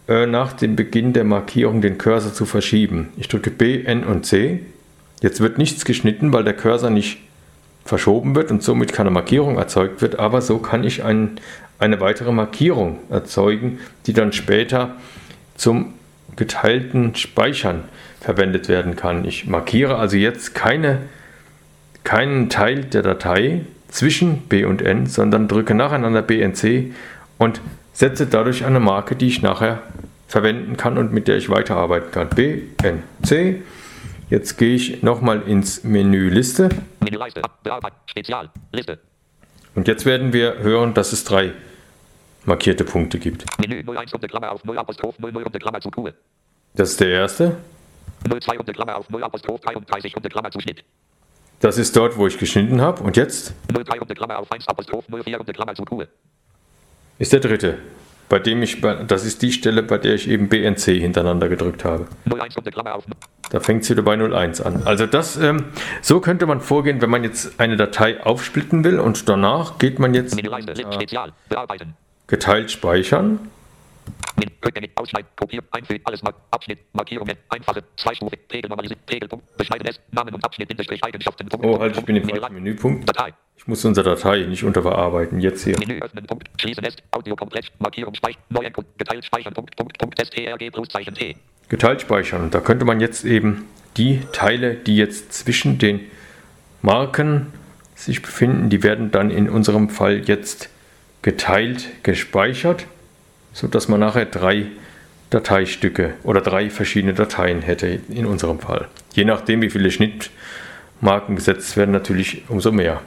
äh, 0.07 0.25
nach 0.25 0.53
dem 0.53 0.75
Beginn 0.75 1.13
der 1.13 1.23
Markierung 1.23 1.81
den 1.81 1.97
Cursor 1.97 2.33
zu 2.33 2.45
verschieben. 2.45 3.09
Ich 3.17 3.27
drücke 3.27 3.49
B, 3.49 3.83
N 3.83 4.03
und 4.03 4.25
C. 4.25 4.59
Jetzt 5.21 5.41
wird 5.41 5.57
nichts 5.57 5.85
geschnitten, 5.85 6.33
weil 6.33 6.43
der 6.43 6.53
Cursor 6.53 6.89
nicht 6.89 7.19
verschoben 7.85 8.35
wird 8.35 8.51
und 8.51 8.63
somit 8.63 8.93
keine 8.93 9.11
Markierung 9.11 9.57
erzeugt 9.57 10.01
wird, 10.01 10.19
aber 10.19 10.41
so 10.41 10.57
kann 10.57 10.83
ich 10.83 11.03
ein, 11.03 11.39
eine 11.79 11.99
weitere 11.99 12.31
Markierung 12.31 12.99
erzeugen, 13.09 13.79
die 14.07 14.13
dann 14.13 14.33
später 14.33 14.95
zum 15.55 15.93
geteilten 16.35 17.15
Speichern 17.15 17.83
verwendet 18.19 18.67
werden 18.67 18.95
kann. 18.95 19.23
Ich 19.25 19.45
markiere 19.47 19.97
also 19.97 20.17
jetzt 20.17 20.55
keine, 20.55 21.01
keinen 22.03 22.49
Teil 22.49 22.83
der 22.83 23.03
Datei 23.03 23.61
zwischen 23.87 24.41
B 24.47 24.65
und 24.65 24.81
N, 24.81 25.05
sondern 25.05 25.47
drücke 25.47 25.73
nacheinander 25.73 26.21
B, 26.21 26.41
N, 26.41 26.55
C 26.55 26.93
und 27.37 27.61
setze 27.93 28.27
dadurch 28.27 28.65
eine 28.65 28.79
Marke, 28.79 29.15
die 29.15 29.27
ich 29.27 29.41
nachher 29.41 29.81
verwenden 30.27 30.77
kann 30.77 30.97
und 30.97 31.13
mit 31.13 31.27
der 31.27 31.37
ich 31.37 31.49
weiterarbeiten 31.49 32.11
kann. 32.11 32.29
B, 32.29 32.63
N, 32.83 33.03
C. 33.23 33.61
Jetzt 34.29 34.57
gehe 34.57 34.75
ich 34.75 35.03
nochmal 35.03 35.43
ins 35.43 35.83
Menü 35.83 36.29
Liste. 36.29 36.69
Menüleiste, 36.99 37.41
Spezial, 38.07 38.49
Liste. 38.71 38.99
Und 39.75 39.87
jetzt 39.87 40.05
werden 40.05 40.33
wir 40.33 40.59
hören, 40.59 40.93
dass 40.93 41.13
es 41.13 41.23
drei 41.23 41.51
markierte 42.45 42.83
Punkte 42.83 43.19
gibt. 43.19 43.45
Menü 43.59 43.83
01 43.83 44.13
unter 44.13 44.27
Klammer 44.27 44.51
auf 44.51 44.63
0 44.63 44.77
Apostroph 44.77 45.19
00 45.19 45.43
unter 45.43 45.59
Klammer 45.59 45.79
zu 45.79 45.91
Truhe. 45.91 46.13
Das 46.73 46.91
ist 46.91 46.99
der 46.99 47.09
erste. 47.09 47.57
02 48.27 48.59
unter 48.59 48.73
Klammer 48.73 48.97
auf 48.97 49.09
0 49.09 49.23
Apostroph 49.23 49.61
33 49.61 50.15
unter 50.15 50.29
Klammer 50.29 50.51
zu 50.51 50.59
Schnitt. 50.59 50.83
Das 51.59 51.77
ist 51.77 51.95
dort, 51.95 52.17
wo 52.17 52.27
ich 52.27 52.37
geschnitten 52.37 52.81
habe. 52.81 53.03
Und 53.03 53.17
jetzt 53.17 53.53
03 53.71 53.99
runde 53.99 54.13
Klammer 54.13 54.39
auf 54.39 54.51
1 54.51 54.67
Apostroph 54.67 55.05
04 55.07 55.37
runde 55.37 55.53
Klammer 55.53 55.73
zu 55.75 55.83
Q. 55.83 56.03
ist 57.17 57.33
der 57.33 57.39
dritte, 57.39 57.77
bei 58.29 58.39
dem 58.39 58.61
ich, 58.61 58.81
das 58.81 59.25
ist 59.25 59.41
die 59.41 59.51
Stelle, 59.51 59.83
bei 59.83 59.97
der 59.97 60.15
ich 60.15 60.27
eben 60.29 60.49
BNC 60.49 60.99
hintereinander 60.99 61.47
gedrückt 61.49 61.85
habe. 61.85 62.07
01 62.25 62.57
runde 62.57 62.71
Klammer 62.71 62.95
auf 62.95 63.05
Da 63.49 63.59
fängt 63.59 63.83
es 63.83 63.89
wieder 63.89 64.01
bei 64.01 64.13
01 64.15 64.61
an. 64.61 64.83
Also 64.85 65.05
das, 65.05 65.37
ähm, 65.37 65.65
so 66.01 66.19
könnte 66.19 66.45
man 66.45 66.61
vorgehen, 66.61 67.01
wenn 67.01 67.09
man 67.09 67.23
jetzt 67.23 67.59
eine 67.59 67.77
Datei 67.77 68.21
aufsplitten 68.23 68.83
will 68.83 68.99
und 68.99 69.29
danach 69.29 69.77
geht 69.77 69.99
man 69.99 70.13
jetzt. 70.13 70.35
Bearbeiten. 71.49 71.93
geteilt 72.27 72.71
speichern. 72.71 73.39
Min 74.37 74.51
rückgängig. 74.65 74.91
Ausschneiden. 74.95 75.29
Kopieren. 75.35 75.65
Einfügen. 75.71 76.01
Alles 76.05 76.23
mark 76.23 76.35
Abschnitt. 76.51 76.79
Markierungen. 76.93 77.37
Einfache. 77.49 77.83
Zweistufig. 77.97 78.39
Pegel 78.47 78.69
normalisieren. 78.69 79.01
Pegelpunkt. 79.05 79.57
Beschneiden 79.57 79.87
es. 79.87 79.99
Namen 80.11 80.33
und 80.33 80.43
Abschnitt. 80.43 80.67
Bindestrich. 80.67 81.03
Eigenschaften. 81.03 81.47
Punkt. 81.47 81.65
Oh, 81.65 81.79
halt, 81.79 81.97
ich 81.97 82.05
bin 82.05 82.15
im 82.15 82.27
falschen 82.27 82.53
Menüpunkt. 82.53 83.09
Datei. 83.09 83.33
Ich 83.57 83.67
muss 83.67 83.83
unsere 83.85 84.15
Datei 84.15 84.39
nicht 84.41 84.63
unterbearbeiten. 84.63 85.39
Jetzt 85.39 85.63
hier. 85.63 85.77
Menü 85.79 85.99
öffnen. 85.99 86.25
Punkt. 86.25 86.49
Schließen 86.59 86.83
es. 86.83 86.95
Audio 87.11 87.35
komplett. 87.35 87.71
Markierung. 87.79 88.13
Speichern. 88.15 88.41
Neu 88.49 88.69
Punkt. 88.69 88.97
Geteilt 88.97 89.25
speichern. 89.25 89.53
Punkt. 89.53 89.75
Punkt. 89.75 89.97
Punkt. 89.97 90.19
STRG 90.19 90.71
Pluszeichen 90.71 91.13
T. 91.13 91.35
Geteilt 91.69 92.01
speichern. 92.01 92.43
Und 92.43 92.53
da 92.53 92.59
könnte 92.59 92.85
man 92.85 92.99
jetzt 92.99 93.25
eben 93.25 93.65
die 93.97 94.21
Teile, 94.33 94.75
die 94.75 94.97
jetzt 94.97 95.33
zwischen 95.33 95.77
den 95.77 96.01
Marken 96.81 97.53
sich 97.95 98.21
befinden, 98.21 98.69
die 98.69 98.83
werden 98.83 99.11
dann 99.11 99.31
in 99.31 99.49
unserem 99.49 99.89
Fall 99.89 100.21
jetzt 100.25 100.69
geteilt 101.21 102.03
gespeichert, 102.03 102.85
sodass 103.55 103.87
man 103.87 104.01
nachher 104.01 104.25
drei 104.25 104.65
Dateistücke 105.29 106.13
oder 106.23 106.41
drei 106.41 106.69
verschiedene 106.69 107.13
Dateien 107.13 107.61
hätte 107.61 107.99
in 108.09 108.25
unserem 108.25 108.59
Fall. 108.59 108.89
Je 109.13 109.23
nachdem, 109.23 109.61
wie 109.61 109.69
viele 109.69 109.89
Schnittmarken 109.89 111.37
gesetzt 111.37 111.75
werden, 111.77 111.91
natürlich 111.91 112.43
umso 112.49 112.73
mehr. 112.73 113.01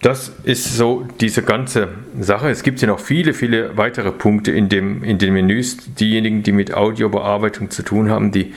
Das 0.00 0.32
ist 0.44 0.76
so 0.76 1.06
diese 1.20 1.42
ganze 1.42 1.88
Sache. 2.20 2.50
Es 2.50 2.62
gibt 2.62 2.78
hier 2.78 2.88
noch 2.88 3.00
viele, 3.00 3.34
viele 3.34 3.76
weitere 3.76 4.12
Punkte 4.12 4.52
in, 4.52 4.68
dem, 4.68 5.02
in 5.02 5.18
den 5.18 5.34
Menüs. 5.34 5.76
Diejenigen, 5.98 6.44
die 6.44 6.52
mit 6.52 6.72
Audiobearbeitung 6.72 7.70
zu 7.70 7.82
tun 7.82 8.08
haben, 8.08 8.30
die 8.30 8.54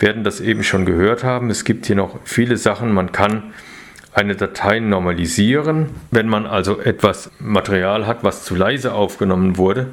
werden 0.00 0.24
das 0.24 0.40
eben 0.40 0.64
schon 0.64 0.84
gehört 0.84 1.22
haben. 1.22 1.48
Es 1.48 1.64
gibt 1.64 1.86
hier 1.86 1.96
noch 1.96 2.18
viele 2.24 2.56
Sachen. 2.56 2.92
Man 2.92 3.12
kann 3.12 3.54
eine 4.18 4.34
Datei 4.34 4.80
normalisieren, 4.80 5.90
wenn 6.10 6.28
man 6.28 6.46
also 6.46 6.80
etwas 6.80 7.30
Material 7.38 8.06
hat, 8.06 8.24
was 8.24 8.44
zu 8.44 8.56
leise 8.56 8.92
aufgenommen 8.92 9.56
wurde, 9.56 9.88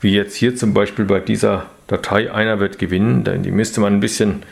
wie 0.00 0.12
jetzt 0.14 0.34
hier 0.34 0.56
zum 0.56 0.74
Beispiel 0.74 1.04
bei 1.04 1.20
dieser 1.20 1.66
Datei, 1.86 2.32
einer 2.32 2.58
wird 2.58 2.78
gewinnen, 2.78 3.24
die 3.42 3.50
müsste 3.52 3.80
man 3.80 3.94
ein 3.94 4.00
bisschen 4.00 4.42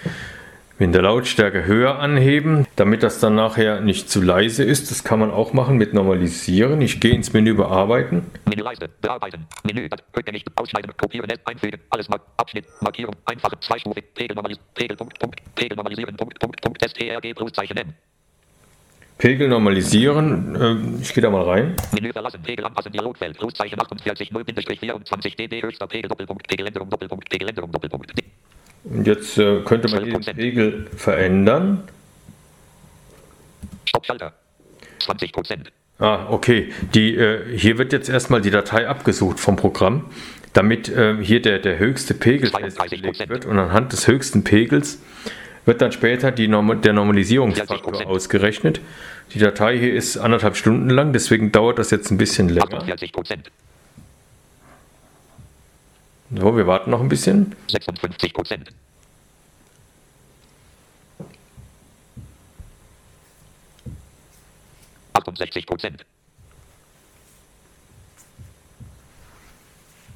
in 0.78 0.92
der 0.92 1.02
Lautstärke 1.02 1.64
höher 1.64 1.98
anheben, 1.98 2.66
damit 2.76 3.02
das 3.02 3.18
dann 3.18 3.34
nachher 3.34 3.80
nicht 3.80 4.08
zu 4.10 4.22
leise 4.22 4.62
ist. 4.62 4.90
Das 4.90 5.02
kann 5.04 5.18
man 5.18 5.30
auch 5.30 5.52
machen 5.54 5.76
mit 5.78 5.92
Normalisieren. 5.94 6.80
Ich 6.82 7.00
gehe 7.00 7.14
ins 7.14 7.32
Menü 7.32 7.54
Bearbeiten. 7.54 8.26
Menüleiste. 8.44 8.88
Bearbeiten. 9.00 9.46
Menü. 9.64 9.88
Dat- 9.88 10.04
Rückgängig. 10.14 10.44
Ausschneiden. 10.54 10.92
Kopieren. 10.98 11.32
Einfügen. 11.46 11.80
Alles 11.88 12.10
mark 12.10 12.20
Abschnitt. 12.36 12.66
Markierung. 12.82 13.16
Einfache. 13.24 13.58
Zweistufig. 13.60 14.04
Pegel 14.14 14.34
normalisieren. 14.34 14.66
Pegel. 14.74 14.96
Punkt. 14.98 15.18
Punkt. 15.18 15.40
Pegel 15.54 15.76
normalisieren. 15.76 16.14
Punkt. 16.14 16.38
Punkt. 16.38 16.60
Punkt. 16.60 16.82
STRG 16.86 17.32
Pluszeichen 17.34 17.76
M. 17.78 17.94
Pegel 19.18 19.48
normalisieren. 19.48 20.56
Ähm, 20.60 20.98
Ich 21.00 21.14
gehe 21.14 21.22
da 21.22 21.30
mal 21.30 21.42
rein. 21.42 21.74
Menü 21.92 22.12
verlassen. 22.12 22.42
Pegel 22.42 22.64
anpassen. 22.64 22.92
Dialogfeld. 22.92 23.38
Pluszeichen 23.38 23.80
48 23.80 24.30
0 24.30 24.44
24 24.44 25.36
DD 25.36 25.62
höchster 25.62 25.86
Pegel 25.86 26.08
Doppelpunkt. 26.08 26.46
Pegeländerung 26.48 26.90
Doppelpunkt. 26.90 27.28
Pegeländerung 27.30 27.72
Doppelpunkt. 27.72 28.12
Und 28.84 29.06
jetzt 29.06 29.38
äh, 29.38 29.60
könnte 29.64 29.88
man 29.90 30.04
den 30.04 30.20
Pegel 30.20 30.86
verändern. 30.94 31.82
Stoppschalter. 33.86 34.32
20 35.00 35.32
Prozent. 35.32 35.72
Ah, 35.98 36.26
okay. 36.28 36.72
Die, 36.94 37.14
äh, 37.16 37.56
hier 37.56 37.78
wird 37.78 37.92
jetzt 37.92 38.08
erstmal 38.08 38.42
die 38.42 38.50
Datei 38.50 38.86
abgesucht 38.86 39.40
vom 39.40 39.56
Programm, 39.56 40.10
damit 40.52 40.88
äh, 40.90 41.16
hier 41.22 41.40
der, 41.40 41.58
der 41.58 41.78
höchste 41.78 42.12
Pegel 42.12 42.50
32%. 42.50 42.60
festgelegt 42.70 43.28
wird. 43.28 43.44
Und 43.46 43.58
anhand 43.58 43.92
des 43.92 44.06
höchsten 44.06 44.44
Pegels 44.44 45.00
wird 45.66 45.82
dann 45.82 45.92
später 45.92 46.30
die 46.30 46.48
Norm 46.48 46.80
der 46.80 46.92
Normalisierungsfaktor 46.92 47.94
40%. 47.94 48.04
ausgerechnet. 48.06 48.80
Die 49.34 49.38
Datei 49.38 49.78
hier 49.78 49.92
ist 49.92 50.16
anderthalb 50.16 50.56
Stunden 50.56 50.88
lang, 50.88 51.12
deswegen 51.12 51.52
dauert 51.52 51.78
das 51.78 51.90
jetzt 51.90 52.10
ein 52.10 52.16
bisschen 52.16 52.48
länger. 52.48 52.72
48 52.72 53.12
Prozent. 53.12 53.50
So, 56.34 56.56
wir 56.56 56.66
warten 56.66 56.90
noch 56.90 57.00
ein 57.00 57.08
bisschen. 57.08 57.54
56 57.68 58.32
Prozent. 58.32 58.70
Prozent. 65.66 66.06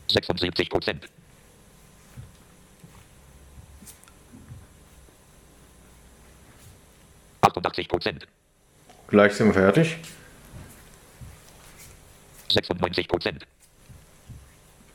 76 0.09 0.71
Prozent. 0.71 1.20
Achtundachtzig 7.41 7.89
Prozent. 7.89 8.27
Gleich 9.09 9.33
sind 9.35 9.47
wir 9.49 9.55
fertig. 9.55 9.97
96 12.53 13.09
Prozent. 13.09 13.47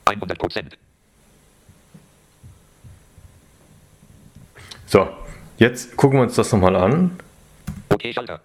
100 0.04 0.38
Prozent. 0.38 0.78
So, 4.86 5.08
jetzt 5.58 5.96
gucken 5.96 6.18
wir 6.18 6.22
uns 6.22 6.36
das 6.36 6.52
nochmal 6.52 6.76
an. 6.76 7.18
OK 7.88 8.02
Schalter. 8.14 8.40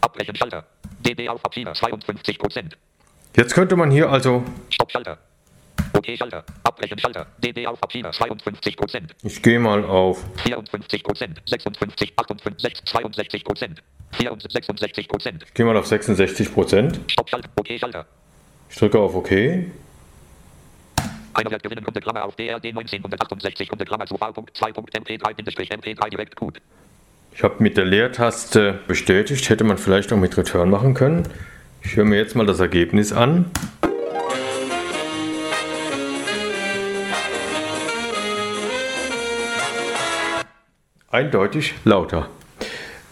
Abbrechen 0.00 0.34
Schalter. 0.34 0.64
DD 1.00 1.28
auf 1.28 1.44
Abschieder 1.44 1.74
52 1.74 2.38
Prozent. 2.38 2.76
Jetzt 3.36 3.54
könnte 3.54 3.76
man 3.76 3.90
hier 3.90 4.10
also, 4.10 4.44
Stoppschalter. 4.70 5.12
OK 5.12 5.25
Schalter. 6.14 6.44
Abbrechen 6.62 6.98
Schalter. 6.98 7.26
DD 7.38 7.66
auf 7.66 7.82
Abschieder 7.82 8.12
52 8.12 8.76
Prozent. 8.76 9.14
ich 9.22 9.42
gehe 9.42 9.58
mal 9.58 9.84
auf 9.84 10.22
54 10.44 11.02
Prozent. 11.02 11.42
56, 11.46 12.12
58, 12.16 12.84
62 12.84 13.44
Prozent. 13.44 13.82
64, 14.12 14.52
66 14.52 15.08
Prozent. 15.08 15.42
Ich 15.46 15.54
gehe 15.54 15.64
mal 15.66 15.76
auf 15.76 15.86
66 15.86 16.52
Prozent. 16.52 17.00
Stoppschalter. 17.08 17.48
OK 17.56 17.68
Schalter. 17.78 18.06
Ich 18.68 18.76
drücke 18.76 18.98
auf 18.98 19.14
OK. 19.14 19.32
Einer 21.34 21.50
wird 21.50 21.62
gewinnen, 21.62 21.84
Runde 21.84 22.00
Klammer 22.00 22.24
auf 22.24 22.34
DRD 22.36 22.66
1968, 22.66 23.70
Runde 23.70 23.84
Klammer 23.84 24.06
zu 24.06 24.16
V.2.mp3, 24.16 25.34
Bindestrich 25.34 25.70
MP3 25.70 26.08
direkt 26.08 26.36
gut. 26.36 26.60
Ich 27.34 27.42
habe 27.42 27.56
mit 27.62 27.76
der 27.76 27.84
Leertaste 27.84 28.80
bestätigt, 28.88 29.50
hätte 29.50 29.64
man 29.64 29.76
vielleicht 29.76 30.10
auch 30.12 30.16
mit 30.16 30.36
Return 30.38 30.70
machen 30.70 30.94
können. 30.94 31.28
Ich 31.82 31.94
höre 31.94 32.06
mir 32.06 32.16
jetzt 32.16 32.34
mal 32.34 32.46
das 32.46 32.58
Ergebnis 32.60 33.12
an. 33.12 33.50
Eindeutig 41.10 41.74
lauter. 41.84 42.28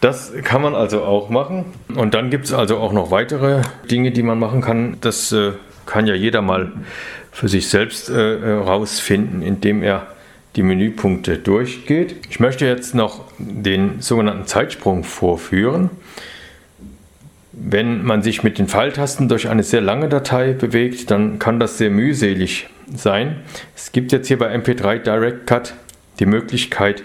Das 0.01 0.33
kann 0.43 0.61
man 0.63 0.75
also 0.75 1.05
auch 1.05 1.31
machen. 1.31 1.65
Und 1.95 2.13
dann 2.13 2.29
gibt 2.29 2.47
es 2.47 2.53
also 2.53 2.79
auch 2.79 2.93
noch 2.93 3.11
weitere 3.11 3.63
Dinge, 3.91 4.11
die 4.11 4.23
man 4.23 4.39
machen 4.39 4.61
kann. 4.61 4.97
Das 5.01 5.31
äh, 5.33 5.53
kann 5.87 6.07
ja 6.07 6.15
jeder 6.15 6.43
mal 6.43 6.73
für 7.31 7.49
sich 7.49 7.69
selbst 7.69 8.11
äh, 8.11 8.35
äh, 8.35 8.53
rausfinden, 8.55 9.43
indem 9.43 9.83
er 9.83 10.09
die 10.57 10.63
Menüpunkte 10.63 11.39
durchgeht. 11.39 12.17
Ich 12.29 12.41
möchte 12.41 12.67
jetzt 12.67 12.97
noch 12.97 13.25
den 13.39 14.01
sogenannten 14.01 14.47
Zeitsprung 14.47 15.05
vorführen. 15.05 15.91
Wenn 17.53 18.05
man 18.05 18.23
sich 18.23 18.43
mit 18.43 18.59
den 18.59 18.67
Pfeiltasten 18.67 19.29
durch 19.29 19.49
eine 19.49 19.63
sehr 19.63 19.81
lange 19.81 20.09
Datei 20.09 20.53
bewegt, 20.53 21.13
dann 21.13 21.39
kann 21.39 21.61
das 21.61 21.79
sehr 21.79 21.91
mühselig 21.91 22.69
sein. 22.93 23.37
Es 23.77 23.93
gibt 23.93 24.11
jetzt 24.11 24.27
hier 24.27 24.39
bei 24.39 24.53
MP3 24.53 24.99
Direct 24.99 25.47
Cut 25.47 25.75
die 26.19 26.27
Möglichkeit, 26.27 27.05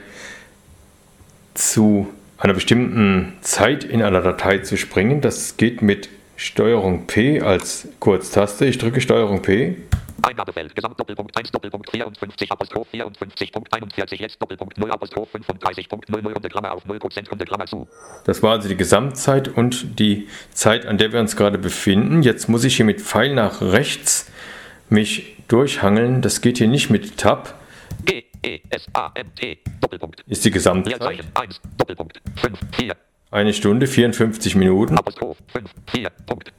zu 1.59 2.07
einer 2.37 2.53
bestimmten 2.53 3.33
Zeit 3.41 3.83
in 3.83 4.01
einer 4.01 4.21
Datei 4.21 4.59
zu 4.59 4.77
springen. 4.77 5.21
Das 5.21 5.57
geht 5.57 5.81
mit 5.81 6.09
Steuerung 6.37 7.05
P 7.05 7.41
als 7.41 7.87
Kurztaste. 7.99 8.65
Ich 8.65 8.77
drücke 8.77 9.01
Steuerung 9.01 9.41
P. 9.41 9.75
Eingabefeld, 10.21 10.75
Gesamtdoppelpunkt 10.75 11.37
1, 11.37 11.51
Doppelpunkt 11.51 11.89
54, 11.91 12.51
Apostroph 12.51 12.87
54.41, 12.93 14.19
jetzt 14.19 14.41
Doppelpunkt 14.41 14.77
0, 14.77 14.91
Apostroph 14.91 15.33
35.00, 15.33 16.33
Runde 16.33 16.49
Klammer 16.49 16.73
auf 16.73 16.85
0%, 16.85 17.29
Runde 17.29 17.45
Klammer 17.45 17.65
zu. 17.65 17.87
Das 18.25 18.43
war 18.43 18.51
also 18.51 18.67
die 18.67 18.75
Gesamtzeit 18.75 19.47
und 19.47 19.99
die 19.99 20.27
Zeit, 20.51 20.85
an 20.85 20.97
der 20.97 21.13
wir 21.13 21.19
uns 21.19 21.35
gerade 21.35 21.57
befinden. 21.57 22.21
Jetzt 22.21 22.49
muss 22.49 22.63
ich 22.63 22.75
hier 22.75 22.85
mit 22.85 23.01
Pfeil 23.01 23.33
nach 23.33 23.61
rechts 23.61 24.29
mich 24.89 25.37
durchhangeln. 25.47 26.21
Das 26.21 26.41
geht 26.41 26.57
hier 26.57 26.67
nicht 26.67 26.89
mit 26.89 27.17
Tab. 27.17 27.58
Ist 30.27 30.45
die 30.45 30.51
Gesamtzeit. 30.51 30.93
Leerzeichen 30.93 31.25
1, 31.33 31.61
Doppelpunkt. 31.77 32.21
5, 32.35 32.59
4, 32.71 32.95
Eine 33.31 33.53
Stunde, 33.53 33.87
54 33.87 34.55
Minuten, 34.55 34.97
Apostroph. 34.97 35.37
5, 35.47 35.69
4, 35.87 36.09
Punkt. 36.25 36.51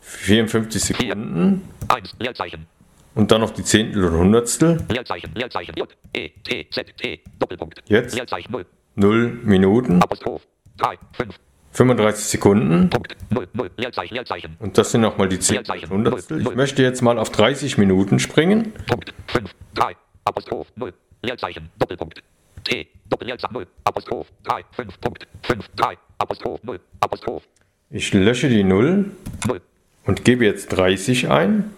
54 0.00 0.82
Sekunden. 0.82 1.68
1, 1.88 2.16
Leerzeichen, 2.18 2.66
und 3.14 3.30
dann 3.30 3.40
noch 3.40 3.50
die 3.50 3.62
Zehntel 3.62 4.04
und 4.04 4.18
Hundertstel. 4.18 4.84
Leerzeichen, 4.88 5.30
Leerzeichen, 5.34 5.74
J, 5.76 5.88
E, 6.12 6.30
T, 6.42 6.66
Z, 6.70 6.96
T, 6.96 7.20
Doppelpunkt. 7.38 7.82
Jetzt? 7.86 8.16
Leerzeichen 8.16 8.50
0, 8.50 8.66
0 8.96 9.28
Minuten, 9.44 10.02
Apostroph. 10.02 10.42
3, 10.78 10.98
5, 11.12 11.34
35 11.70 12.24
Sekunden. 12.24 12.90
Punkt. 12.90 13.16
0, 13.30 13.48
0, 13.52 13.70
Leerzeichen, 13.76 14.14
Leerzeichen. 14.14 14.56
Und 14.58 14.76
das 14.76 14.90
sind 14.90 15.02
nochmal 15.02 15.28
die 15.28 15.38
10 15.38 15.64
Hundertstel. 15.88 16.40
Ich 16.40 16.54
möchte 16.56 16.82
jetzt 16.82 17.02
mal 17.02 17.18
auf 17.18 17.30
30 17.30 17.78
Minuten 17.78 18.18
springen. 18.18 18.72
Punkt. 18.88 19.14
5, 19.28 19.50
3, 19.74 19.94
Apostroph, 20.24 20.72
0, 20.74 20.92
Leerzeichen, 21.24 21.70
Doppelpunkt. 21.78 22.22
T, 22.64 22.86
Doppel-Leerzeichen, 23.10 23.52
0, 23.54 23.66
Apostroph, 23.84 24.26
3, 24.44 24.64
5, 24.72 25.00
Punkt. 25.00 25.26
5, 25.42 25.68
3, 25.76 25.98
Apostroph, 26.18 26.62
0, 26.62 26.80
Apostroph, 27.00 27.42
Ich 27.90 28.12
lösche 28.12 28.48
die 28.48 28.64
0 28.64 29.10
0, 29.46 29.60
und 30.04 30.24
gebe 30.24 30.44
jetzt 30.44 30.68
30 30.68 31.30
ein. 31.30 31.70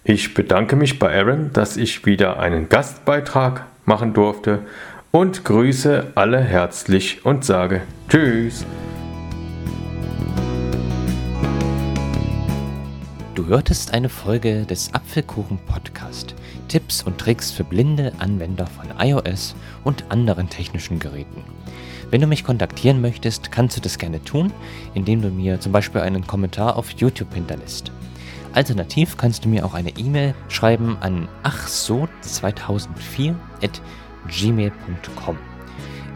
Ich 0.05 0.32
bedanke 0.32 0.76
mich 0.76 0.99
bei 0.99 1.14
Aaron, 1.14 1.53
dass 1.53 1.76
ich 1.76 2.07
wieder 2.07 2.41
einen 2.41 2.70
Gastbeitrag 2.70 3.66
machen 3.84 4.14
durfte 4.14 4.61
und 5.11 5.44
grüße 5.44 6.12
alle 6.14 6.40
herzlich 6.40 7.24
und 7.24 7.44
sage 7.44 7.82
Tschüss. 8.09 8.64
Du 13.34 13.46
hörtest 13.46 13.94
eine 13.94 14.09
Folge 14.09 14.66
des 14.66 14.92
Apfelkuchen 14.92 15.59
Podcast. 15.66 16.34
Tipps 16.66 17.02
und 17.02 17.18
Tricks 17.18 17.50
für 17.50 17.64
blinde 17.64 18.12
Anwender 18.18 18.66
von 18.66 18.86
iOS 18.98 19.54
und 19.84 20.04
anderen 20.11 20.50
technischen 20.50 20.98
Geräten. 20.98 21.44
Wenn 22.11 22.20
du 22.20 22.26
mich 22.26 22.44
kontaktieren 22.44 23.00
möchtest, 23.00 23.50
kannst 23.52 23.76
du 23.76 23.80
das 23.80 23.98
gerne 23.98 24.22
tun, 24.22 24.52
indem 24.94 25.22
du 25.22 25.28
mir 25.30 25.61
zum 25.61 25.72
Beispiel 25.72 26.00
einen 26.02 26.26
Kommentar 26.26 26.76
auf 26.76 26.90
YouTube 26.90 27.32
hinterlässt. 27.32 27.92
Alternativ 28.52 29.16
kannst 29.16 29.44
du 29.44 29.48
mir 29.48 29.64
auch 29.64 29.74
eine 29.74 29.90
E-Mail 29.90 30.34
schreiben 30.48 30.96
an 31.00 31.28
achso2004 31.44 33.34
at 33.62 33.80
gmail.com. 34.29 35.39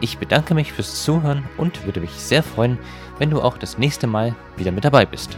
Ich 0.01 0.17
bedanke 0.17 0.53
mich 0.53 0.73
fürs 0.73 1.03
Zuhören 1.03 1.43
und 1.57 1.85
würde 1.85 2.01
mich 2.01 2.11
sehr 2.11 2.43
freuen, 2.43 2.77
wenn 3.19 3.29
du 3.29 3.41
auch 3.41 3.57
das 3.57 3.77
nächste 3.77 4.07
Mal 4.07 4.35
wieder 4.57 4.71
mit 4.71 4.85
dabei 4.85 5.05
bist. 5.05 5.37